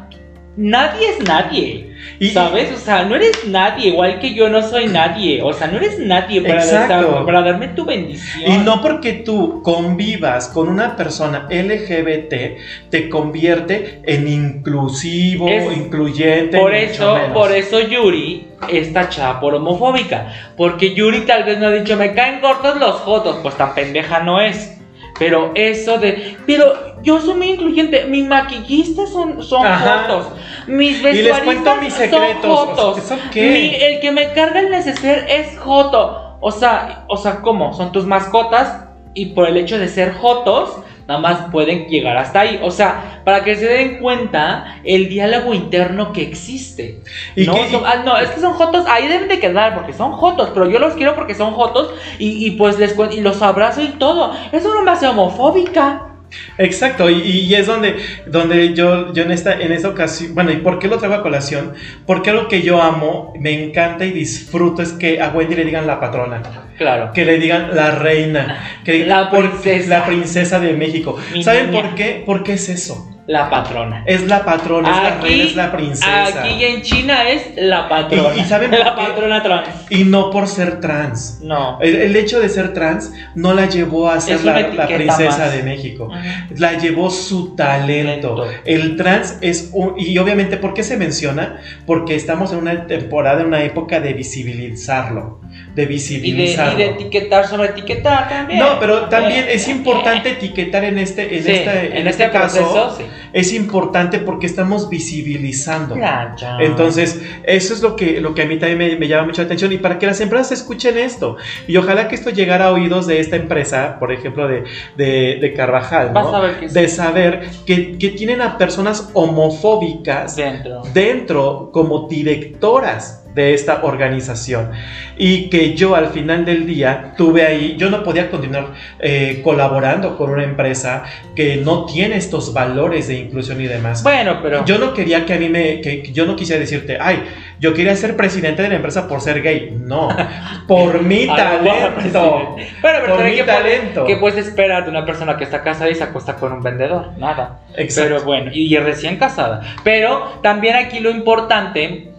nadie 0.58 1.10
es 1.10 1.28
nadie. 1.28 1.92
Y- 2.20 2.30
¿Sabes? 2.30 2.72
O 2.72 2.78
sea, 2.78 3.04
no 3.04 3.16
eres 3.16 3.46
nadie, 3.48 3.88
igual 3.90 4.20
que 4.20 4.34
yo 4.34 4.48
no 4.50 4.62
soy 4.62 4.88
nadie. 4.88 5.42
O 5.42 5.52
sea, 5.54 5.68
no 5.68 5.78
eres 5.78 5.98
nadie 6.00 6.42
para, 6.42 6.56
Exacto. 6.64 7.12
dar- 7.12 7.26
para 7.26 7.42
darme 7.42 7.70
tu 7.70 7.84
bendición. 7.84 8.52
Y 8.52 8.58
no 8.64 8.82
porque 8.82 9.14
tú 9.14 9.62
convivas 9.64 10.48
con 10.50 10.68
una 10.70 10.96
persona 10.96 11.48
LGBT 11.50 12.58
te 12.90 13.10
convierte 13.10 14.02
en 14.06 14.28
inclusivo, 14.28 15.48
Es- 15.50 15.76
incluyente. 15.76 16.58
Por 16.60 16.74
eso, 16.76 17.18
por 17.34 17.52
eso 17.52 17.80
Yuri 17.80 18.48
es 18.70 18.94
tachada 18.94 19.40
por 19.40 19.56
homofóbica. 19.56 20.32
Porque 20.58 20.94
Yuri 20.94 21.22
tal 21.22 21.44
vez 21.44 21.58
no 21.60 21.68
ha 21.68 21.72
dicho, 21.72 21.96
me 21.98 22.14
caen 22.14 22.40
cortos 22.40 22.80
los 22.80 22.96
jotos. 23.02 23.38
Pues 23.42 23.56
tan 23.58 23.74
pendeja 23.74 24.20
no 24.22 24.40
es. 24.40 24.72
Pero 25.18 25.52
eso 25.56 25.98
de. 25.98 26.38
Pero 26.46 27.02
yo 27.02 27.22
soy 27.22 27.36
muy 27.36 27.52
incluyente. 27.52 28.06
Mis 28.06 28.28
maquillistas 28.28 29.10
son, 29.10 29.42
son 29.42 29.66
Ajá. 29.66 30.06
jotos. 30.08 30.28
Mis 30.68 31.00
Y 31.00 31.02
les 31.04 31.24
vestuaristas 31.26 31.44
cuento 31.44 31.76
mis 31.82 31.94
son 31.94 32.34
jotos. 32.52 32.98
¿Eso 32.98 33.18
qué? 33.32 33.42
Mi- 33.50 33.76
el 33.86 34.00
que 34.02 34.12
me 34.12 34.34
carga 34.34 34.60
el 34.60 34.70
neceser 34.72 35.26
es 35.30 35.58
joto. 35.60 36.38
O 36.42 36.52
sea, 36.52 37.06
o 37.08 37.18
sea, 37.18 37.42
¿cómo? 37.42 37.74
Son 37.74 37.92
tus 37.92 38.06
mascotas. 38.06 38.82
Y 39.14 39.28
por 39.28 39.48
el 39.48 39.56
hecho 39.56 39.80
de 39.80 39.88
ser 39.88 40.14
jotos, 40.14 40.78
nada 41.08 41.20
más 41.20 41.52
pueden 41.52 41.86
llegar 41.88 42.18
hasta 42.18 42.42
ahí. 42.42 42.60
O 42.64 42.72
sea, 42.72 43.22
para 43.24 43.44
que 43.44 43.56
se 43.56 43.66
den 43.68 44.00
cuenta 44.00 44.80
el 44.84 45.08
diálogo 45.10 45.54
interno 45.54 46.12
que 46.14 46.24
existe. 46.24 47.02
¿Y 47.36 47.46
no, 47.46 47.54
qué- 47.54 47.70
son- 47.70 47.84
ah, 47.86 48.02
no, 48.06 48.18
es 48.18 48.30
que 48.32 48.40
son 48.42 48.54
jotos, 48.54 48.86
ahí 48.88 49.08
deben 49.08 49.28
de 49.28 49.40
quedar 49.40 49.76
porque 49.76 49.94
son 49.94 50.12
jotos, 50.14 50.52
pero 50.54 50.70
yo 50.70 50.80
los 50.80 50.94
quiero 50.96 51.16
porque 51.16 51.36
son 51.36 51.54
jotos 51.54 51.94
y, 52.20 52.46
y 52.46 52.52
pues 52.52 52.80
les 52.80 52.96
y 53.12 53.22
los 53.22 53.42
abrazo 53.42 53.82
y 53.82 53.90
todo. 53.90 54.34
Eso 54.52 54.74
no 54.74 54.84
me 54.84 54.92
hace 54.92 55.08
homofóbica. 55.08 56.15
Exacto, 56.58 57.10
y, 57.10 57.22
y 57.22 57.54
es 57.56 57.68
donde, 57.68 57.96
donde 58.28 58.74
yo, 58.74 59.14
yo 59.14 59.24
en, 59.24 59.32
esta, 59.32 59.60
en 59.60 59.72
esta 59.72 59.90
ocasión, 59.90 60.34
bueno, 60.36 60.52
¿y 60.52 60.58
por 60.58 60.80
qué 60.80 60.88
lo 60.88 60.98
traigo 60.98 61.16
a 61.16 61.22
colación? 61.24 61.74
Porque 62.06 62.30
algo 62.30 62.48
que 62.48 62.62
yo 62.62 62.82
amo, 62.82 63.34
me 63.40 63.52
encanta 63.64 64.06
y 64.06 64.12
disfruto 64.12 64.82
es 64.82 64.94
que 64.94 65.22
a 65.22 65.30
Wendy 65.30 65.56
le 65.56 65.66
digan 65.66 65.86
la 65.88 66.00
patrona, 66.00 66.42
Claro. 66.78 67.12
que 67.14 67.26
le 67.26 67.38
digan 67.40 67.76
la 67.76 67.92
reina, 67.92 68.80
que 68.84 69.06
La 69.06 69.30
por- 69.30 69.50
princesa. 69.50 69.90
la 70.00 70.06
princesa 70.06 70.60
de 70.60 70.74
México. 70.74 71.18
Mi 71.34 71.44
¿Saben 71.44 71.72
niña. 71.72 71.82
por 71.82 71.96
qué? 71.96 72.24
Porque 72.26 72.54
es 72.54 72.70
eso. 72.70 73.12
La 73.28 73.50
patrona. 73.50 74.04
Es 74.06 74.28
la 74.28 74.46
patrona, 74.46 74.90
es 74.90 75.04
la 75.04 75.20
reina, 75.22 75.44
es 75.46 75.56
la 75.56 75.72
princesa. 75.72 76.44
Aquí 76.44 76.64
en 76.64 76.82
China 76.84 77.28
es 77.28 77.54
la 77.56 77.90
patrona. 77.90 78.36
Y- 78.36 78.42
y 78.42 78.44
¿saben 78.46 78.70
la 78.80 78.94
qué? 78.96 79.02
patrona 79.02 79.42
trans. 79.42 79.68
Y 79.90 80.04
no 80.04 80.30
por 80.30 80.48
ser 80.48 80.80
trans. 80.80 81.40
No. 81.42 81.80
El, 81.82 81.96
el 81.96 82.16
hecho 82.16 82.40
de 82.40 82.50
ser 82.50 82.74
trans 82.74 83.12
no 83.34 83.54
la 83.56 83.66
llevó 83.66 84.10
a 84.10 84.22
ser 84.22 84.44
la, 84.46 84.88
princesa 84.88 85.40
más. 85.40 85.54
de 85.54 85.64
México. 85.64 86.12
La 86.58 86.74
llevó 86.78 87.10
su 87.10 87.56
talento. 87.56 88.36
Talento. 88.36 88.62
El 88.64 88.96
trans 88.96 89.38
es 89.42 89.70
un... 89.74 89.96
Y 89.98 90.16
obviamente, 90.20 90.58
¿por 90.58 90.74
qué 90.76 90.84
se 90.84 90.96
menciona? 90.98 91.60
Porque 91.88 92.14
estamos 92.16 92.52
en 92.54 92.60
una 92.60 92.86
temporada, 92.86 93.42
en 93.42 93.48
una 93.48 93.64
época 93.64 94.00
de 94.00 94.14
visibilizarlo. 94.14 95.40
De 95.74 95.84
Y 95.84 95.86
de, 95.86 95.92
visibilizarlo. 95.92 96.74
y 96.74 96.76
de 96.84 96.90
etiquetar 96.92 97.48
sobre 97.48 97.70
etiquetar 97.70 98.30
también. 98.30 98.60
no, 98.60 98.80
pero 98.80 99.06
también 99.10 99.46
es 99.50 99.68
importante 99.68 100.32
etiquetar 100.32 100.84
en 100.84 101.00
este, 101.00 101.38
en 101.38 101.44
sí, 101.44 101.52
este, 101.52 102.00
en 102.00 102.08
este 102.08 102.24
este 102.26 102.30
caso. 102.32 102.58
proceso, 102.60 102.96
sí. 102.98 103.04
Es 103.36 103.52
importante 103.52 104.20
porque 104.20 104.46
estamos 104.46 104.88
visibilizando. 104.88 105.98
Ya, 105.98 106.34
ya. 106.40 106.58
Entonces, 106.62 107.22
eso 107.44 107.74
es 107.74 107.82
lo 107.82 107.98
que, 107.98 108.22
lo 108.22 108.34
que 108.34 108.44
a 108.44 108.46
mí 108.46 108.58
también 108.58 108.78
me, 108.78 108.96
me 108.96 109.10
llama 109.10 109.26
mucho 109.26 109.42
la 109.42 109.48
atención 109.48 109.74
y 109.74 109.78
para 109.78 110.00
que 110.00 110.06
las 110.06 110.22
empresas 110.22 110.54
escuchen 110.54 110.98
esto. 110.98 111.36
Y 111.68 111.76
ojalá 111.76 112.08
que 112.08 112.16
esto 112.16 112.30
llegara 112.30 112.68
a 112.68 112.72
oídos 112.72 113.08
de 113.08 113.20
esta 113.20 113.36
empresa, 113.36 113.98
por 114.00 114.14
ejemplo, 114.14 114.48
de, 114.48 114.64
de, 114.96 115.40
de 115.42 115.54
Carvajal, 115.54 116.14
¿no? 116.14 116.24
Vas 116.24 116.34
a 116.34 116.40
ver 116.40 116.60
que 116.62 116.70
sí. 116.70 116.80
de 116.80 116.88
saber 116.88 117.50
que, 117.66 117.98
que 117.98 118.12
tienen 118.12 118.42
a 118.42 118.58
personas 118.58 119.10
homofóbicas 119.14 120.38
dentro. 120.38 120.84
dentro 120.94 121.72
como 121.74 122.08
directoras 122.08 123.25
de 123.36 123.54
esta 123.54 123.84
organización 123.84 124.72
y 125.18 125.50
que 125.50 125.76
yo 125.76 125.96
al 125.96 126.08
final 126.08 126.46
del 126.46 126.66
día 126.66 127.14
tuve 127.18 127.46
ahí, 127.46 127.76
yo 127.78 127.90
no 127.90 128.02
podía 128.04 128.32
continuar 128.32 128.70
eh, 129.00 129.42
colaborando 129.44 130.18
con 130.18 130.32
una 130.32 130.44
empresa 130.44 131.04
que 131.36 131.58
no 131.58 131.86
tiene 131.86 132.16
estos 132.16 132.54
valores 132.54 133.08
de 133.10 133.16
inclusión 133.20 133.60
y 133.62 133.68
demás. 133.68 134.02
Bueno, 134.04 134.40
pero. 134.42 134.66
Yo 134.66 134.78
no 134.80 134.94
quería 134.94 135.26
que 135.26 135.34
a 135.34 135.38
mí 135.38 135.50
me, 135.50 135.82
que 135.82 136.02
que 136.02 136.12
yo 136.12 136.26
no 136.26 136.36
quisiera 136.36 136.60
decirte, 136.60 136.98
ay, 137.00 137.24
yo 137.60 137.74
quería 137.74 137.96
ser 137.96 138.16
presidente 138.16 138.62
de 138.62 138.70
la 138.70 138.76
empresa 138.76 139.08
por 139.08 139.22
ser 139.22 139.42
gay. 139.42 139.76
No, 139.80 140.10
por 140.68 141.02
mi 141.04 141.28
talento. 141.28 142.56
Bueno, 142.82 143.00
pero 143.04 143.16
Por 143.16 143.24
mi 143.26 143.32
¿qué 143.36 143.44
puedes- 143.44 143.62
talento. 143.62 144.06
¿Qué 144.06 144.16
puedes 144.18 144.48
esperar 144.48 144.84
de 144.86 144.90
una 144.92 145.06
persona 145.06 145.38
que 145.38 145.44
está 145.44 145.62
casada 145.62 145.90
y 145.90 145.96
se 145.96 146.04
acuesta 146.04 146.36
con 146.36 146.52
un 146.54 146.62
vendedor? 146.64 147.12
Nada. 147.18 147.60
Exacto. 147.76 148.10
Pero 148.16 148.24
bueno, 148.26 148.52
y, 148.54 148.74
y 148.74 148.78
recién 148.78 149.18
casada. 149.18 149.62
Pero 149.84 150.40
también 150.42 150.76
aquí 150.76 151.00
lo 151.00 151.10
importante, 151.10 152.10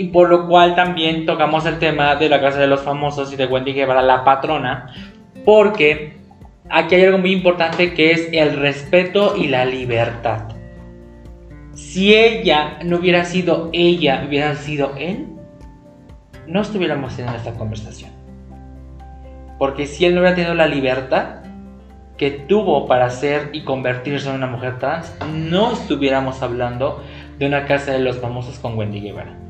y 0.00 0.04
por 0.04 0.30
lo 0.30 0.48
cual 0.48 0.74
también 0.74 1.26
tocamos 1.26 1.66
el 1.66 1.78
tema 1.78 2.16
de 2.16 2.30
la 2.30 2.40
Casa 2.40 2.58
de 2.58 2.66
los 2.66 2.80
Famosos 2.80 3.34
y 3.34 3.36
de 3.36 3.44
Wendy 3.44 3.74
Guevara, 3.74 4.00
la 4.00 4.24
patrona, 4.24 4.94
porque 5.44 6.16
aquí 6.70 6.94
hay 6.94 7.04
algo 7.04 7.18
muy 7.18 7.32
importante 7.32 7.92
que 7.92 8.12
es 8.12 8.30
el 8.32 8.58
respeto 8.58 9.36
y 9.36 9.48
la 9.48 9.66
libertad. 9.66 10.56
Si 11.74 12.14
ella 12.14 12.78
no 12.82 12.96
hubiera 12.96 13.26
sido 13.26 13.68
ella, 13.74 14.24
hubiera 14.26 14.54
sido 14.54 14.94
él, 14.96 15.26
no 16.46 16.62
estuviéramos 16.62 17.14
teniendo 17.14 17.36
esta 17.36 17.52
conversación. 17.58 18.10
Porque 19.58 19.86
si 19.86 20.06
él 20.06 20.14
no 20.14 20.22
hubiera 20.22 20.34
tenido 20.34 20.54
la 20.54 20.66
libertad 20.66 21.42
que 22.16 22.30
tuvo 22.30 22.86
para 22.86 23.10
ser 23.10 23.50
y 23.52 23.64
convertirse 23.64 24.30
en 24.30 24.36
una 24.36 24.46
mujer 24.46 24.78
trans, 24.78 25.14
no 25.30 25.72
estuviéramos 25.72 26.40
hablando 26.40 27.02
de 27.38 27.44
una 27.44 27.66
casa 27.66 27.92
de 27.92 27.98
los 27.98 28.16
famosos 28.16 28.58
con 28.58 28.78
Wendy 28.78 29.02
Guevara. 29.02 29.49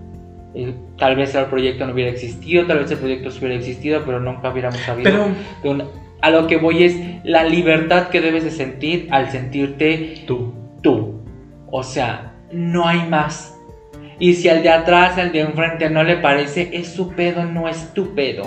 Eh, 0.54 0.74
tal 0.98 1.14
vez 1.16 1.34
el 1.34 1.44
proyecto 1.46 1.86
no 1.86 1.92
hubiera 1.92 2.10
existido, 2.10 2.66
tal 2.66 2.80
vez 2.80 2.90
el 2.90 2.98
proyecto 2.98 3.28
hubiera 3.38 3.54
existido, 3.54 4.02
pero 4.04 4.18
nunca 4.20 4.50
hubiéramos 4.50 4.80
sabido. 4.80 5.10
Pero- 5.10 5.26
de 5.62 5.68
una- 5.70 5.84
a 6.22 6.30
lo 6.30 6.46
que 6.46 6.56
voy 6.58 6.84
es 6.84 6.96
la 7.24 7.44
libertad 7.44 8.08
que 8.08 8.20
debes 8.20 8.44
de 8.44 8.50
sentir 8.50 9.08
al 9.10 9.30
sentirte 9.30 10.24
Tú. 10.26 10.52
tú. 10.82 11.20
O 11.70 11.82
sea, 11.82 12.34
no 12.52 12.86
hay 12.86 13.08
más. 13.08 13.56
Y 14.18 14.34
si 14.34 14.48
al 14.50 14.62
de 14.62 14.68
atrás, 14.70 15.16
al 15.16 15.32
de 15.32 15.40
enfrente 15.40 15.88
no 15.88 16.02
le 16.02 16.16
parece, 16.16 16.70
es 16.74 16.88
su 16.92 17.10
pedo, 17.12 17.44
no 17.46 17.68
es 17.68 17.94
tu 17.94 18.14
pedo. 18.14 18.42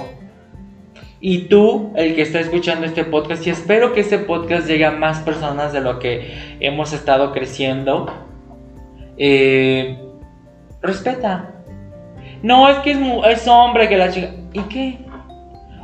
Y 1.19 1.45
tú, 1.47 1.93
el 1.95 2.13
que 2.15 2.21
está 2.21 2.41
escuchando 2.41 2.85
este 2.85 3.05
podcast, 3.05 3.47
y 3.47 3.49
espero 3.49 3.93
que 3.93 4.01
este 4.01 4.19
podcast 4.19 4.67
llegue 4.67 4.85
a 4.85 4.91
más 4.91 5.19
personas 5.21 5.71
de 5.73 5.79
lo 5.81 5.97
que 5.97 6.31
hemos 6.59 6.91
estado 6.93 7.31
creciendo, 7.31 8.07
eh, 9.17 9.97
respeta. 10.81 11.52
No, 12.43 12.69
es 12.69 12.77
que 12.79 12.91
es, 12.91 12.99
es 13.29 13.47
hombre 13.47 13.87
que 13.89 13.97
la 13.97 14.11
chica... 14.11 14.29
¿Y 14.51 14.59
qué? 14.63 14.97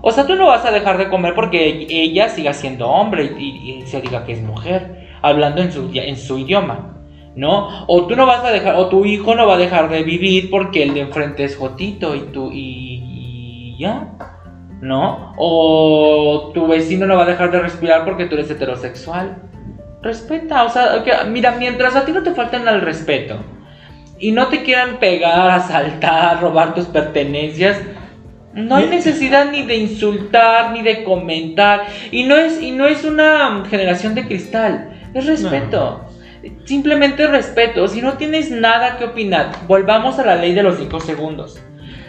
O 0.02 0.12
sea, 0.12 0.28
tú 0.28 0.36
no 0.36 0.48
vas 0.48 0.66
a 0.66 0.72
dejar 0.72 0.98
de 0.98 1.10
comer 1.10 1.34
porque 1.34 1.88
ella 1.90 2.30
siga 2.30 2.54
siendo 2.54 2.88
hombre 2.88 3.24
y, 3.40 3.82
se 3.86 4.02
diga 4.02 4.26
que 4.26 4.34
es 4.34 4.42
mujer, 4.42 5.08
hablando 5.22 5.62
en 5.62 5.72
su, 5.72 5.90
en 5.94 6.18
su 6.18 6.38
idioma, 6.38 6.98
¿no? 7.36 7.86
O 7.88 8.08
tú 8.08 8.16
no 8.16 8.26
vas 8.26 8.44
a 8.44 8.52
dejar, 8.52 8.76
o 8.76 8.88
tu 8.88 9.06
hijo 9.06 9.36
no 9.36 9.48
va 9.48 9.56
a 9.56 9.58
dejar 9.58 9.90
de 9.90 10.04
vivir 10.04 10.50
porque 10.50 10.84
el 10.84 10.94
de 10.94 11.02
enfrente 11.02 11.44
es 11.44 11.58
jotito 11.58 12.16
y 12.16 12.22
tú, 12.32 12.50
y, 12.54 13.76
ya, 13.80 14.14
¿no? 14.82 15.34
O 15.38 16.52
tu 16.54 16.68
vecino 16.68 17.06
no 17.08 17.16
va 17.16 17.24
a 17.24 17.28
dejar 17.28 17.52
de 17.52 17.62
respirar 17.62 18.06
porque 18.06 18.26
tú 18.26 18.36
eres 18.36 18.52
heterosexual. 18.52 19.38
Respeta, 20.02 20.64
o 20.64 20.70
sea, 20.70 21.04
mira, 21.28 21.56
mientras 21.58 21.96
a 21.96 22.06
ti 22.06 22.12
no 22.14 22.24
te 22.24 22.34
falten 22.34 22.68
al 22.68 22.82
respeto 22.82 23.38
y 24.20 24.32
no 24.32 24.48
te 24.48 24.64
quieran 24.64 24.98
pegar, 24.98 25.50
asaltar, 25.52 26.42
robar 26.42 26.74
tus 26.74 26.86
pertenencias, 26.86 27.78
no 28.54 28.76
hay 28.76 28.88
necesidad 28.88 29.52
ni 29.52 29.64
de 29.64 29.78
insultar 29.78 30.72
ni 30.72 30.82
de 30.82 31.04
comentar 31.04 31.88
y 32.12 32.24
no 32.24 32.36
es 32.36 32.62
y 32.62 32.72
no 32.72 32.88
es 32.88 33.04
una 33.06 33.64
generación 33.70 34.16
de 34.16 34.28
cristal, 34.28 35.00
es 35.14 35.26
respeto. 35.26 36.06
Simplemente 36.66 37.28
respeto. 37.28 37.88
Si 37.88 38.02
no 38.02 38.14
tienes 38.14 38.50
nada 38.50 38.98
que 38.98 39.06
opinar, 39.06 39.52
volvamos 39.68 40.20
a 40.20 40.26
la 40.26 40.36
ley 40.36 40.54
de 40.54 40.64
los 40.64 40.78
5 40.78 41.00
segundos. 41.02 41.62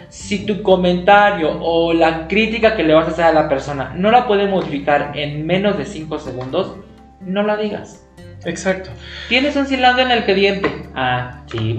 Si 0.09 0.45
tu 0.45 0.61
comentario 0.61 1.57
o 1.61 1.93
la 1.93 2.27
crítica 2.27 2.75
que 2.75 2.83
le 2.83 2.93
vas 2.93 3.07
a 3.07 3.11
hacer 3.11 3.25
a 3.25 3.33
la 3.33 3.47
persona 3.47 3.93
no 3.95 4.11
la 4.11 4.27
puede 4.27 4.47
modificar 4.47 5.11
en 5.15 5.45
menos 5.45 5.77
de 5.77 5.85
5 5.85 6.19
segundos, 6.19 6.75
no 7.21 7.43
la 7.43 7.55
digas. 7.55 8.07
Exacto. 8.45 8.89
¿Tienes 9.29 9.55
un 9.55 9.65
cilindro 9.67 10.01
en 10.01 10.11
el 10.11 10.25
que 10.25 10.33
diente? 10.33 10.83
Ah, 10.95 11.41
sí. 11.51 11.77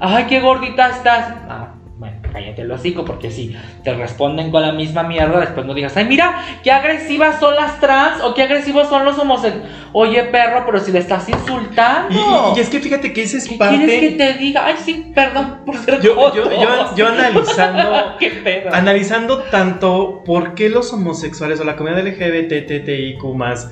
Ay, 0.00 0.24
qué 0.24 0.40
gordita 0.40 0.88
estás. 0.90 1.32
Ah, 1.48 1.74
bueno, 1.96 2.16
cállate 2.32 2.62
el 2.62 2.70
hocico 2.72 3.04
porque 3.04 3.30
si 3.30 3.56
te 3.84 3.94
responden 3.94 4.50
con 4.50 4.60
la 4.62 4.72
misma 4.72 5.04
mierda, 5.04 5.38
después 5.40 5.64
no 5.64 5.72
digas, 5.74 5.96
ay, 5.96 6.04
mira, 6.06 6.42
qué 6.64 6.72
agresivas 6.72 7.38
son 7.38 7.54
las 7.54 7.78
trans 7.78 8.20
o 8.22 8.34
qué 8.34 8.42
agresivos 8.42 8.88
son 8.88 9.04
los 9.04 9.16
homosexuales. 9.18 9.70
Oye, 9.92 10.24
perro, 10.24 10.64
pero 10.66 10.80
si 10.80 10.90
le 10.90 10.98
estás 10.98 11.28
insultando. 11.28 12.12
y- 12.54 12.58
y 12.58 12.60
es 12.60 12.68
que 12.68 12.80
fíjate 12.80 13.12
que 13.12 13.22
ese 13.22 13.36
es 13.38 13.48
¿Qué 13.48 13.54
parte. 13.56 13.76
quieres 13.76 14.00
que 14.00 14.10
te 14.16 14.32
diga? 14.34 14.66
Ay, 14.66 14.74
sí, 14.84 15.12
perdón 15.14 15.60
por 15.64 15.76
ser 15.78 16.00
Yo- 16.00 16.34
yo- 16.34 16.50
yo- 16.50 16.94
yo 16.96 17.06
analizando- 17.12 18.16
qué 18.18 18.30
pedo. 18.30 18.74
Analizando 18.74 19.38
tanto 19.44 20.22
por 20.26 20.54
qué 20.54 20.68
los 20.68 20.92
homosexuales 20.92 21.60
o 21.60 21.64
la 21.64 21.76
comunidad 21.76 22.04
LGBTTIQ 22.04 23.22
más 23.34 23.70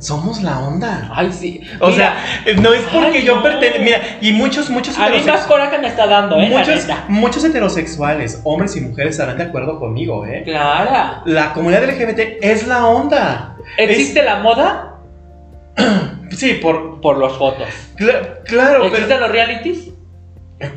somos 0.00 0.42
la 0.42 0.58
onda. 0.60 1.10
Ay, 1.12 1.32
sí. 1.32 1.60
O 1.80 1.88
Mira, 1.88 2.14
sea, 2.44 2.54
no 2.60 2.72
es 2.72 2.82
porque 2.92 3.18
Ay, 3.18 3.24
yo 3.24 3.42
pertenezco. 3.42 3.82
Mira, 3.84 4.00
y 4.20 4.32
muchos, 4.32 4.70
muchos 4.70 4.96
a 4.96 5.00
mí 5.00 5.16
más 5.16 5.20
heterosexuales. 5.22 5.46
coraje 5.46 5.78
me 5.78 5.88
está 5.88 6.06
dando, 6.06 6.40
¿eh? 6.40 6.48
Muchos, 6.50 6.86
muchos 7.08 7.44
heterosexuales, 7.44 8.40
hombres 8.44 8.76
y 8.76 8.80
mujeres, 8.80 9.12
estarán 9.12 9.38
de 9.38 9.44
acuerdo 9.44 9.78
conmigo, 9.78 10.24
¿eh? 10.26 10.42
Clara. 10.44 11.22
La 11.24 11.52
comunidad 11.52 11.84
LGBT 11.84 12.42
es 12.42 12.66
la 12.66 12.86
onda. 12.86 13.56
¿Existe 13.76 14.22
la 14.22 14.36
moda? 14.40 14.94
Sí, 16.30 16.54
por. 16.62 17.00
Por 17.00 17.16
los 17.18 17.38
fotos. 17.38 17.66
cla- 17.96 18.42
claro, 18.44 18.80
pero. 18.82 18.94
¿Existen 18.94 19.20
los 19.20 19.30
realities? 19.30 19.88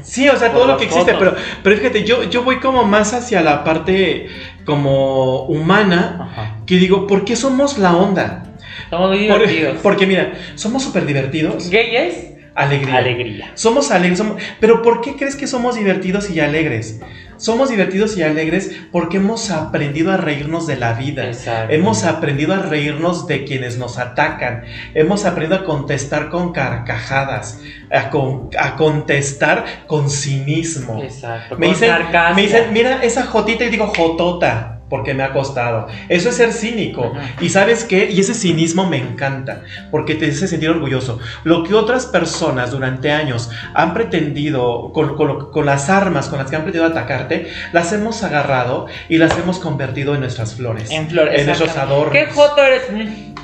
Sí, 0.03 0.29
o 0.29 0.35
sea, 0.37 0.49
Por 0.51 0.59
todo 0.59 0.67
lo 0.73 0.77
que 0.77 0.85
existe, 0.85 1.13
pero, 1.17 1.35
pero 1.63 1.75
fíjate, 1.77 2.03
yo, 2.03 2.23
yo 2.23 2.43
voy 2.43 2.59
como 2.59 2.83
más 2.83 3.13
hacia 3.13 3.41
la 3.41 3.63
parte 3.63 4.27
como 4.65 5.43
humana, 5.45 6.29
Ajá. 6.31 6.55
que 6.67 6.75
digo, 6.75 7.07
¿por 7.07 7.25
qué 7.25 7.35
somos 7.35 7.79
la 7.79 7.95
onda? 7.95 8.43
Somos 8.89 9.09
muy 9.09 9.27
Por- 9.27 9.39
divertidos. 9.47 9.77
porque 9.83 10.07
mira, 10.07 10.33
somos 10.55 10.83
súper 10.83 11.05
divertidos. 11.05 11.69
Gay 11.69 11.95
es 11.95 12.27
Alegría. 12.53 12.97
alegría. 12.97 13.51
Somos 13.53 13.91
alegres, 13.91 14.17
somos- 14.19 14.41
pero 14.59 14.81
¿por 14.81 14.99
qué 15.01 15.15
crees 15.15 15.35
que 15.37 15.47
somos 15.47 15.75
divertidos 15.75 16.29
y 16.29 16.39
alegres? 16.41 16.99
Somos 17.37 17.69
divertidos 17.71 18.17
y 18.17 18.23
alegres 18.23 18.71
porque 18.91 19.17
hemos 19.17 19.49
aprendido 19.49 20.11
a 20.11 20.17
reírnos 20.17 20.67
de 20.67 20.75
la 20.75 20.93
vida. 20.93 21.25
Exacto. 21.25 21.73
Hemos 21.73 22.03
aprendido 22.03 22.53
a 22.53 22.57
reírnos 22.59 23.25
de 23.25 23.45
quienes 23.45 23.79
nos 23.79 23.97
atacan. 23.97 24.63
Hemos 24.93 25.25
aprendido 25.25 25.61
a 25.61 25.63
contestar 25.63 26.29
con 26.29 26.51
carcajadas, 26.51 27.59
a, 27.89 28.09
con- 28.11 28.49
a 28.59 28.75
contestar 28.75 29.65
con 29.87 30.09
cinismo. 30.09 31.01
Exacto. 31.01 31.57
Me 31.57 31.67
con 31.67 31.73
dicen, 31.75 31.91
me 32.35 32.41
dicen, 32.43 32.73
mira 32.73 33.01
esa 33.03 33.25
jotita 33.25 33.63
y 33.65 33.69
digo 33.69 33.87
jotota, 33.87 34.70
porque 34.91 35.15
me 35.15 35.23
ha 35.23 35.31
costado. 35.33 35.87
Eso 36.09 36.29
es 36.29 36.35
ser 36.35 36.53
cínico. 36.53 37.13
Y 37.39 37.49
sabes 37.49 37.83
qué? 37.85 38.11
Y 38.11 38.19
ese 38.19 38.35
cinismo 38.35 38.87
me 38.87 38.97
encanta, 38.97 39.63
porque 39.89 40.13
te 40.13 40.27
hace 40.29 40.47
sentir 40.47 40.69
orgulloso. 40.69 41.17
Lo 41.43 41.63
que 41.63 41.73
otras 41.73 42.05
personas 42.05 42.69
durante 42.69 43.11
años 43.11 43.49
han 43.73 43.95
pretendido, 43.95 44.91
con, 44.93 45.15
con 45.15 45.27
lo- 45.27 45.51
con 45.51 45.65
las 45.65 45.89
armas 45.89 46.27
con 46.27 46.37
las 46.39 46.49
que 46.49 46.57
han 46.57 46.63
pretendido 46.63 46.91
atacarte, 46.91 47.47
las 47.71 47.91
hemos 47.93 48.21
agarrado 48.23 48.85
y 49.09 49.17
las 49.17 49.35
hemos 49.39 49.57
convertido 49.59 50.13
en 50.13 50.19
nuestras 50.19 50.53
flores. 50.55 50.91
En 50.91 51.09
flores. 51.09 51.39
En 51.39 51.45
nuestros 51.47 51.75
adornos. 51.77 52.13
¿Qué 52.13 52.25
joto 52.27 52.61
eres? 52.61 52.83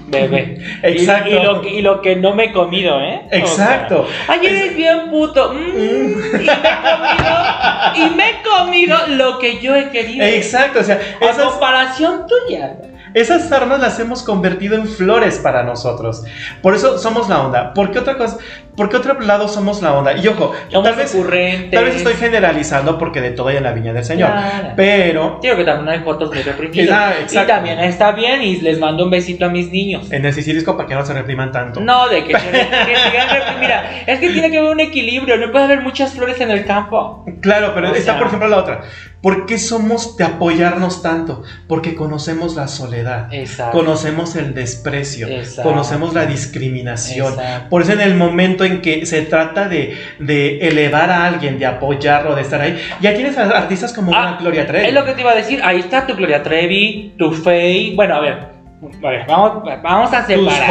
Mm, 0.07 0.11
Bebé. 0.11 0.57
Exacto. 0.83 1.29
Y, 1.29 1.33
y 1.33 1.43
lo 1.43 1.61
que, 1.61 1.69
y 1.69 1.81
lo 1.81 2.01
que 2.01 2.15
no 2.15 2.33
me 2.33 2.45
he 2.45 2.51
comido, 2.53 2.99
¿eh? 3.01 3.21
O 3.25 3.29
sea, 3.29 3.39
Exacto. 3.39 4.07
Ay, 4.27 4.39
eres 4.43 4.75
bien 4.75 5.09
puto. 5.09 5.53
Mm, 5.53 5.57
y 5.57 5.71
me 5.75 6.09
he 6.09 6.41
comido. 6.91 7.37
Y 7.95 8.09
me 8.15 8.29
he 8.29 8.41
comido 8.43 8.97
lo 9.09 9.39
que 9.39 9.59
yo 9.59 9.75
he 9.75 9.89
querido. 9.89 10.25
Exacto, 10.25 10.79
o 10.79 10.83
sea, 10.83 10.99
A 11.21 11.25
esas, 11.25 11.43
comparación 11.45 12.25
tuya. 12.27 12.77
esas 13.13 13.51
armas 13.51 13.79
las 13.79 13.99
hemos 13.99 14.23
convertido 14.23 14.75
en 14.75 14.87
flores 14.87 15.39
para 15.39 15.63
nosotros. 15.63 16.23
Por 16.61 16.75
eso 16.75 16.97
somos 16.97 17.27
la 17.29 17.41
onda. 17.41 17.73
¿Por 17.73 17.91
qué 17.91 17.99
otra 17.99 18.17
cosa? 18.17 18.37
¿Por 18.78 18.89
qué 18.89 18.97
otro 18.97 19.19
lado 19.19 19.47
somos 19.49 19.82
la 19.82 19.93
onda? 19.93 20.15
Y 20.15 20.28
ojo, 20.28 20.53
Somos 20.71 20.88
tal 20.88 20.95
vez, 20.95 21.11
tal 21.71 21.84
vez 21.86 21.95
estoy 21.95 22.13
generalizando 22.13 22.97
porque 22.99 23.19
de 23.21 23.32
todo 23.32 23.47
hay 23.47 23.57
en 23.57 23.63
la 23.63 23.73
viña 23.73 23.91
del 23.91 24.05
Señor. 24.05 24.30
Claro. 24.32 24.69
Pero 24.75 25.39
Digo 25.41 25.57
que 25.57 25.63
también 25.65 25.89
hay 25.89 26.03
fotos 26.05 26.30
muy 26.32 26.43
reprimidas. 26.43 26.95
Ah, 26.95 27.13
y 27.43 27.47
también 27.47 27.80
está 27.80 28.11
bien 28.11 28.43
y 28.43 28.57
les 28.61 28.80
mando 28.80 29.03
un 29.05 29.09
besito 29.09 29.45
a 29.45 29.49
mis 29.49 29.71
niños. 29.71 30.11
en 30.11 30.23
el 30.25 30.34
Sicilisco 30.34 30.78
para 30.78 30.88
que 30.88 30.93
no 30.95 31.03
se 31.05 31.13
repriman 31.13 31.51
tanto. 31.51 31.80
No, 31.82 32.07
de 32.07 32.23
que, 32.23 32.34
se- 32.39 32.49
que 32.51 32.95
sigan 32.95 33.59
Mira, 33.59 34.03
es 34.05 34.19
que 34.19 34.30
tiene 34.30 34.51
que 34.51 34.59
haber 34.59 34.69
un 34.71 34.80
equilibrio. 34.80 35.38
No 35.38 35.51
puede 35.51 35.65
haber 35.65 35.82
muchas 35.82 36.13
flores 36.13 36.39
en 36.39 36.51
el 36.51 36.63
campo. 36.65 37.25
Claro, 37.41 37.71
pero 37.73 37.89
O 37.89 37.93
está 37.95 38.11
sea- 38.11 38.17
por 38.19 38.28
ejemplo 38.28 38.47
la 38.47 38.57
otra. 38.57 38.82
¿Por 39.21 39.47
qué 39.47 39.57
somos 39.57 40.15
de 40.15 40.23
apoyarnos 40.23 41.01
tanto? 41.01 41.41
Porque 41.67 41.95
conocemos 41.95 42.55
la 42.55 42.67
soledad. 42.67 43.34
Exacto. 43.34 43.75
Conocemos 43.75 44.36
el 44.36 44.53
desprecio, 44.53 45.28
Exacto. 45.28 45.63
conocemos 45.69 46.13
la 46.13 46.28
discriminación. 46.28 47.34
Exacto. 47.34 47.69
Por 47.69 47.82
eso 47.82 47.93
en 47.93 48.01
el 48.01 48.13
momento 48.15 48.63
en 48.68 48.82
que 48.82 49.05
se 49.05 49.24
trata 49.24 49.68
de, 49.68 49.97
de 50.20 50.59
elevar 50.68 51.09
a 51.09 51.26
alguien, 51.26 51.57
de 51.57 51.65
apoyarlo, 51.65 52.36
de 52.36 52.41
estar 52.43 52.61
ahí, 52.61 52.78
ya 53.01 53.13
tienes 53.15 53.38
a 53.38 53.43
artistas 53.43 53.91
como 53.93 54.13
Ah, 54.13 54.28
una 54.30 54.38
Gloria 54.38 54.68
Trevi. 54.68 54.88
Es 54.88 54.93
lo 54.93 55.03
que 55.05 55.13
te 55.13 55.22
iba 55.22 55.32
a 55.32 55.36
decir. 55.36 55.59
Ahí 55.63 55.80
está 55.80 56.05
tu 56.05 56.15
Gloria 56.15 56.43
Trevi, 56.43 57.13
tu 57.18 57.32
Faye. 57.32 57.93
Bueno, 57.95 58.15
a 58.15 58.20
ver. 58.20 58.57
A 59.03 59.09
ver, 59.09 59.26
vamos, 59.28 59.63
vamos 59.82 60.13
a 60.13 60.24
separar. 60.24 60.68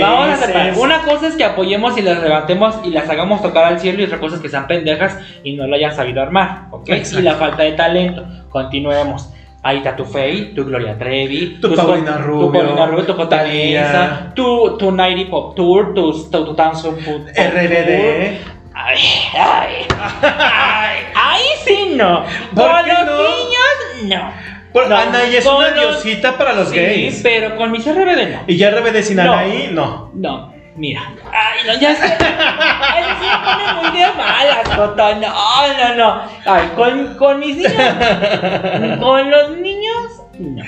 Vamos 0.00 0.28
a 0.28 0.36
separar. 0.36 0.74
Una 0.76 0.98
cosa 1.02 1.28
es 1.28 1.36
que 1.36 1.44
apoyemos 1.44 1.96
y 1.96 2.02
las 2.02 2.22
levantemos 2.22 2.78
y 2.84 2.90
las 2.90 3.08
hagamos 3.08 3.40
tocar 3.40 3.64
al 3.64 3.80
cielo 3.80 4.02
y 4.02 4.04
otra 4.04 4.18
cosa 4.20 4.36
es 4.36 4.42
que 4.42 4.50
sean 4.50 4.66
pendejas 4.66 5.18
y 5.42 5.54
no 5.54 5.66
lo 5.66 5.74
hayan 5.74 5.94
sabido 5.94 6.20
armar. 6.20 6.64
¿ok? 6.70 6.88
Exacto. 6.90 7.20
Y 7.20 7.22
la 7.22 7.34
falta 7.36 7.62
de 7.62 7.72
talento. 7.72 8.26
Continuemos. 8.50 9.30
Ahí 9.66 9.78
está 9.78 9.96
tu 9.96 10.04
Faye, 10.04 10.52
tu 10.54 10.64
Gloria 10.66 10.96
Trevi, 10.98 11.58
Tu 11.60 11.74
Paulina 11.74 12.18
Rubio, 12.18 12.46
tu 12.46 12.52
Paulina 12.52 12.86
Rubio, 12.86 13.06
tu. 13.06 13.14
Jotanesa, 13.14 14.32
tu, 14.34 14.76
tu 14.76 14.92
Nighty 14.92 15.24
Pop 15.24 15.54
Tour, 15.56 15.94
tu, 15.94 16.12
tu, 16.30 16.44
tu 16.44 16.52
Dance. 16.54 16.86
RBD. 16.88 18.38
Ay, 18.76 18.98
ay, 19.34 19.74
ay, 20.20 20.96
ahí 21.14 21.42
sí 21.64 21.94
no. 21.96 22.24
¿Por 22.54 22.64
Con 22.66 22.88
los 22.88 23.20
niños, 23.20 24.18
no. 24.18 24.32
Por- 24.72 24.88
No, 24.88 24.96
Anaí 24.96 25.36
es 25.36 25.46
una 25.46 25.70
los- 25.70 26.02
diosita 26.02 26.36
para 26.36 26.52
los 26.54 26.68
Sí, 26.70 26.76
gays. 26.76 27.20
pero 27.22 27.56
con 27.56 27.70
mis 27.70 27.86
RBD 27.86 28.32
no. 28.32 28.40
Y 28.48 28.56
ya 28.56 28.70
RBD 28.70 29.02
sin. 29.02 29.20
Anaí, 29.20 29.70
no. 29.72 30.10
No, 30.14 30.52
mira. 30.76 31.12
Ay, 31.32 31.66
no, 31.66 31.80
ya 31.80 31.94
sé. 31.94 32.16
Ay, 32.20 33.04
sí 33.20 33.26
me 33.26 33.38
pone 33.44 33.90
muy 33.90 33.98
de 33.98 34.06
malas, 34.14 34.68
Coto. 34.76 35.14
No, 35.16 35.78
no, 35.78 35.94
no. 35.96 36.22
Ay, 36.46 36.68
con, 36.74 37.14
con 37.14 37.40
mis 37.40 37.56
niños. 37.56 37.72
Con 39.00 39.30
los 39.30 39.56
niños, 39.58 40.22
no. 40.38 40.62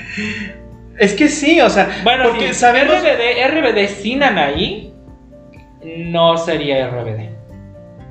Es 0.98 1.12
que 1.14 1.28
sí, 1.28 1.60
o 1.60 1.68
sea, 1.68 1.88
Bueno, 2.04 2.24
porque 2.28 2.54
sabemos. 2.54 2.96
RBD, 3.02 3.50
RBD 3.50 3.88
sin 3.88 4.22
Anaí 4.22 4.92
no 5.84 6.36
sería 6.38 6.88
RBD. 6.88 7.36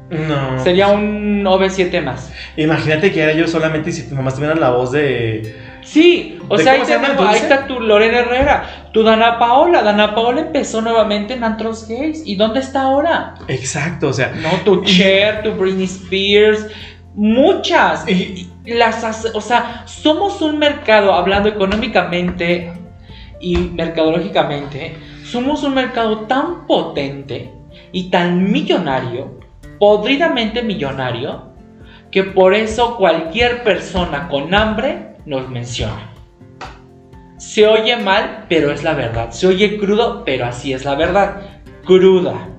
No. 0.10 0.64
Sería 0.64 0.88
un 0.90 1.44
OV7 1.44 2.02
más. 2.04 2.32
Imagínate 2.58 3.12
que 3.12 3.22
era 3.22 3.34
yo 3.34 3.48
solamente 3.48 3.92
si 3.92 4.08
tu 4.08 4.16
mamá 4.16 4.32
tuviera 4.32 4.56
la 4.56 4.70
voz 4.70 4.92
de. 4.92 5.56
Sí, 5.86 6.40
o 6.50 6.58
¿De 6.58 6.64
sea, 6.64 6.74
ahí, 6.74 6.82
tenemos- 6.86 7.26
ahí 7.28 7.38
está 7.38 7.68
tu 7.68 7.80
Lorena 7.80 8.20
Herrera, 8.20 8.90
tu 8.92 9.04
Dana 9.04 9.38
Paola. 9.40 9.82
Dana 9.84 10.14
Paola 10.16 10.42
empezó 10.42 10.82
nuevamente 10.82 11.36
en 11.36 11.44
antros 11.44 11.88
gays. 11.88 12.24
¿Y 12.26 12.36
dónde 12.36 12.60
está 12.60 12.82
ahora? 12.82 13.36
Exacto, 13.48 14.08
o 14.10 14.14
sea. 14.14 14.32
No, 14.42 14.50
tu 14.66 14.84
Cher, 14.84 15.44
tu 15.44 15.52
Britney 15.52 15.86
Spears, 15.86 16.68
muchas. 17.14 18.08
Y- 18.10 18.50
Las, 18.66 19.26
o 19.36 19.42
sea, 19.42 19.84
somos 19.86 20.42
un 20.42 20.58
mercado, 20.58 21.14
hablando 21.14 21.48
económicamente 21.50 22.74
y 23.40 23.58
mercadológicamente, 23.58 24.98
somos 25.24 25.62
un 25.64 25.76
mercado 25.76 26.22
tan 26.22 26.66
potente 26.66 27.52
y 27.92 28.10
tan 28.10 28.52
millonario, 28.52 29.40
podridamente 29.80 30.64
millonario, 30.64 31.52
que 32.10 32.24
por 32.24 32.56
eso 32.56 32.98
cualquier 32.98 33.64
persona 33.64 34.28
con 34.30 34.52
hambre 34.56 35.15
nos 35.26 35.50
menciona. 35.50 36.12
Se 37.38 37.68
oye 37.68 37.98
mal, 37.98 38.46
pero 38.50 38.72
es 38.72 38.84
la 38.84 38.94
verdad. 38.94 39.32
Se 39.32 39.48
oye 39.48 39.78
crudo, 39.78 40.24
pero 40.26 40.46
así 40.46 40.74
es 40.74 40.86
la 40.86 40.96
verdad. 40.96 41.42
Cruda. 41.86 42.50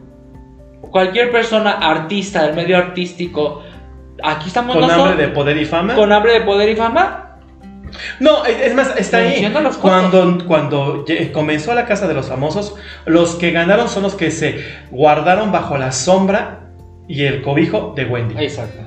Cualquier 0.80 1.32
persona 1.32 1.72
artista 1.72 2.44
del 2.44 2.54
medio 2.54 2.76
artístico, 2.76 3.62
aquí 4.22 4.48
estamos 4.48 4.74
Con 4.74 4.82
nosotros, 4.82 5.08
hambre 5.10 5.26
de 5.26 5.32
poder 5.32 5.56
y 5.56 5.64
fama. 5.64 5.94
con 5.94 6.12
hambre 6.12 6.32
de 6.32 6.40
poder 6.42 6.68
y 6.68 6.76
fama, 6.76 7.38
No, 8.20 8.44
es 8.44 8.74
más, 8.74 8.96
está 8.96 9.18
ahí. 9.18 9.52
Cuando, 9.80 10.38
cuando 10.46 11.04
comenzó 11.32 11.74
la 11.74 11.86
casa 11.86 12.06
de 12.06 12.14
los 12.14 12.28
famosos, 12.28 12.76
los 13.04 13.34
que 13.36 13.50
ganaron 13.50 13.88
son 13.88 14.02
los 14.02 14.14
que 14.14 14.30
se 14.30 14.64
guardaron 14.90 15.52
bajo 15.52 15.76
la 15.76 15.92
sombra 15.92 16.70
y 17.08 17.24
el 17.24 17.42
cobijo 17.42 17.92
de 17.96 18.04
Wendy. 18.04 18.42
exacto. 18.42 18.82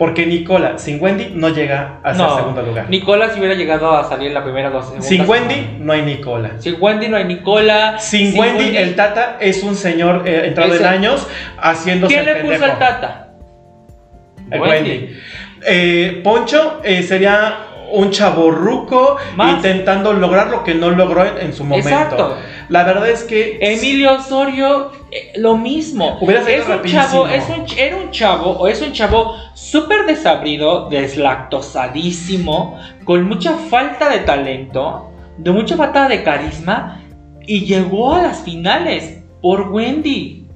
Porque 0.00 0.24
Nicola 0.24 0.78
sin 0.78 0.98
Wendy 0.98 1.32
no 1.34 1.50
llega 1.50 2.00
a 2.02 2.14
ser 2.14 2.22
No, 2.22 2.34
segundo 2.34 2.62
lugar. 2.62 2.88
Nicola 2.88 3.28
si 3.28 3.38
hubiera 3.38 3.54
llegado 3.54 3.94
a 3.94 4.08
salir 4.08 4.28
en 4.28 4.34
la 4.34 4.42
primera 4.42 4.70
dos 4.70 4.94
Sin 5.00 5.28
Wendy 5.28 5.76
no 5.78 5.92
hay 5.92 6.00
Nicola. 6.00 6.52
Sin 6.58 6.76
Wendy 6.80 7.08
no 7.08 7.18
hay 7.18 7.24
Nicola. 7.24 7.98
Sin, 7.98 8.34
Wendy, 8.38 8.78
el 8.78 8.96
Tata 8.96 9.36
es 9.38 9.62
un 9.62 9.76
señor 9.76 10.26
eh, 10.26 10.46
entrado 10.46 10.74
en 10.74 10.86
años 10.86 11.28
haciéndose 11.58 12.14
¿Quién 12.14 12.26
el 12.26 12.34
le 12.34 12.50
puso 12.50 12.64
al 12.64 12.78
Tata? 12.78 13.28
Eh, 14.50 14.58
Wendy. 14.58 15.16
Eh, 15.66 16.20
Poncho 16.24 16.80
eh, 16.82 17.02
sería 17.02 17.66
un 17.92 18.10
chaborruco 18.10 19.18
Más. 19.36 19.56
intentando 19.56 20.14
lograr 20.14 20.48
lo 20.48 20.64
que 20.64 20.74
no 20.74 20.88
logró 20.88 21.26
en, 21.26 21.36
en 21.44 21.52
su 21.52 21.62
momento. 21.62 21.90
Exacto. 21.90 22.38
La 22.70 22.84
verdad 22.84 23.10
es 23.10 23.24
que 23.24 23.58
Emilio 23.60 24.14
Osorio, 24.14 24.92
eh, 25.10 25.32
lo 25.36 25.56
mismo. 25.56 26.18
Es 26.22 26.66
un 26.68 26.84
chavo, 26.84 27.26
es 27.26 27.44
un, 27.48 27.78
era 27.78 27.96
un 27.96 28.10
chavo, 28.10 28.50
o 28.50 28.68
es 28.68 28.80
un 28.80 28.92
chavo 28.92 29.34
súper 29.54 30.06
desabrido, 30.06 30.88
deslactosadísimo, 30.88 32.78
con 33.04 33.24
mucha 33.24 33.54
falta 33.54 34.08
de 34.08 34.20
talento, 34.20 35.10
de 35.36 35.50
mucha 35.50 35.76
falta 35.76 36.08
de 36.08 36.22
carisma, 36.22 37.02
y 37.46 37.64
llegó 37.64 38.14
a 38.14 38.22
las 38.22 38.42
finales 38.42 39.22
por 39.42 39.70
Wendy. 39.72 40.46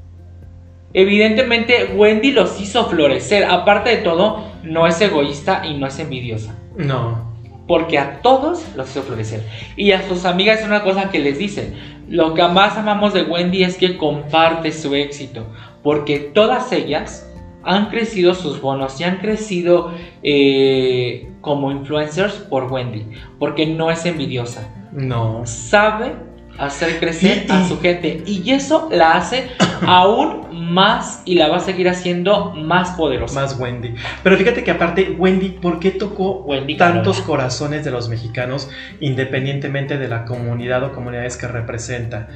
Evidentemente, 0.92 1.92
Wendy 1.96 2.30
los 2.30 2.60
hizo 2.60 2.86
florecer. 2.86 3.44
Aparte 3.44 3.90
de 3.90 3.96
todo, 3.96 4.44
no 4.62 4.86
es 4.86 5.00
egoísta 5.00 5.62
y 5.66 5.74
no 5.74 5.86
es 5.86 5.98
envidiosa. 5.98 6.54
no. 6.76 7.34
Porque 7.66 7.98
a 7.98 8.20
todos 8.20 8.62
los 8.76 8.90
hizo 8.90 9.02
florecer. 9.04 9.42
Y 9.74 9.92
a 9.92 10.06
sus 10.06 10.26
amigas 10.26 10.60
es 10.60 10.66
una 10.66 10.82
cosa 10.82 11.10
que 11.10 11.18
les 11.18 11.38
dicen. 11.38 11.74
Lo 12.08 12.34
que 12.34 12.46
más 12.48 12.76
amamos 12.76 13.14
de 13.14 13.22
Wendy 13.22 13.62
es 13.62 13.76
que 13.76 13.96
comparte 13.96 14.72
su 14.72 14.94
éxito. 14.94 15.46
Porque 15.82 16.18
todas 16.18 16.72
ellas 16.72 17.30
han 17.62 17.88
crecido 17.90 18.34
sus 18.34 18.60
bonos 18.60 19.00
y 19.00 19.04
han 19.04 19.18
crecido 19.18 19.92
eh, 20.22 21.30
como 21.40 21.70
influencers 21.70 22.34
por 22.34 22.70
Wendy. 22.72 23.06
Porque 23.38 23.66
no 23.66 23.90
es 23.90 24.04
envidiosa. 24.06 24.72
No. 24.92 25.42
Sabe 25.44 26.14
hacer 26.58 26.98
crecer 26.98 27.46
a 27.50 27.66
su 27.66 27.80
gente. 27.80 28.22
Y 28.26 28.50
eso 28.50 28.88
la 28.90 29.12
hace 29.12 29.48
aún 29.86 30.44
más 30.52 31.22
y 31.24 31.34
la 31.34 31.48
va 31.48 31.56
a 31.56 31.60
seguir 31.60 31.88
haciendo 31.88 32.52
más 32.52 32.90
poderosa. 32.92 33.40
Más 33.40 33.58
Wendy. 33.58 33.94
Pero 34.22 34.36
fíjate 34.36 34.64
que 34.64 34.70
aparte, 34.70 35.10
Wendy, 35.18 35.50
¿por 35.50 35.78
qué 35.78 35.90
tocó 35.90 36.42
Wendy 36.42 36.76
tantos 36.76 37.16
Carola. 37.16 37.26
corazones 37.26 37.84
de 37.84 37.90
los 37.90 38.08
mexicanos 38.08 38.70
independientemente 39.00 39.98
de 39.98 40.08
la 40.08 40.24
comunidad 40.24 40.84
o 40.84 40.92
comunidades 40.92 41.36
que 41.36 41.48
representa? 41.48 42.28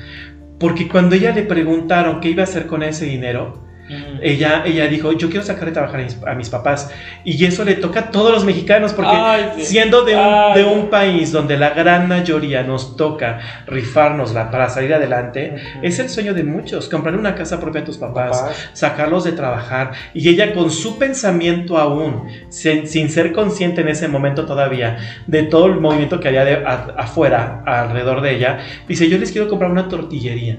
Porque 0.58 0.88
cuando 0.88 1.14
ella 1.14 1.32
le 1.32 1.42
preguntaron 1.42 2.20
qué 2.20 2.30
iba 2.30 2.42
a 2.42 2.44
hacer 2.44 2.66
con 2.66 2.82
ese 2.82 3.04
dinero, 3.04 3.67
Mm. 3.88 4.18
ella, 4.22 4.62
ella 4.66 4.86
dijo, 4.86 5.12
yo 5.12 5.30
quiero 5.30 5.44
sacar 5.44 5.64
de 5.66 5.72
trabajar 5.72 6.00
a 6.00 6.04
mis, 6.04 6.18
a 6.26 6.34
mis 6.34 6.50
papás. 6.50 6.90
Y 7.24 7.42
eso 7.44 7.64
le 7.64 7.74
toca 7.74 8.00
a 8.00 8.10
todos 8.10 8.32
los 8.32 8.44
mexicanos, 8.44 8.92
porque 8.92 9.12
Ay, 9.14 9.50
sí. 9.56 9.64
siendo 9.64 10.04
de 10.04 10.14
un, 10.16 10.54
de 10.54 10.64
un 10.64 10.90
país 10.90 11.32
donde 11.32 11.56
la 11.56 11.70
gran 11.70 12.06
mayoría 12.08 12.62
nos 12.62 12.96
toca 12.96 13.38
rifárnosla 13.66 14.50
para 14.50 14.68
salir 14.68 14.92
adelante, 14.94 15.54
es 15.82 15.98
el 15.98 16.08
sueño 16.10 16.34
de 16.34 16.44
muchos, 16.44 16.88
comprar 16.88 17.16
una 17.16 17.34
casa 17.34 17.60
propia 17.60 17.80
a 17.80 17.84
tus 17.84 17.96
papás, 17.98 18.38
Papás. 18.38 18.70
sacarlos 18.72 19.24
de 19.24 19.32
trabajar. 19.32 19.92
Y 20.14 20.28
ella 20.28 20.52
con 20.54 20.70
su 20.70 20.98
pensamiento 20.98 21.78
aún, 21.78 22.28
sin, 22.50 22.86
sin 22.86 23.08
ser 23.10 23.32
consciente 23.32 23.80
en 23.80 23.88
ese 23.88 24.08
momento 24.08 24.44
todavía 24.44 24.98
de 25.26 25.44
todo 25.44 25.66
el 25.66 25.80
movimiento 25.80 26.20
que 26.20 26.28
había 26.28 26.44
de, 26.44 26.54
a- 26.66 26.94
afuera, 26.98 27.62
alrededor 27.66 28.20
de 28.20 28.34
ella, 28.36 28.58
dice, 28.86 29.08
yo 29.08 29.18
les 29.18 29.32
quiero 29.32 29.48
comprar 29.48 29.70
una 29.70 29.88
tortillería. 29.88 30.58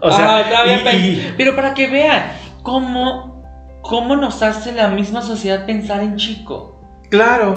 O 0.00 0.10
sea, 0.10 0.38
Ah, 0.38 0.92
y- 0.94 1.34
pero 1.36 1.54
para 1.54 1.74
que 1.74 1.86
vean 1.88 2.22
cómo, 2.62 3.44
cómo 3.82 4.16
nos 4.16 4.42
hace 4.42 4.72
la 4.72 4.88
misma 4.88 5.22
sociedad 5.22 5.66
pensar 5.66 6.00
en 6.02 6.16
chico. 6.16 6.76
claro, 7.10 7.54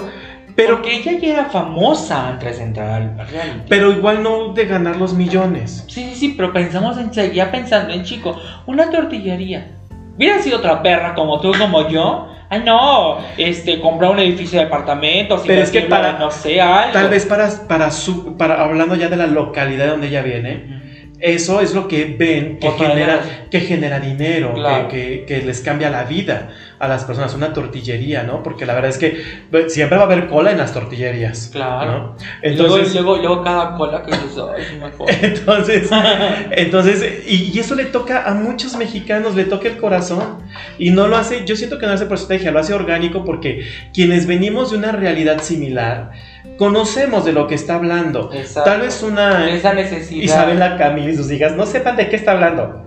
pero, 0.56 0.76
Porque 0.76 0.98
ella 1.00 1.18
ya 1.18 1.32
era 1.32 1.44
famosa 1.46 2.28
antes 2.28 2.58
de 2.58 2.62
entrar 2.64 3.02
al 3.02 3.28
reality. 3.28 3.62
pero 3.68 3.90
igual 3.90 4.22
no 4.22 4.52
de 4.52 4.66
ganar 4.66 4.94
los 4.96 5.12
millones. 5.12 5.84
Sí, 5.88 6.04
sí, 6.10 6.14
sí, 6.14 6.34
pero 6.36 6.52
pensamos 6.52 6.96
en 6.96 7.12
seguía 7.12 7.50
pensando 7.50 7.92
en 7.92 8.04
chico. 8.04 8.36
Una 8.66 8.88
tortillería. 8.88 9.72
Hubiera 10.16 10.38
sido 10.40 10.58
otra 10.58 10.80
perra 10.80 11.12
como 11.14 11.40
tú, 11.40 11.50
como 11.58 11.88
yo. 11.88 12.28
Ay, 12.48 12.62
no, 12.64 13.18
este, 13.36 13.80
comprar 13.80 14.12
un 14.12 14.20
edificio 14.20 14.60
de 14.60 14.66
apartamentos. 14.66 15.42
Pero 15.44 15.60
es 15.62 15.72
que 15.72 15.80
para- 15.80 16.20
No 16.20 16.30
sé, 16.30 16.60
algo. 16.60 16.92
Tal 16.92 17.08
vez 17.08 17.26
para, 17.26 17.48
para 17.66 17.90
su, 17.90 18.36
para, 18.36 18.62
hablando 18.62 18.94
ya 18.94 19.08
de 19.08 19.16
la 19.16 19.26
localidad 19.26 19.88
donde 19.88 20.06
ella 20.06 20.22
viene, 20.22 20.83
eso 21.26 21.60
es 21.62 21.74
lo 21.74 21.88
que 21.88 22.16
ven 22.18 22.58
que 22.58 22.68
Otra 22.68 22.88
genera, 22.90 23.20
que 23.50 23.60
genera 23.60 23.98
dinero, 23.98 24.52
Claro. 24.54 24.88
que, 24.88 25.24
que- 25.26 25.40
que 25.40 25.46
les 25.46 25.60
cambia 25.62 25.88
la 25.88 26.04
vida 26.04 26.50
a 26.78 26.86
las 26.86 27.04
personas, 27.04 27.34
una 27.34 27.52
tortillería, 27.54 28.24
¿no? 28.24 28.42
Porque 28.42 28.66
la 28.66 28.74
verdad 28.74 28.90
es 28.90 28.98
que 28.98 29.22
pues, 29.50 29.72
siempre 29.72 29.96
va 29.96 30.02
a 30.02 30.06
haber 30.06 30.26
cola 30.26 30.50
en 30.50 30.58
las 30.58 30.74
tortillerías. 30.74 31.48
Claro. 31.50 31.90
¿no? 31.90 31.98
Luego, 32.42 32.76
Entonces, 32.76 32.92
luego, 32.94 33.16
luego 33.16 33.42
cada 33.42 33.74
cola 33.74 34.02
que 34.02 34.10
dices, 34.12 34.36
ay, 34.54 34.62
es 34.62 34.78
mejor. 34.80 35.06
entonces, 35.22 35.88
entonces 36.50 37.22
y, 37.26 37.52
y 37.54 37.58
eso 37.58 37.74
le 37.74 37.84
toca 37.86 38.24
a 38.28 38.34
muchos 38.34 38.76
mexicanos, 38.76 39.34
le 39.34 39.44
toca 39.44 39.68
el 39.68 39.76
corazón. 39.78 40.42
Y 40.78 40.90
no 40.90 41.06
lo 41.08 41.16
hace, 41.16 41.44
yo 41.46 41.56
siento 41.56 41.78
que 41.78 41.86
no 41.86 41.92
hace 41.92 42.06
por 42.06 42.16
estrategia, 42.18 42.50
lo 42.50 42.58
hace 42.60 42.74
orgánico 42.74 43.24
porque 43.24 43.64
quienes 43.92 44.26
venimos 44.26 44.70
de 44.72 44.76
una 44.78 44.92
realidad 44.92 45.40
similar, 45.40 46.10
conocemos 46.58 47.24
de 47.24 47.32
lo 47.32 47.46
que 47.46 47.54
está 47.54 47.74
hablando. 47.76 48.30
Exacto. 48.32 48.70
Tal 48.70 48.80
vez 48.80 49.02
una 49.02 49.48
Esa 49.50 49.74
necesidad. 49.74 50.22
Isabela 50.22 50.76
Camil 50.76 51.10
y 51.10 51.16
sus 51.16 51.30
hijas 51.30 51.56
no 51.56 51.66
sepan 51.66 51.96
de 51.96 52.08
qué 52.08 52.16
está 52.16 52.32
hablando, 52.32 52.84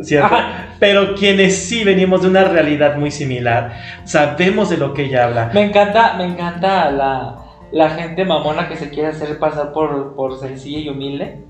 ¿cierto? 0.00 0.34
Ajá. 0.34 0.66
Pero 0.78 1.14
quienes 1.14 1.56
sí 1.56 1.84
venimos 1.84 2.22
de 2.22 2.28
una 2.28 2.44
realidad 2.44 2.96
muy 2.96 3.10
similar, 3.10 3.74
sabemos 4.04 4.70
de 4.70 4.78
lo 4.78 4.94
que 4.94 5.04
ella 5.04 5.24
habla. 5.24 5.50
Me 5.52 5.62
encanta, 5.62 6.14
me 6.16 6.24
encanta 6.24 6.90
la, 6.90 7.36
la 7.72 7.90
gente 7.90 8.24
mamona 8.24 8.68
que 8.68 8.76
se 8.76 8.90
quiere 8.90 9.08
hacer 9.10 9.38
pasar 9.38 9.72
por, 9.72 10.14
por 10.16 10.38
sencilla 10.38 10.78
y 10.78 10.88
humilde, 10.88 11.44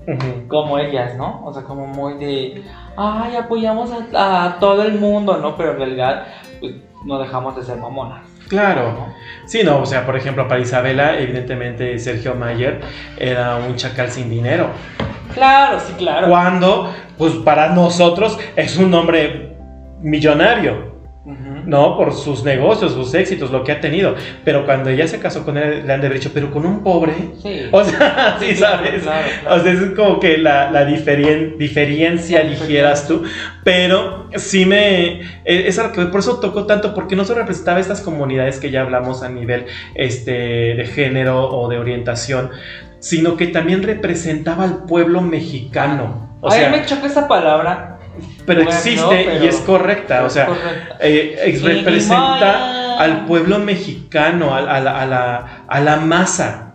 como 0.47 0.77
ellas, 0.77 1.15
¿no? 1.15 1.41
O 1.45 1.53
sea, 1.53 1.63
como 1.63 1.87
muy 1.87 2.15
de, 2.15 2.63
ay, 2.97 3.35
apoyamos 3.35 3.91
a, 4.13 4.45
a 4.45 4.59
todo 4.59 4.83
el 4.83 4.99
mundo, 4.99 5.37
¿no? 5.37 5.55
Pero 5.55 5.71
en 5.71 5.77
realidad, 5.77 6.27
pues, 6.59 6.73
no 7.03 7.19
dejamos 7.19 7.55
de 7.55 7.63
ser 7.63 7.77
mamonas. 7.77 8.21
Claro. 8.47 9.07
Sí, 9.45 9.61
no, 9.63 9.79
o 9.79 9.85
sea, 9.85 10.05
por 10.05 10.17
ejemplo, 10.17 10.47
para 10.47 10.59
Isabela, 10.59 11.17
evidentemente 11.19 11.97
Sergio 11.99 12.35
Mayer 12.35 12.81
era 13.17 13.55
un 13.55 13.75
chacal 13.75 14.11
sin 14.11 14.29
dinero. 14.29 14.67
Claro, 15.33 15.79
sí, 15.79 15.93
claro. 15.97 16.27
Cuando, 16.27 16.93
pues 17.17 17.33
para 17.35 17.69
nosotros 17.69 18.37
es 18.55 18.77
un 18.77 18.93
hombre 18.93 19.55
millonario. 20.01 20.90
¿No? 21.23 21.97
Por 21.97 22.13
sus 22.13 22.43
negocios, 22.43 22.93
sus 22.93 23.13
éxitos, 23.13 23.51
lo 23.51 23.63
que 23.63 23.71
ha 23.71 23.79
tenido. 23.79 24.15
Pero 24.43 24.65
cuando 24.65 24.89
ella 24.89 25.07
se 25.07 25.19
casó 25.19 25.45
con 25.45 25.57
él, 25.57 25.85
le 25.85 25.93
han 25.93 26.01
de 26.01 26.07
haber 26.07 26.19
dicho, 26.19 26.31
pero 26.33 26.49
con 26.51 26.65
un 26.65 26.83
pobre. 26.83 27.13
Sí. 27.41 27.61
O 27.71 27.83
sea, 27.83 28.37
sí, 28.39 28.55
sabes. 28.55 29.03
claro, 29.03 29.27
claro. 29.41 29.55
O 29.55 29.63
sea, 29.63 29.71
es 29.71 29.79
como 29.95 30.19
que 30.19 30.37
la, 30.39 30.71
la 30.71 30.85
diferencia, 30.85 32.41
dijeras 32.43 33.07
tú. 33.07 33.23
Pero 33.63 34.29
sí 34.35 34.65
me. 34.65 35.21
eh, 35.21 35.65
Es 35.67 35.77
algo 35.79 35.93
que 35.93 36.05
por 36.05 36.21
eso 36.21 36.39
tocó 36.39 36.65
tanto, 36.65 36.93
porque 36.93 37.15
no 37.15 37.23
solo 37.25 37.39
representaba 37.41 37.79
estas 37.79 38.01
comunidades 38.01 38.59
que 38.59 38.71
ya 38.71 38.81
hablamos 38.81 39.23
a 39.23 39.29
nivel 39.29 39.65
este, 39.95 40.31
de 40.75 40.85
género 40.85 41.49
o 41.49 41.69
de 41.69 41.77
orientación, 41.77 42.49
sino 42.99 43.37
que 43.37 43.47
también 43.47 43.83
representaba 43.83 44.63
al 44.63 44.85
pueblo 44.85 45.21
mexicano. 45.21 46.29
O 46.41 46.47
a 46.47 46.51
sea, 46.51 46.69
me 46.69 46.85
choca 46.85 47.05
esa 47.07 47.27
palabra. 47.27 47.99
Pero 48.45 48.61
existe 48.61 49.03
pero- 49.25 49.43
y 49.43 49.47
es 49.47 49.55
correcta. 49.57 50.23
O 50.25 50.29
sea, 50.29 50.45
correcta. 50.47 50.97
eh, 50.99 51.59
representa 51.63 52.97
al 52.99 53.25
pueblo 53.25 53.59
mexicano, 53.59 54.53
a, 54.55 54.61
la, 54.61 55.01
a 55.01 55.05
la- 55.05 55.63
a 55.67 55.79
la 55.79 55.95
masa, 55.97 56.73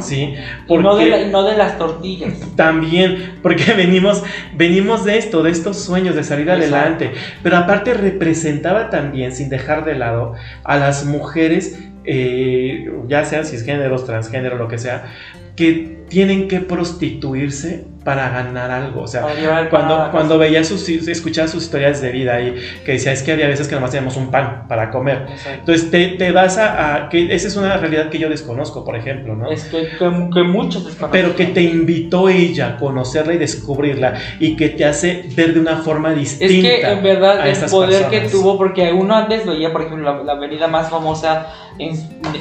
¿sí? 0.00 0.34
No, 0.68 0.76
de 0.76 0.82
Porque 0.82 1.06
la- 1.10 1.22
y 1.22 1.30
no 1.30 1.42
de 1.44 1.56
las 1.56 1.78
tortillas. 1.78 2.34
también, 2.56 3.34
porque 3.42 3.72
venimos, 3.76 4.22
venimos 4.54 5.04
de 5.04 5.18
esto, 5.18 5.42
de 5.42 5.50
estos 5.50 5.78
sueños 5.78 6.14
de 6.14 6.24
salir 6.24 6.48
Exacto. 6.48 6.74
adelante, 6.76 7.12
pero 7.42 7.56
aparte 7.58 7.94
representaba 7.94 8.90
también, 8.90 9.32
sin 9.34 9.48
dejar 9.48 9.84
de 9.84 9.94
lado, 9.94 10.34
a 10.64 10.76
las 10.76 11.04
mujeres, 11.04 11.78
eh, 12.04 12.90
ya 13.06 13.24
sean 13.24 13.44
cisgéneros, 13.44 14.04
transgénero, 14.06 14.56
lo 14.56 14.66
que 14.68 14.78
sea, 14.78 15.12
que 15.56 15.98
tienen 16.08 16.48
que 16.48 16.60
prostituirse 16.60 17.84
para 18.08 18.30
ganar 18.30 18.70
algo, 18.70 19.02
o 19.02 19.06
sea, 19.06 19.26
cuando, 19.68 20.08
cuando 20.10 20.38
veía 20.38 20.64
sus, 20.64 20.88
escuchaba 20.88 21.46
sus 21.46 21.64
historias 21.64 22.00
de 22.00 22.10
vida 22.10 22.40
y 22.40 22.54
que 22.82 22.92
decía, 22.92 23.12
es 23.12 23.22
que 23.22 23.32
había 23.32 23.46
veces 23.48 23.68
que 23.68 23.74
nomás 23.74 23.90
teníamos 23.90 24.16
un 24.16 24.30
pan 24.30 24.64
para 24.66 24.90
comer. 24.90 25.26
Exacto. 25.30 25.50
Entonces 25.58 25.90
te, 25.90 26.06
te 26.16 26.32
vas 26.32 26.56
a, 26.56 26.94
a- 27.04 27.08
que 27.10 27.34
esa 27.34 27.48
es 27.48 27.56
una 27.56 27.76
realidad 27.76 28.08
que 28.08 28.18
yo 28.18 28.30
desconozco, 28.30 28.82
por 28.82 28.96
ejemplo, 28.96 29.36
¿no? 29.36 29.50
Es 29.50 29.64
que, 29.64 29.88
que, 29.90 29.98
que 30.32 30.42
muchos 30.42 30.86
desconocen. 30.86 31.10
Pero 31.10 31.36
que 31.36 31.46
te 31.52 31.60
invitó 31.60 32.30
ella 32.30 32.68
a 32.68 32.76
conocerla 32.78 33.34
y 33.34 33.38
descubrirla 33.38 34.14
y 34.40 34.56
que 34.56 34.70
te 34.70 34.86
hace 34.86 35.28
ver 35.36 35.52
de 35.52 35.60
una 35.60 35.76
forma 35.82 36.12
Es 36.14 36.38
distinta. 36.38 36.66
que 36.68 36.90
en 36.90 37.02
verdad 37.02 37.46
el 37.46 37.70
poder 37.70 38.04
que 38.08 38.20
personas. 38.20 38.32
tuvo, 38.32 38.56
porque 38.56 38.90
uno 38.90 39.14
antes 39.16 39.44
veía, 39.44 39.70
por 39.70 39.82
ejemplo, 39.82 40.16
la, 40.16 40.22
la 40.24 40.32
avenida 40.32 40.66
más 40.66 40.88
famosa 40.88 41.48
en, 41.78 41.90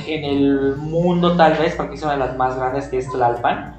en 0.07 0.24
el 0.24 0.76
mundo, 0.78 1.36
tal 1.36 1.55
vez, 1.57 1.74
porque 1.76 1.95
es 1.95 2.03
una 2.03 2.13
de 2.13 2.20
las 2.20 2.38
más 2.38 2.55
grandes, 2.55 2.88
que 2.88 2.99
es 2.99 3.11
Tlalpan. 3.11 3.76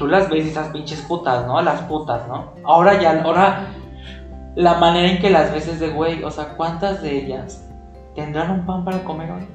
Tú 0.00 0.06
las 0.06 0.30
ves 0.30 0.46
y 0.46 0.48
esas 0.48 0.68
pinches 0.68 1.02
putas, 1.02 1.46
¿no? 1.46 1.60
Las 1.60 1.82
putas, 1.82 2.26
¿no? 2.26 2.54
Ahora 2.64 2.98
ya, 2.98 3.20
ahora 3.22 3.66
la 4.54 4.78
manera 4.78 5.10
en 5.10 5.18
que 5.18 5.28
las 5.28 5.52
ves 5.52 5.68
es 5.68 5.78
de 5.78 5.90
güey, 5.90 6.24
o 6.24 6.30
sea, 6.30 6.54
¿cuántas 6.56 7.02
de 7.02 7.18
ellas 7.18 7.68
tendrán 8.16 8.50
un 8.50 8.64
pan 8.64 8.82
para 8.82 9.04
comer 9.04 9.30
hoy? 9.30 9.46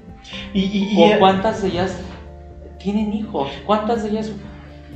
Y, 0.53 0.61
y- 0.65 0.89
y- 0.93 1.13
¿O 1.15 1.19
cuántas 1.19 1.63
de 1.63 1.69
ellas 1.69 1.97
tienen 2.77 3.11
hijos? 3.11 3.49
¿Cuántas 3.65 4.03
de 4.03 4.09
ellas 4.09 4.31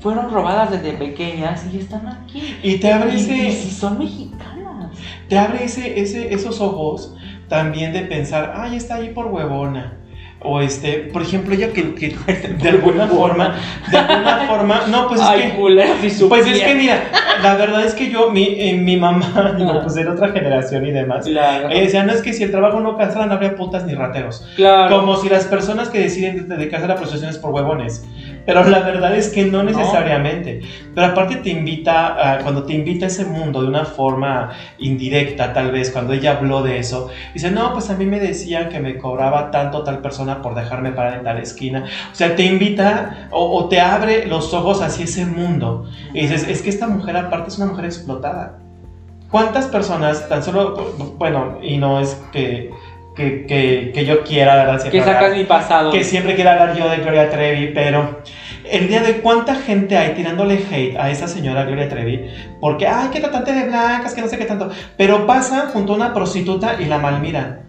fueron 0.02 0.30
robadas 0.32 0.70
desde 0.70 0.93
pequeñas 0.93 1.66
y 1.74 1.80
están 1.80 2.08
aquí? 2.08 2.56
y 2.62 2.78
te 2.78 2.93
abre, 2.93 3.16
Y, 3.16 3.18
y 3.18 3.47
ese, 3.47 3.52
si 3.64 3.72
son 3.72 3.97
mexicanas. 3.97 4.91
te 5.28 5.38
abre 5.39 5.64
ese, 5.64 6.00
ese, 6.00 6.32
esos 6.32 6.62
ojos 6.62 7.16
también 7.47 7.91
de 7.91 8.02
pensar, 8.02 8.54
ay, 8.56 8.76
está 8.76 8.97
ahí 8.97 9.10
por 9.16 9.26
huevona. 9.26 9.97
O 10.42 10.62
este, 10.62 10.94
por 11.12 11.22
ejemplo, 11.22 11.54
ella 11.54 11.74
que, 11.74 11.94
que 11.96 12.16
de 12.62 12.70
alguna 12.70 13.08
forma, 13.08 13.56
de 13.92 13.98
alguna 13.98 14.38
forma, 14.48 14.82
no, 14.90 15.08
pues 15.10 15.20
es 15.20 15.28
Ay, 15.28 15.42
que. 15.42 16.10
si 16.10 16.24
Pues 16.30 16.48
es 16.48 16.62
que 16.62 16.76
mira, 16.76 17.04
la 17.44 17.56
verdad 17.56 17.84
es 17.86 17.94
que 17.94 18.10
yo, 18.10 18.32
mi, 18.32 18.56
eh, 18.58 18.74
mi 18.78 18.96
mamá, 18.96 19.54
digo, 19.58 19.72
Ah. 19.72 19.82
pues 19.84 19.98
era 19.98 20.14
otra 20.14 20.30
generación 20.30 20.86
y 20.86 20.92
demás. 20.92 21.26
Claro, 21.26 21.70
Eh, 21.70 21.82
decía, 21.82 22.04
no 22.04 22.14
es 22.14 22.22
que 22.22 22.32
si 22.32 22.44
el 22.44 22.52
trabajo 22.52 22.80
no 22.80 22.96
cansara, 22.98 23.26
no 23.26 23.34
habría 23.34 23.56
putas 23.58 23.84
ni 23.86 23.96
rateros. 23.96 24.48
claro. 24.56 24.96
Como 24.98 25.18
si 25.18 25.28
las 25.28 25.44
personas 25.46 25.90
que 25.90 26.00
deciden 26.00 26.48
dedicarse 26.48 26.86
a 26.86 26.90
la 26.90 26.96
prostitución 26.96 27.32
es 27.32 27.38
por 27.38 27.52
huevones. 27.52 28.06
Pero 28.50 28.64
la 28.68 28.80
verdad 28.80 29.16
es 29.16 29.30
que 29.30 29.45
no 29.45 29.62
necesariamente. 29.62 30.62
Pero 30.95 31.06
aparte 31.06 31.36
te 31.36 31.52
invita, 31.52 32.39
cuando 32.41 32.64
te 32.64 32.74
invita 32.74 33.06
a 33.06 33.08
ese 33.10 33.24
mundo 33.24 33.62
de 33.62 33.68
una 33.68 33.86
forma 33.86 34.50
indirecta, 34.80 35.54
tal 35.54 35.70
vez, 35.70 35.91
cuando 35.91 36.14
ella 36.14 36.32
habló 36.32 36.64
de 36.64 36.80
eso, 36.80 37.10
dice, 37.32 37.52
no, 37.52 37.74
pues 37.74 37.91
a 37.91 37.95
mí 37.95 38.08
me 38.08 38.20
decían 38.20 38.70
que 38.70 38.80
me 38.80 38.97
cobraba 38.97 39.52
tanto 39.52 39.84
tal 39.84 40.00
persona 40.00 40.41
por 40.41 40.56
dejarme 40.56 40.91
parar 40.91 41.20
en 41.20 41.24
tal 41.26 41.38
esquina. 41.38 41.86
O 42.12 42.16
sea, 42.16 42.36
te 42.36 42.43
invita 42.43 43.28
o, 43.30 43.56
o 43.56 43.70
te 43.70 43.80
abre 43.82 44.26
los 44.26 44.52
ojos 44.52 44.82
hacia 44.82 45.06
ese 45.06 45.28
mundo. 45.28 45.88
Y 46.16 46.22
dices, 46.22 46.47
es 46.47 46.64
que 46.64 46.70
esta 46.70 46.88
mujer 46.88 47.18
aparte 47.18 47.50
es 47.50 47.58
una 47.60 47.68
mujer 47.68 47.86
explotada. 47.86 48.58
¿Cuántas 49.30 49.68
personas, 49.68 50.28
tan 50.28 50.41
solo, 50.41 50.95
bueno, 51.20 51.60
y 51.62 51.78
no 51.78 52.00
es 52.00 52.20
que, 52.32 52.72
que, 53.20 53.46
que, 53.46 53.92
que 53.94 54.06
yo 54.06 54.24
quiera, 54.24 54.56
¿verdad? 54.56 54.76
que 54.76 54.80
Siempre 54.92 55.00
sacas 55.02 55.24
hablar- 55.24 55.38
mi 55.38 55.44
pasado. 55.44 55.92
que 55.92 56.04
siempre 56.06 56.36
quiero 56.36 56.52
hablar 56.52 56.74
yo 56.78 56.88
de 56.90 56.98
Gloria 56.98 57.30
Trevi, 57.30 57.72
pero 57.74 58.22
el 58.72 58.88
día 58.88 59.02
de 59.02 59.16
cuánta 59.20 59.56
gente 59.56 59.98
hay 59.98 60.14
tirándole 60.14 60.58
hate 60.72 60.96
a 60.98 61.10
esa 61.12 61.28
señora 61.28 61.64
Gloria 61.66 61.90
Trevi, 61.90 62.26
porque, 62.62 62.88
ay, 62.88 63.10
qué 63.12 63.20
tratante 63.20 63.52
de 63.54 63.66
blancas, 63.68 64.14
que 64.14 64.22
no 64.22 64.28
sé 64.30 64.38
qué 64.38 64.46
tanto, 64.46 64.70
pero 64.96 65.28
pasan 65.28 65.68
junto 65.70 65.94
a 65.94 65.96
una 65.98 66.14
prostituta 66.14 66.78
y 66.80 66.86
la 66.86 66.98
malmiran. 67.00 67.69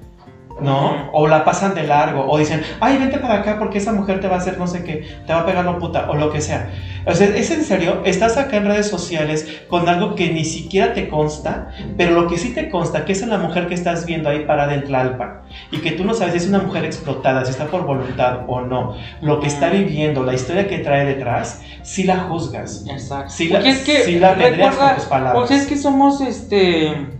¿No? 0.63 1.11
O 1.13 1.27
la 1.27 1.45
pasan 1.45 1.75
de 1.75 1.85
largo, 1.85 2.27
o 2.29 2.39
dicen, 2.39 2.63
ay, 2.81 2.99
vente 2.99 3.19
para 3.19 3.37
acá 3.37 3.59
porque 3.59 3.79
esa 3.79 3.93
mujer 3.93 4.21
te 4.21 4.29
va 4.29 4.37
a 4.37 4.39
hacer 4.39 4.59
no 4.59 4.67
sé 4.67 4.85
qué, 4.85 5.05
te 5.27 5.33
va 5.33 5.41
a 5.41 5.47
pegar 5.47 5.65
la 5.65 5.79
puta, 5.79 6.11
o 6.11 6.15
lo 6.17 6.31
que 6.31 6.41
sea. 6.41 6.71
O 7.07 7.15
sea, 7.15 7.29
es 7.29 7.51
en 7.51 7.65
serio, 7.65 8.03
estás 8.05 8.37
acá 8.37 8.59
en 8.59 8.67
redes 8.67 8.89
sociales 8.89 9.63
con 9.69 9.89
algo 9.89 10.15
que 10.15 10.31
ni 10.33 10.45
siquiera 10.45 10.93
te 10.93 11.09
consta, 11.09 11.71
pero 11.97 12.13
lo 12.13 12.27
que 12.29 12.37
sí 12.39 12.53
te 12.55 12.69
consta, 12.69 13.05
que 13.05 13.13
es 13.13 13.27
la 13.27 13.39
mujer 13.39 13.67
que 13.69 13.75
estás 13.75 14.05
viendo 14.07 14.29
ahí 14.29 14.45
parada 14.45 14.75
en 14.75 14.85
Tlalpan, 14.85 15.41
y 15.71 15.79
que 15.79 15.93
tú 15.93 16.05
no 16.05 16.15
sabes 16.15 16.33
si 16.35 16.39
es 16.41 16.49
una 16.49 16.59
mujer 16.61 16.85
explotada, 16.85 17.45
si 17.45 17.51
está 17.53 17.67
por 17.67 17.85
voluntad 17.87 18.41
o 18.47 18.61
no, 18.61 18.95
lo 19.23 19.41
que 19.41 19.47
está 19.47 19.71
viviendo, 19.71 20.25
la 20.25 20.35
historia 20.35 20.67
que 20.69 20.79
trae 20.79 21.05
detrás, 21.07 21.61
sí 21.83 22.05
la 22.05 22.19
juzgas. 22.19 22.85
Exacto. 22.89 23.31
Sí 23.31 23.49
la- 23.49 23.61
es 23.61 23.79
que, 23.85 24.03
sí 24.05 24.19
la 24.19 24.35
recuerda, 24.35 24.87
con 24.89 24.95
tus 24.97 25.05
palabras. 25.07 25.47
Pues 25.49 25.63
es 25.63 25.67
que 25.67 25.77
somos 25.77 26.21
este. 26.21 27.20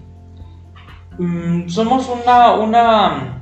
Mm, 1.19 1.69
somos 1.69 2.09
una. 2.09 2.55
una 2.55 3.41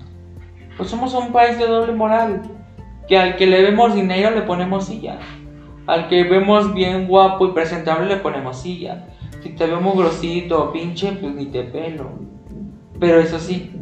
pues 0.76 0.90
somos 0.90 1.12
un 1.14 1.32
país 1.32 1.58
de 1.58 1.66
doble 1.66 1.92
moral. 1.92 2.42
Que 3.08 3.18
al 3.18 3.36
que 3.36 3.46
le 3.46 3.62
vemos 3.62 3.94
dinero 3.94 4.30
le 4.30 4.42
ponemos 4.42 4.86
silla. 4.86 5.18
Al 5.86 6.08
que 6.08 6.24
vemos 6.24 6.74
bien 6.74 7.08
guapo 7.08 7.46
y 7.46 7.52
presentable 7.52 8.06
le 8.06 8.16
ponemos 8.16 8.60
silla. 8.60 9.06
Si 9.42 9.50
te 9.50 9.66
vemos 9.66 9.96
grosito 9.96 10.62
o 10.62 10.72
pinche, 10.72 11.12
pues 11.12 11.34
ni 11.34 11.46
te 11.46 11.64
pelo. 11.64 12.10
Pero 13.00 13.20
eso 13.20 13.38
sí, 13.38 13.72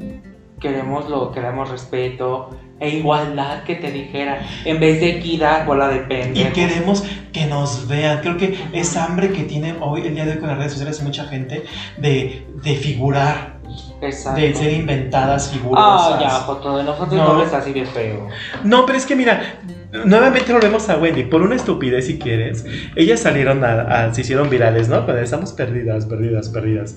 queremos 0.61 1.09
lo, 1.09 1.33
queremos 1.33 1.71
respeto 1.71 2.51
e 2.79 2.91
igualdad 2.91 3.63
que 3.65 3.77
te 3.77 3.91
dijera. 3.91 4.41
En 4.65 4.79
vez 4.81 5.01
de 5.01 5.11
equidad, 5.19 5.65
bola 5.67 5.89
de 5.89 5.97
Y 5.97 6.01
pendejos. 6.01 6.53
queremos 6.53 7.05
que 7.33 7.47
nos 7.47 7.89
vean. 7.89 8.21
Creo 8.21 8.37
que 8.37 8.59
es 8.73 8.97
hambre 8.97 9.31
que 9.33 9.45
tiene 9.45 9.75
hoy, 9.81 10.03
el 10.07 10.15
día 10.15 10.25
de 10.25 10.33
hoy 10.33 10.39
con 10.39 10.49
las 10.49 10.59
redes 10.59 10.73
sociales, 10.73 11.03
mucha 11.03 11.25
gente 11.25 11.65
de, 11.97 12.47
de 12.63 12.75
figurar, 12.77 13.57
Exacto. 14.03 14.41
de 14.41 14.55
ser 14.55 14.73
inventadas 14.73 15.49
Ah, 15.49 15.53
figurosas. 15.55 16.21
ya, 16.21 16.31
Joto, 16.31 16.77
de 16.79 16.85
nosotros 16.85 17.15
No. 17.15 17.35
no, 17.35 17.43
es 17.43 17.53
así 17.53 17.73
de 17.73 17.87
feo. 17.87 18.29
No, 18.65 18.85
pero 18.87 18.99
es 18.99 19.07
que 19.07 19.17
mira, 19.17 19.57
nuevamente 20.05 20.53
volvemos 20.53 20.89
a 20.91 20.99
Wendy, 20.99 21.25
por 21.25 21.43
una 21.43 21.55
estupidez 21.57 22.07
si 22.07 22.19
quieres. 22.19 22.65
Ellas 22.95 23.21
salieron 23.21 23.65
a, 23.65 23.81
a- 24.07 24.15
se 24.15 24.21
hicieron 24.21 24.51
virales, 24.51 24.89
¿no? 24.89 25.05
Cuando 25.05 25.23
estamos 25.23 25.53
perdidas, 25.53 26.07
perdidas, 26.07 26.49
perdidas. 26.51 26.97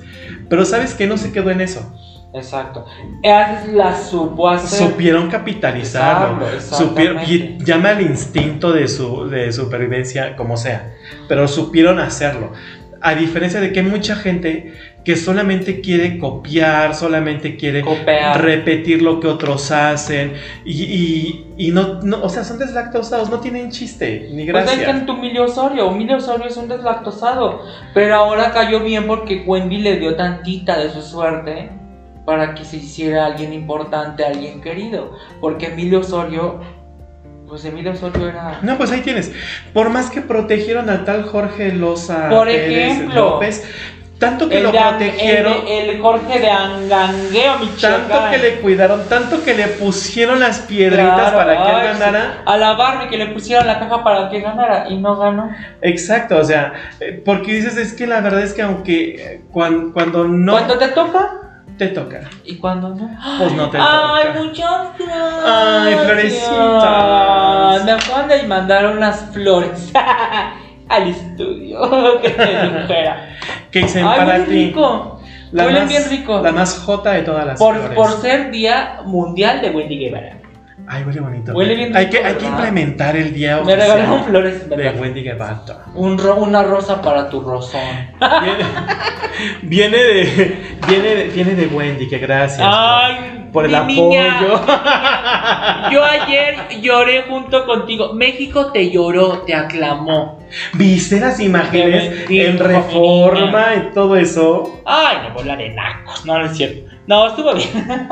Pero 0.50 0.66
¿sabes 0.66 0.94
qué? 0.94 1.08
No 1.08 1.18
se 1.18 1.32
quedó 1.32 1.52
en 1.52 1.62
eso. 1.62 1.94
Exacto. 2.34 2.86
Él 3.24 3.76
la 3.76 3.98
supo 3.98 4.48
hacer. 4.50 4.88
Supieron 4.90 5.30
capitalizarlo. 5.30 6.46
Supieron, 6.60 7.18
llama 7.66 7.90
al 7.90 8.02
instinto 8.02 8.72
de, 8.72 8.88
su, 8.88 9.28
de 9.28 9.52
supervivencia, 9.52 10.36
como 10.36 10.56
sea. 10.58 10.94
Pero 11.28 11.48
supieron 11.48 12.00
hacerlo. 12.00 12.52
A 13.02 13.16
diferencia 13.16 13.62
de 13.62 13.72
que 13.72 13.82
mucha 13.82 14.16
gente 14.16 14.74
que 15.06 15.16
solamente 15.16 15.80
quiere 15.80 16.20
copiar, 16.20 16.94
solamente 16.94 17.56
quiere 17.56 17.82
Copiar. 17.82 18.42
repetir 18.44 19.02
lo 19.02 19.22
que 19.22 19.28
otros 19.28 19.72
hacen 19.72 20.34
y, 20.66 20.84
y- 20.84 21.46
y 21.58 21.72
no, 21.72 22.02
no, 22.04 22.22
o 22.22 22.28
sea, 22.30 22.44
son 22.44 22.60
deslactosados, 22.60 23.30
no 23.30 23.40
tienen 23.40 23.72
chiste, 23.72 24.28
ni 24.34 24.44
Pues 24.44 24.66
gracia. 24.66 24.74
es 24.74 24.80
que 24.86 24.92
en 24.92 25.06
tu 25.06 25.14
Emilio 25.14 25.46
Osorio, 25.46 25.90
Emilio 25.90 26.18
Osorio 26.18 26.48
es 26.48 26.58
un 26.58 26.68
deslactosado. 26.68 27.62
Pero 27.94 28.16
ahora 28.16 28.52
cayó 28.52 28.82
bien 28.82 29.08
porque 29.08 29.44
Wendy 29.48 29.78
le 29.78 29.98
dio 29.98 30.16
tantita 30.18 30.78
de 30.78 30.90
su 30.92 31.02
suerte 31.02 31.72
para 32.30 32.54
que 32.54 32.64
se 32.64 32.78
hiciera 32.78 33.26
alguien 33.26 33.54
importante, 33.54 34.24
alguien 34.24 34.62
querido. 34.62 35.18
Porque 35.42 35.66
Emilio 35.66 36.02
Osorio, 36.02 36.60
pues 37.48 37.66
Emilio 37.66 37.94
Osorio 37.94 38.30
era. 38.30 38.60
No, 38.62 38.78
pues 38.78 38.92
ahí 38.92 39.02
tienes. 39.02 39.32
Por 39.74 39.90
más 39.90 40.12
que 40.12 40.22
protegieron 40.22 40.92
al 40.92 41.06
tal 41.06 41.24
Jorge 41.24 41.72
Loza 41.74 42.30
Por 42.30 42.46
Pérez 42.46 42.92
ejemplo. 42.94 43.16
López, 43.32 43.68
tanto 44.20 44.48
que 44.48 44.58
el, 44.58 44.64
lo 44.66 44.72
de 44.72 44.78
protegieron, 44.80 45.54
el, 45.68 45.90
el 45.90 46.02
Jorge 46.02 46.40
de 46.40 46.52
Angangueo, 46.52 47.58
Michoacán. 47.60 48.08
tanto 48.10 48.30
que 48.32 48.38
le 48.38 48.56
cuidaron, 48.60 49.04
tanto 49.10 49.44
que 49.44 49.56
le 49.56 49.68
pusieron 49.70 50.40
las 50.40 50.60
piedritas 50.60 51.32
Claro, 51.32 51.38
para 51.38 51.54
que 51.64 51.70
ay, 51.72 51.88
él 51.88 51.94
sí. 51.96 52.00
ganara. 52.00 52.42
A 52.46 52.58
la 52.58 52.74
Barbie 52.74 53.10
que 53.10 53.18
le 53.18 53.28
pusieron 53.28 53.66
la 53.66 53.80
caja 53.80 54.04
para 54.04 54.30
que 54.30 54.42
ganara 54.42 54.88
y 54.88 54.98
no 54.98 55.18
ganó. 55.18 55.50
Exacto, 55.82 56.38
o 56.38 56.44
sea, 56.44 56.74
eh, 57.00 57.20
porque 57.26 57.54
dices, 57.56 57.76
es 57.78 57.94
que 57.94 58.06
la 58.06 58.22
verdad 58.22 58.42
es 58.44 58.54
que 58.54 58.62
aunque 58.62 59.16
eh, 59.16 59.42
cuan- 59.52 59.94
cuando 59.94 60.26
no... 60.28 60.52
Cuando 60.52 60.78
te 60.78 60.90
toca, 60.90 61.49
te 61.80 61.88
toca. 61.88 62.30
¿Y 62.46 62.58
cuándo 62.58 62.90
no? 62.90 63.10
Pues 63.40 63.54
no 63.54 63.70
te 63.70 63.78
Ay, 63.82 64.26
toca. 64.28 64.44
muchas 64.44 64.88
gracias. 65.00 65.44
Ay, 65.46 65.96
florecitas. 66.06 67.86
Me 67.86 67.92
acaban 67.94 68.28
de 68.28 68.44
mandar 68.44 68.86
unas 68.96 69.22
flores 69.32 69.92
al 70.90 71.08
estudio. 71.08 72.20
que 72.22 72.30
te 72.30 72.44
dijera. 72.46 73.30
¿Qué 73.72 73.80
dicen 73.80 74.06
Ay, 74.06 74.20
para 74.20 74.38
muy 74.40 74.46
ti? 74.48 74.52
rico. 74.66 75.22
La 75.52 75.64
Huelen 75.66 75.84
más, 75.84 75.90
bien 75.90 76.04
rico. 76.10 76.42
La 76.42 76.52
más 76.52 76.78
jota 76.80 77.12
de 77.12 77.22
todas 77.24 77.46
las 77.48 77.58
Por, 77.58 77.76
flores. 77.76 77.96
por 77.96 78.12
ser 78.22 78.52
Día 78.52 79.00
Mundial 79.06 79.62
de 79.62 79.72
Wendy 79.72 79.98
Guevara. 79.98 80.38
Ay, 80.92 81.04
huele 81.04 81.20
bonito. 81.20 81.54
Huele 81.54 81.76
bien 81.76 81.96
hay 81.96 82.06
rico, 82.08 82.18
que, 82.20 82.28
hay 82.28 82.34
que 82.36 82.46
implementar 82.48 83.16
el 83.16 83.32
día 83.32 83.62
Me 83.64 83.76
regalaron 83.76 84.24
flores, 84.24 84.68
de. 84.68 84.90
Wendy 84.90 85.22
Guevara. 85.22 85.62
Un 85.94 86.18
ro- 86.18 86.38
una 86.38 86.64
rosa 86.64 87.00
para 87.00 87.30
tu 87.30 87.42
rosón. 87.42 87.80
Viene, 89.62 89.98
de, 89.98 90.58
viene, 90.88 91.16
de, 91.16 91.24
viene 91.26 91.56
de 91.56 91.68
Wendy, 91.68 92.08
que 92.10 92.18
gracias. 92.18 92.60
por- 92.68 92.68
Ay, 92.78 93.50
por 93.54 93.66
el 93.66 93.72
mi 93.72 93.78
apoyo. 93.78 94.10
niña. 94.10 94.40
Yo 95.92 96.04
ayer 96.04 96.56
lloré 96.82 97.22
junto 97.24 97.66
contigo. 97.66 98.14
México 98.14 98.72
te 98.74 98.90
lloró, 98.92 99.44
te 99.46 99.54
aclamó. 99.56 100.40
¿Viste 100.74 101.20
las 101.20 101.40
imágenes 101.40 102.26
en 102.30 102.58
reforma 102.58 103.76
y 103.76 103.94
todo 103.94 104.16
eso? 104.18 104.82
Ay, 104.86 105.18
no, 105.28 105.34
bola 105.36 105.56
de 105.56 105.70
nacos. 105.70 106.26
No, 106.26 106.38
no 106.40 106.46
es 106.48 106.58
cierto. 106.58 106.89
No, 107.10 107.26
estuvo 107.26 107.52
bien. 107.56 108.08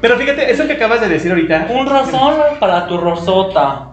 Pero 0.00 0.16
fíjate, 0.16 0.50
eso 0.50 0.66
que 0.66 0.72
acabas 0.72 1.02
de 1.02 1.08
decir 1.10 1.30
ahorita, 1.30 1.66
Un 1.68 1.86
rosón 1.86 2.36
para 2.58 2.86
tu 2.86 2.96
rosota. 2.96 3.88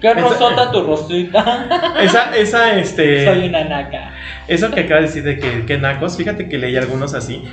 ¿Qué 0.00 0.14
rosota 0.14 0.70
tu 0.70 0.82
rosita? 0.82 1.94
esa, 2.00 2.36
esa, 2.36 2.78
este, 2.78 3.26
Soy 3.26 3.48
una 3.48 3.64
naca. 3.64 4.12
eso 4.48 4.70
que 4.70 4.80
acabas 4.80 5.02
de 5.02 5.06
decir 5.08 5.22
de 5.24 5.38
que, 5.38 5.66
que 5.66 5.78
nacos, 5.78 6.16
fíjate 6.16 6.48
que 6.48 6.58
leí 6.58 6.76
algunos 6.76 7.14
así, 7.14 7.44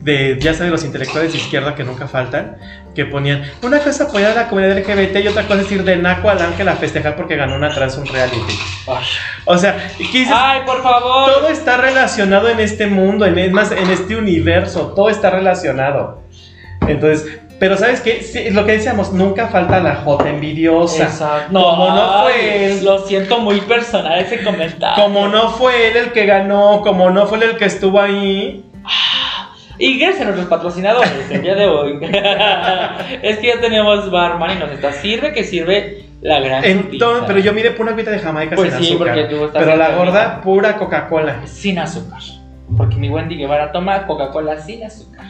de, 0.00 0.36
ya 0.40 0.52
sabes, 0.52 0.72
los 0.72 0.84
intelectuales 0.84 1.32
de 1.32 1.38
izquierda 1.38 1.74
que 1.74 1.84
nunca 1.84 2.08
faltan, 2.08 2.56
que 2.94 3.04
ponían, 3.04 3.42
una 3.62 3.78
cosa 3.78 4.04
apoyar 4.04 4.32
a 4.32 4.34
la 4.34 4.48
comunidad 4.48 4.76
LGBT 4.78 5.24
y 5.24 5.28
otra 5.28 5.46
cosa 5.46 5.62
es 5.62 5.70
ir 5.70 5.84
de 5.84 5.96
naco 5.96 6.28
al 6.28 6.42
ángel 6.42 6.68
a 6.68 6.74
festejar 6.74 7.14
porque 7.14 7.36
ganó 7.36 7.54
una 7.54 7.70
trans 7.70 7.96
un 7.96 8.06
reality. 8.06 8.58
Ay. 8.88 9.04
O 9.44 9.56
sea, 9.56 9.76
¿qué 9.96 10.18
dices? 10.18 10.34
Ay, 10.34 10.62
por 10.66 10.82
favor. 10.82 11.32
Todo 11.32 11.48
está 11.48 11.76
relacionado 11.76 12.48
en 12.48 12.58
este 12.58 12.88
mundo, 12.88 13.26
en, 13.26 13.38
es 13.38 13.52
más, 13.52 13.70
en 13.70 13.88
este 13.90 14.16
universo, 14.16 14.92
todo 14.96 15.08
está 15.08 15.30
relacionado. 15.30 16.22
Entonces, 16.88 17.40
pero 17.62 17.76
¿sabes 17.76 18.00
qué? 18.00 18.24
Sí, 18.24 18.50
lo 18.50 18.66
que 18.66 18.72
decíamos, 18.72 19.12
nunca 19.12 19.46
falta 19.46 19.78
la 19.78 19.94
J 19.94 20.30
envidiosa. 20.30 21.04
Exacto. 21.04 21.52
Como 21.52 21.90
no 21.90 22.22
fue 22.24 22.66
él. 22.66 22.84
Lo 22.84 23.06
siento 23.06 23.38
muy 23.38 23.60
personal 23.60 24.18
ese 24.18 24.42
comentario. 24.42 25.00
Como 25.00 25.28
no 25.28 25.48
fue 25.50 25.90
él 25.90 25.96
el 25.96 26.10
que 26.10 26.26
ganó, 26.26 26.80
como 26.82 27.10
no 27.10 27.28
fue 27.28 27.38
él 27.38 27.44
el 27.50 27.56
que 27.56 27.66
estuvo 27.66 28.00
ahí. 28.00 28.64
Y 29.78 29.96
gracias 29.96 30.22
a 30.22 30.24
nuestros 30.24 30.48
patrocinadores 30.48 31.12
el 31.30 31.40
día 31.40 31.54
de 31.54 31.66
hoy. 31.66 32.00
es 33.22 33.38
que 33.38 33.46
ya 33.46 33.60
tenemos 33.60 34.10
barman 34.10 34.56
y 34.56 34.58
nos 34.58 34.72
está. 34.72 34.92
Sirve 34.94 35.32
que 35.32 35.44
sirve 35.44 36.06
la 36.20 36.40
gran 36.40 36.64
Entonces, 36.64 37.22
pero 37.28 37.38
yo 37.38 37.52
mire 37.52 37.70
pura 37.70 37.92
agüita 37.92 38.10
de 38.10 38.18
Jamaica 38.18 38.56
Pues 38.56 38.74
sin 38.74 38.82
sí, 38.82 38.88
azúcar. 38.94 39.14
porque 39.14 39.32
tú 39.32 39.44
estás 39.44 39.62
pero 39.62 39.76
la 39.76 39.94
gorda, 39.94 40.40
pura 40.40 40.76
Coca-Cola. 40.76 41.46
Sin 41.46 41.78
azúcar. 41.78 42.22
Porque 42.76 42.96
mi 42.96 43.08
Wendy 43.08 43.36
Guevara 43.36 43.70
toma 43.70 44.04
Coca-Cola 44.08 44.58
sin 44.58 44.82
azúcar. 44.82 45.26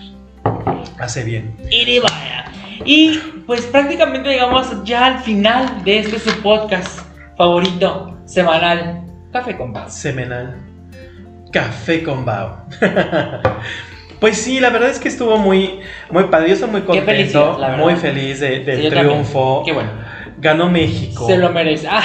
Hace 0.99 1.25
bien. 1.25 1.57
Y 1.71 1.99
vaya. 1.99 2.45
Y 2.85 3.19
pues 3.47 3.63
prácticamente 3.63 4.29
llegamos 4.31 4.69
ya 4.85 5.07
al 5.07 5.19
final 5.21 5.83
de 5.85 5.99
este 6.01 6.19
su 6.19 6.31
podcast 6.43 7.01
favorito 7.37 8.19
semanal. 8.25 9.03
Café 9.33 9.57
con 9.57 9.73
Paz. 9.73 9.95
Semanal. 9.97 10.57
Café 11.53 12.03
con 12.03 12.25
Bao. 12.25 12.67
pues 14.21 14.39
sí, 14.39 14.61
la 14.61 14.71
verdad 14.71 14.91
es 14.91 14.99
que 14.99 15.09
estuvo 15.09 15.37
muy, 15.39 15.81
muy 16.11 16.25
padre. 16.25 16.49
Yo 16.49 16.55
estoy 16.55 16.71
muy 16.71 16.83
contento, 16.83 17.57
la 17.59 17.77
muy 17.77 17.97
feliz 17.97 18.41
de- 18.41 18.61
del 18.61 18.77
Sí, 18.83 18.89
también. 18.89 19.09
triunfo. 19.09 19.63
Qué 19.65 19.73
bueno. 19.73 19.91
Ganó 20.39 20.69
México. 20.71 21.27
Se 21.27 21.37
lo 21.39 21.51
merece. 21.51 21.87
Ah, 21.91 22.03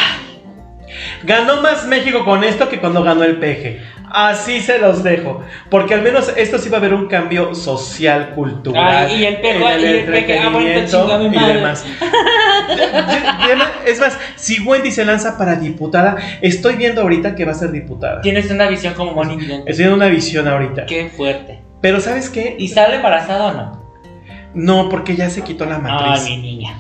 Ganó 1.24 1.62
más 1.62 1.86
México 1.88 2.24
con 2.24 2.44
esto 2.44 2.70
que 2.70 2.80
cuando 2.80 3.04
ganó 3.04 3.24
el 3.24 3.38
peje. 3.38 3.82
Así 4.10 4.62
se 4.62 4.80
los 4.80 5.04
dejo. 5.04 5.42
Porque 5.70 5.94
al 5.94 6.02
menos 6.02 6.32
esto 6.36 6.58
sí 6.58 6.70
va 6.70 6.78
a 6.78 6.80
haber 6.80 6.94
un 6.94 7.08
cambio 7.08 7.54
social, 7.54 8.32
cultural. 8.36 9.08
Ay, 9.08 9.22
y 9.22 9.26
el 9.26 9.36
en 9.36 9.46
el 9.46 9.64
ah, 9.64 9.76
entretenimiento 9.76 11.22
y 11.24 11.54
demás. 11.54 11.86
es 13.86 14.00
más, 14.00 14.18
si 14.36 14.62
Wendy 14.62 14.92
se 14.92 15.06
lanza 15.06 15.38
para 15.38 15.56
diputada, 15.56 16.16
estoy 16.42 16.76
viendo 16.76 17.02
ahorita 17.02 17.36
que 17.36 17.46
va 17.46 17.52
a 17.52 17.56
ser 17.56 17.72
diputada. 17.72 18.22
tienes 18.22 18.50
una 18.52 18.68
visión 18.68 18.94
como 18.94 19.14
Vidente. 19.24 19.70
Estoy 19.70 19.86
viendo 19.86 19.96
una 19.96 20.08
visión 20.08 20.48
ahorita. 20.48 20.86
Qué 20.86 21.10
fuerte. 21.10 21.62
Pero 21.82 22.00
¿sabes 22.00 22.30
qué? 22.30 22.56
¿Y 22.58 22.70
sale 22.70 22.96
embarazada 22.96 23.48
o 23.48 23.54
no? 23.54 23.88
No, 24.54 24.90
porque 24.90 25.16
ya 25.16 25.30
se 25.30 25.44
quitó 25.44 25.66
la 25.66 25.76
Ay, 25.76 25.82
matriz. 25.82 26.24
mi 26.26 26.38
niña. 26.38 26.80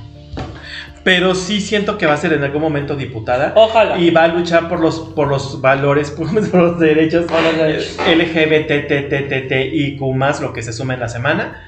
Pero 1.08 1.36
sí 1.36 1.62
siento 1.62 1.97
que 1.97 2.05
va 2.05 2.16
a 2.16 2.18
ser 2.18 2.34
en 2.34 2.43
algún 2.43 2.62
momento 2.62 2.97
diputada. 2.97 3.53
Ojalá. 3.55 3.97
Y 3.97 4.10
va 4.10 4.26
a 4.26 4.28
luchar 4.28 4.68
por 4.68 4.82
los, 4.82 4.99
por 5.16 5.30
los 5.30 5.62
valores, 5.62 6.12
por 6.12 6.34
los 6.34 6.78
derechos, 6.82 7.24
Por 7.32 7.41
los 7.43 7.58
derechos. 7.58 7.97
LGBTTTTIQ 8.14 10.01
más 10.14 10.41
lo 10.41 10.51
que 10.51 10.62
se 10.62 10.74
suma 10.74 10.95
en 10.95 10.99
la 10.99 11.08
semana. 11.08 11.64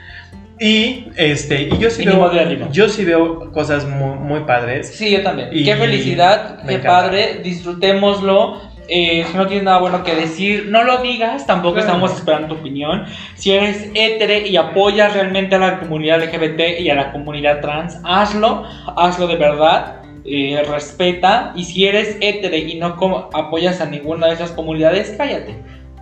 Y 0.59 1.05
este, 1.15 1.69
y 1.71 1.77
yo 1.77 1.89
sí 1.89 2.03
Y 2.03 2.05
veo, 2.07 2.69
yo 2.69 2.89
sí 2.89 3.05
veo 3.05 3.49
cosas 3.53 3.85
muy, 3.85 4.19
muy 4.19 4.41
padres. 4.41 4.89
Sí, 4.93 5.09
yo 5.09 5.23
también. 5.23 5.51
Qué 5.51 5.73
felicidad, 5.73 6.57
qué 6.67 6.73
encanta. 6.73 6.89
padre, 6.89 7.39
disfrutémoslo. 7.41 8.59
Eh, 8.89 9.23
si 9.29 9.37
no 9.37 9.45
tienes 9.47 9.63
nada 9.65 9.79
bueno 9.79 10.03
que 10.03 10.15
decir, 10.15 10.67
no 10.69 10.83
lo 10.83 10.97
digas, 11.03 11.45
tampoco 11.45 11.75
Claro. 11.75 11.87
estamos 11.87 12.13
esperando 12.13 12.55
tu 12.55 12.61
opinión. 12.61 13.05
Si 13.35 13.51
eres 13.51 13.91
hétere 13.93 14.47
y 14.47 14.57
apoyas 14.57 15.13
realmente 15.13 15.55
a 15.55 15.59
la 15.59 15.79
comunidad 15.79 16.21
LGBT 16.23 16.79
y 16.79 16.89
a 16.89 16.95
la 16.95 17.11
comunidad 17.11 17.61
trans, 17.61 17.99
hazlo, 18.03 18.63
hazlo 18.97 19.27
de 19.27 19.35
verdad, 19.35 20.01
eh, 20.25 20.63
respeta. 20.67 21.53
Y 21.55 21.63
si 21.65 21.85
eres 21.85 22.17
hétere 22.21 22.57
y 22.59 22.75
no 22.79 22.97
apoyas 23.33 23.79
a 23.81 23.85
ninguna 23.85 24.27
de 24.27 24.33
esas 24.33 24.51
comunidades, 24.51 25.13
cállate. 25.17 25.55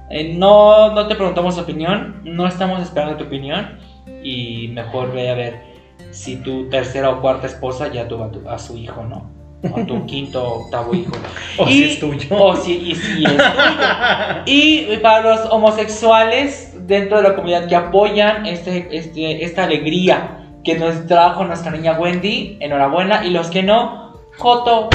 Eh, 0.10 0.34
no, 0.38 0.94
no 0.96 1.08
te 1.08 1.16
preguntamos 1.16 1.56
tu 1.56 1.62
opinión, 1.62 2.22
no 2.24 2.48
estamos 2.48 2.82
esperando 2.82 3.18
tu 3.18 3.26
opinión 3.26 3.78
y 4.24 4.70
mejor 4.70 5.12
ve 5.14 5.30
a 5.30 5.34
ver 5.36 5.56
si 6.12 6.38
tu 6.38 6.70
tercera 6.70 7.10
o 7.10 7.20
cuarta 7.22 7.48
esposa 7.48 7.92
ya 7.92 8.08
tuvo 8.08 8.24
a, 8.24 8.32
tu- 8.32 8.48
a 8.50 8.58
su 8.58 8.78
hijo, 8.78 9.04
¿no? 9.04 9.30
O 9.64 9.82
tu 9.86 10.06
quinto 10.06 10.44
o 10.44 10.60
octavo 10.66 10.94
hijo. 10.94 11.14
O 11.58 11.68
Y- 11.68 11.72
si 11.74 11.84
es 11.86 12.00
tuyo. 12.00 12.28
O 12.32 12.56
si, 12.56 12.74
y 12.78 12.96
si 12.96 13.24
es 13.26 13.32
tuyo. 13.38 13.44
Y 14.46 14.98
para 14.98 15.22
los 15.36 15.52
homosexuales 15.52 16.74
dentro 16.88 17.18
de 17.18 17.24
la 17.24 17.36
comunidad 17.36 17.68
que 17.68 17.76
apoyan 17.76 18.46
este, 18.46 18.88
este, 18.96 19.44
esta 19.44 19.64
alegría 19.64 20.46
que 20.64 20.78
nos 20.78 21.08
trajo 21.08 21.44
nuestra 21.44 21.72
niña 21.72 21.98
Wendy, 22.00 22.58
enhorabuena. 22.60 23.26
Y 23.26 23.32
los 23.32 23.50
que 23.50 23.64
no, 23.64 24.14
Joto, 24.38 24.90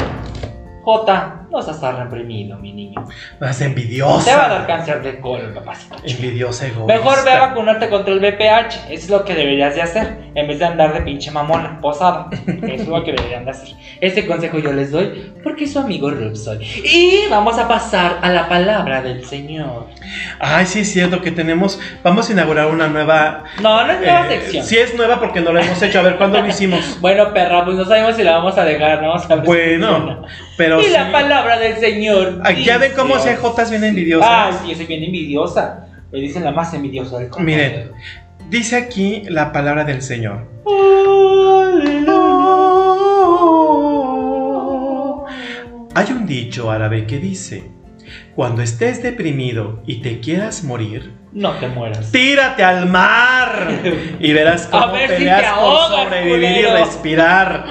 Jota, 0.83 1.42
no 1.53 1.61
seas 1.61 1.79
tan 1.79 1.97
reprimido, 1.97 2.57
mi 2.57 2.73
niño. 2.73 3.05
Más 3.39 3.61
envidiosa. 3.61 4.25
Te 4.25 4.35
va 4.35 4.45
a 4.45 4.49
dar 4.49 4.67
cáncer 4.67 5.03
de 5.03 5.19
colon, 5.19 5.53
papacito. 5.53 5.95
Envidiosa 6.03 6.65
egoísta. 6.65 6.95
Mejor 6.95 7.23
ve 7.23 7.31
a 7.31 7.47
vacunarte 7.47 7.89
contra 7.89 8.11
el 8.11 8.19
VPH, 8.19 8.89
eso 8.89 9.05
es 9.05 9.09
lo 9.09 9.23
que 9.23 9.35
deberías 9.35 9.75
de 9.75 9.83
hacer, 9.83 10.17
en 10.33 10.47
vez 10.47 10.57
de 10.57 10.65
andar 10.65 10.93
de 10.93 11.01
pinche 11.01 11.29
mamona, 11.29 11.79
posada. 11.79 12.27
Eso 12.47 12.83
es 12.83 12.87
lo 12.87 13.03
que 13.03 13.13
deberían 13.13 13.45
de 13.45 13.51
hacer. 13.51 13.75
Este 14.01 14.25
consejo 14.25 14.57
yo 14.57 14.73
les 14.73 14.91
doy 14.91 15.31
porque 15.43 15.67
su 15.67 15.77
amigo 15.77 16.09
Rub 16.09 16.35
soy. 16.35 16.65
Y 16.83 17.27
vamos 17.29 17.59
a 17.59 17.67
pasar 17.67 18.17
a 18.21 18.31
la 18.31 18.49
palabra 18.49 19.03
del 19.03 19.23
Señor. 19.23 19.87
Ay, 20.39 20.65
sí 20.65 20.79
es 20.79 20.91
cierto 20.91 21.21
que 21.21 21.31
tenemos, 21.31 21.79
vamos 22.03 22.29
a 22.29 22.33
inaugurar 22.33 22.67
una 22.67 22.87
nueva... 22.87 23.43
No, 23.61 23.85
no 23.85 23.93
es 23.93 23.99
nueva 23.99 24.25
eh, 24.27 24.39
sección. 24.39 24.65
Sí 24.65 24.77
es 24.77 24.95
nueva 24.95 25.19
porque 25.19 25.39
no 25.39 25.53
la 25.53 25.61
hemos 25.61 25.79
hecho. 25.83 25.99
A 25.99 26.01
ver, 26.01 26.17
¿cuándo 26.17 26.41
lo 26.41 26.47
hicimos? 26.47 26.97
Bueno, 27.03 27.33
perra, 27.33 27.65
pues 27.65 27.75
no 27.75 27.85
sabemos 27.85 28.15
si 28.15 28.23
la 28.23 28.37
vamos 28.37 28.57
a 28.57 28.63
dejar, 28.63 29.01
no 29.01 29.09
vamos 29.09 29.29
a 29.29 29.35
ver 29.35 29.43
si 29.43 29.47
Bueno. 29.47 30.25
Pero 30.57 30.79
Y 30.81 30.85
sí. 30.85 30.91
la 30.91 31.11
palabra 31.11 31.57
del 31.59 31.77
Señor. 31.77 32.41
Ah, 32.43 32.51
Ya 32.51 32.77
ven 32.77 32.91
cómo 32.95 33.15
CJ 33.15 33.61
es 33.61 33.69
bien 33.71 33.83
envidiosa. 33.83 34.47
Ah, 34.47 34.51
sí, 34.63 34.69
yo 34.71 34.75
soy 34.75 34.85
bien 34.85 35.03
envidiosa. 35.03 35.87
Me 36.11 36.19
dicen 36.19 36.43
la 36.43 36.51
más 36.51 36.73
envidiosa 36.73 37.17
del 37.17 37.29
mundo. 37.29 37.39
Miren, 37.43 37.91
dice 38.49 38.75
aquí 38.75 39.23
la 39.27 39.51
palabra 39.51 39.83
del 39.83 40.01
Señor. 40.01 40.47
Hay 45.95 46.11
un 46.11 46.25
dicho 46.25 46.71
árabe 46.71 47.05
que 47.05 47.19
dice, 47.19 47.63
cuando 48.35 48.61
estés 48.63 49.03
deprimido 49.03 49.83
y 49.85 50.01
te 50.01 50.19
quieras 50.19 50.63
morir, 50.63 51.11
No 51.31 51.51
te 51.53 51.67
mueras. 51.67 52.11
tírate 52.11 52.63
al 52.63 52.87
mar 52.89 53.69
y 54.19 54.33
verás 54.33 54.65
A 54.71 54.81
cómo 54.81 54.93
ver 54.93 55.09
si 55.09 55.15
peleas 55.17 55.41
te 55.43 55.59
por 55.61 55.77
sobrevivir 56.03 56.57
y 56.57 56.63
respirar. 56.65 57.65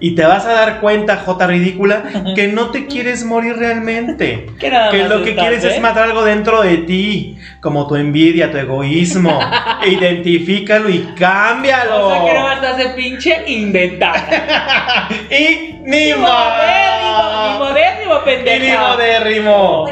Y 0.00 0.14
te 0.14 0.24
vas 0.24 0.44
a 0.44 0.52
dar 0.52 0.80
cuenta, 0.80 1.16
J 1.24 1.46
ridícula, 1.46 2.02
que 2.34 2.48
no 2.48 2.70
te 2.70 2.86
quieres 2.86 3.24
morir 3.24 3.56
realmente. 3.56 4.46
Que 4.58 4.70
nada 4.70 4.90
Que 4.90 5.00
más 5.02 5.08
lo 5.10 5.22
que 5.22 5.30
estás, 5.30 5.44
quieres 5.46 5.64
¿eh? 5.64 5.74
es 5.74 5.80
matar 5.80 6.04
algo 6.04 6.24
dentro 6.24 6.62
de 6.62 6.78
ti, 6.78 7.38
como 7.60 7.86
tu 7.86 7.96
envidia, 7.96 8.50
tu 8.50 8.58
egoísmo. 8.58 9.38
Identifícalo 9.86 10.88
y 10.88 11.00
cámbialo. 11.18 12.08
O 12.08 12.10
sea 12.10 12.24
que 12.24 12.38
no 12.38 12.44
vas 12.44 12.62
a 12.62 12.70
hacer 12.70 12.94
pinche 12.94 13.42
inventada. 13.46 15.08
y 15.30 15.74
ni 15.84 16.12
más. 16.14 17.58
modérrimo, 17.58 18.14
Y 18.14 18.30
ni 18.30 18.44
pendeja. 18.44 18.88
modérrimo. 18.88 19.86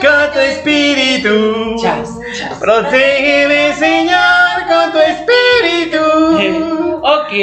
Con 0.00 0.32
tu 0.32 0.38
espíritu. 0.38 1.76
Protégeme, 2.60 3.72
Señor, 3.74 4.66
con 4.68 4.92
tu 4.92 4.98
espíritu. 4.98 5.43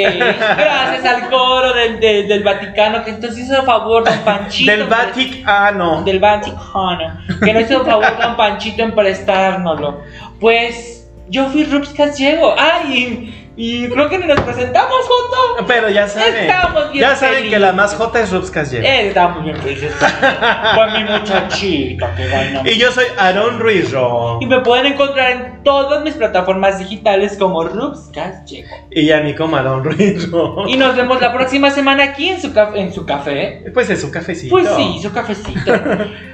Gracias 0.00 1.04
al 1.04 1.30
coro 1.30 1.72
del, 1.74 2.00
del, 2.00 2.28
del 2.28 2.42
Vaticano 2.42 3.04
que 3.04 3.10
entonces 3.10 3.44
hizo 3.44 3.62
favor 3.62 4.04
don 4.04 4.18
Panchito. 4.20 4.70
Del 4.70 4.84
Vaticano. 4.84 6.02
Del 6.02 6.18
Vaticano. 6.18 7.18
Que 7.42 7.52
nos 7.52 7.62
hizo 7.64 7.84
favor 7.84 8.16
don 8.20 8.36
Panchito 8.36 8.82
en 8.82 8.94
prestárnoslo. 8.94 10.00
Pues 10.40 11.08
yo 11.28 11.48
fui 11.48 11.64
Rups 11.64 11.94
Gallego. 11.94 12.54
Ay, 12.58 13.41
y, 13.56 13.88
creo 13.88 14.08
que 14.08 14.18
nos 14.18 14.40
presentamos 14.40 14.96
juntos. 15.00 15.64
Pero 15.66 15.90
ya 15.90 16.08
saben. 16.08 16.34
Estamos 16.34 16.92
bien 16.92 17.02
Ya 17.04 17.16
saben 17.16 17.34
que 17.34 17.40
felices. 17.40 17.60
la 17.60 17.72
más 17.72 17.94
J 17.94 18.20
es 18.20 18.32
Rubskas 18.32 18.70
Llego. 18.70 18.86
Eh, 18.86 19.08
Estamos 19.08 19.44
bien 19.44 19.56
felices 19.58 19.92
con 20.74 20.92
mi 20.92 21.04
muchachita 21.04 22.14
que 22.16 22.28
ganó. 22.28 22.62
Y 22.64 22.78
yo 22.78 22.90
soy 22.90 23.04
Aaron 23.18 23.58
Ruiz-Ro. 23.60 24.38
Y 24.40 24.46
me 24.46 24.60
pueden 24.60 24.86
encontrar 24.86 25.30
en 25.32 25.62
todas 25.62 26.02
mis 26.02 26.14
plataformas 26.14 26.78
digitales 26.78 27.36
como 27.38 27.64
Rups 27.64 28.10
Gallego. 28.12 28.74
Y 28.90 29.10
a 29.10 29.20
mí 29.20 29.34
como 29.34 29.56
Aaron 29.56 29.84
Ruiz-Ro. 29.84 30.64
Y 30.68 30.76
nos 30.76 30.96
vemos 30.96 31.20
la 31.20 31.32
próxima 31.32 31.70
semana 31.70 32.04
aquí 32.04 32.30
en 32.30 32.40
su, 32.40 32.52
en 32.74 32.92
su 32.92 33.04
café. 33.04 33.64
Pues 33.74 33.90
es 33.90 34.02
un 34.02 34.10
cafecito. 34.10 34.54
Pues 34.54 34.68
sí, 34.76 35.00
su 35.02 35.12
cafecito. 35.12 35.72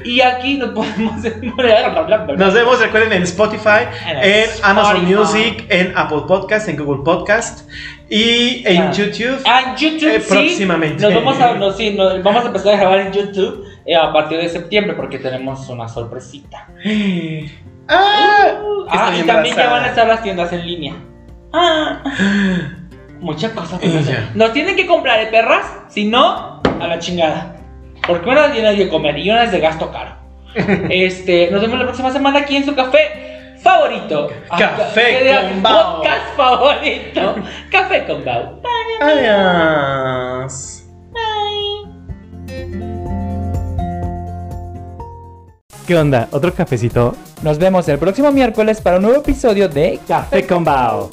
y 0.04 0.20
aquí 0.20 0.56
nos 0.56 0.70
podemos. 0.70 1.14
Nos 2.36 2.54
vemos, 2.54 2.80
recuerden, 2.80 3.12
en 3.12 3.22
Spotify, 3.24 3.86
En 4.06 4.18
en 4.18 4.50
Amazon 4.62 4.96
Spotify. 4.96 5.14
Music, 5.14 5.66
en 5.68 5.92
Apple 5.96 6.22
Podcast, 6.26 6.68
en 6.68 6.76
Google 6.76 7.02
Podcast 7.18 7.68
y 8.10 8.62
en 8.66 8.82
Ah. 8.82 8.92
YouTube. 8.92 9.40
Ah, 9.46 9.74
YouTube 9.76 10.14
Eh, 10.16 10.20
sí. 10.20 10.28
próximamente. 10.28 11.02
Nos 11.02 11.14
vamos 11.14 11.40
a, 11.40 11.54
no, 11.54 11.72
sí, 11.72 11.90
nos- 11.94 12.22
vamos 12.22 12.44
a 12.44 12.46
empezar 12.48 12.74
a 12.74 12.76
grabar 12.78 13.00
en 13.00 13.12
YouTube 13.12 13.64
eh, 13.86 13.96
a 13.96 14.12
partir 14.12 14.38
de 14.38 14.48
septiembre 14.48 14.94
porque 14.94 15.18
tenemos 15.18 15.68
una 15.68 15.88
sorpresita. 15.88 16.68
Ah, 17.90 18.60
Ah, 18.90 19.06
estoy 19.08 19.20
y 19.20 19.26
también 19.26 19.56
ya 19.56 19.70
van 19.70 19.82
a 19.84 19.86
estar 19.88 20.06
las 20.06 20.22
tiendas 20.22 20.52
en 20.52 20.66
línea. 20.66 20.94
Ah. 21.54 22.02
Muchas 23.20 23.50
cosas. 23.52 23.80
que. 23.80 23.88
Nos 24.34 24.52
tienen 24.52 24.76
que 24.76 24.86
comprar 24.86 25.18
de 25.20 25.26
perras, 25.26 25.64
si 25.88 26.04
no, 26.04 26.60
a 26.80 26.86
la 26.86 26.98
chingada. 26.98 27.56
Porque 28.06 28.28
una 28.28 28.52
tiene 28.52 28.74
de 28.74 28.88
comer 28.88 29.18
y 29.18 29.30
una 29.30 29.44
es 29.44 29.52
de 29.52 29.60
gasto 29.60 29.90
caro. 29.90 30.12
este, 30.90 31.50
nos 31.50 31.60
vemos 31.62 31.78
la 31.78 31.84
próxima 31.86 32.10
semana 32.10 32.40
aquí 32.40 32.56
en 32.56 32.64
su 32.64 32.74
café 32.74 32.98
favorito. 33.62 34.28
Café 34.56 35.32
Ah, 35.32 35.48
con 35.50 35.62
Bao. 35.62 35.96
Podcast 35.96 36.36
favorito. 36.36 37.34
café 37.70 38.06
con 38.06 38.24
Bao. 38.24 38.61
Adiós. 39.00 40.84
¿Qué 45.86 45.96
onda? 45.96 46.28
¿Otro 46.32 46.52
cafecito? 46.52 47.14
Nos 47.42 47.59
vemos 47.59 47.88
el 47.88 47.98
próximo 47.98 48.30
miércoles 48.30 48.80
para 48.80 48.96
un 48.96 49.02
nuevo 49.04 49.18
episodio 49.20 49.68
de 49.68 49.98
Café 50.06 50.46
con 50.46 50.62
Bao. 50.64 51.09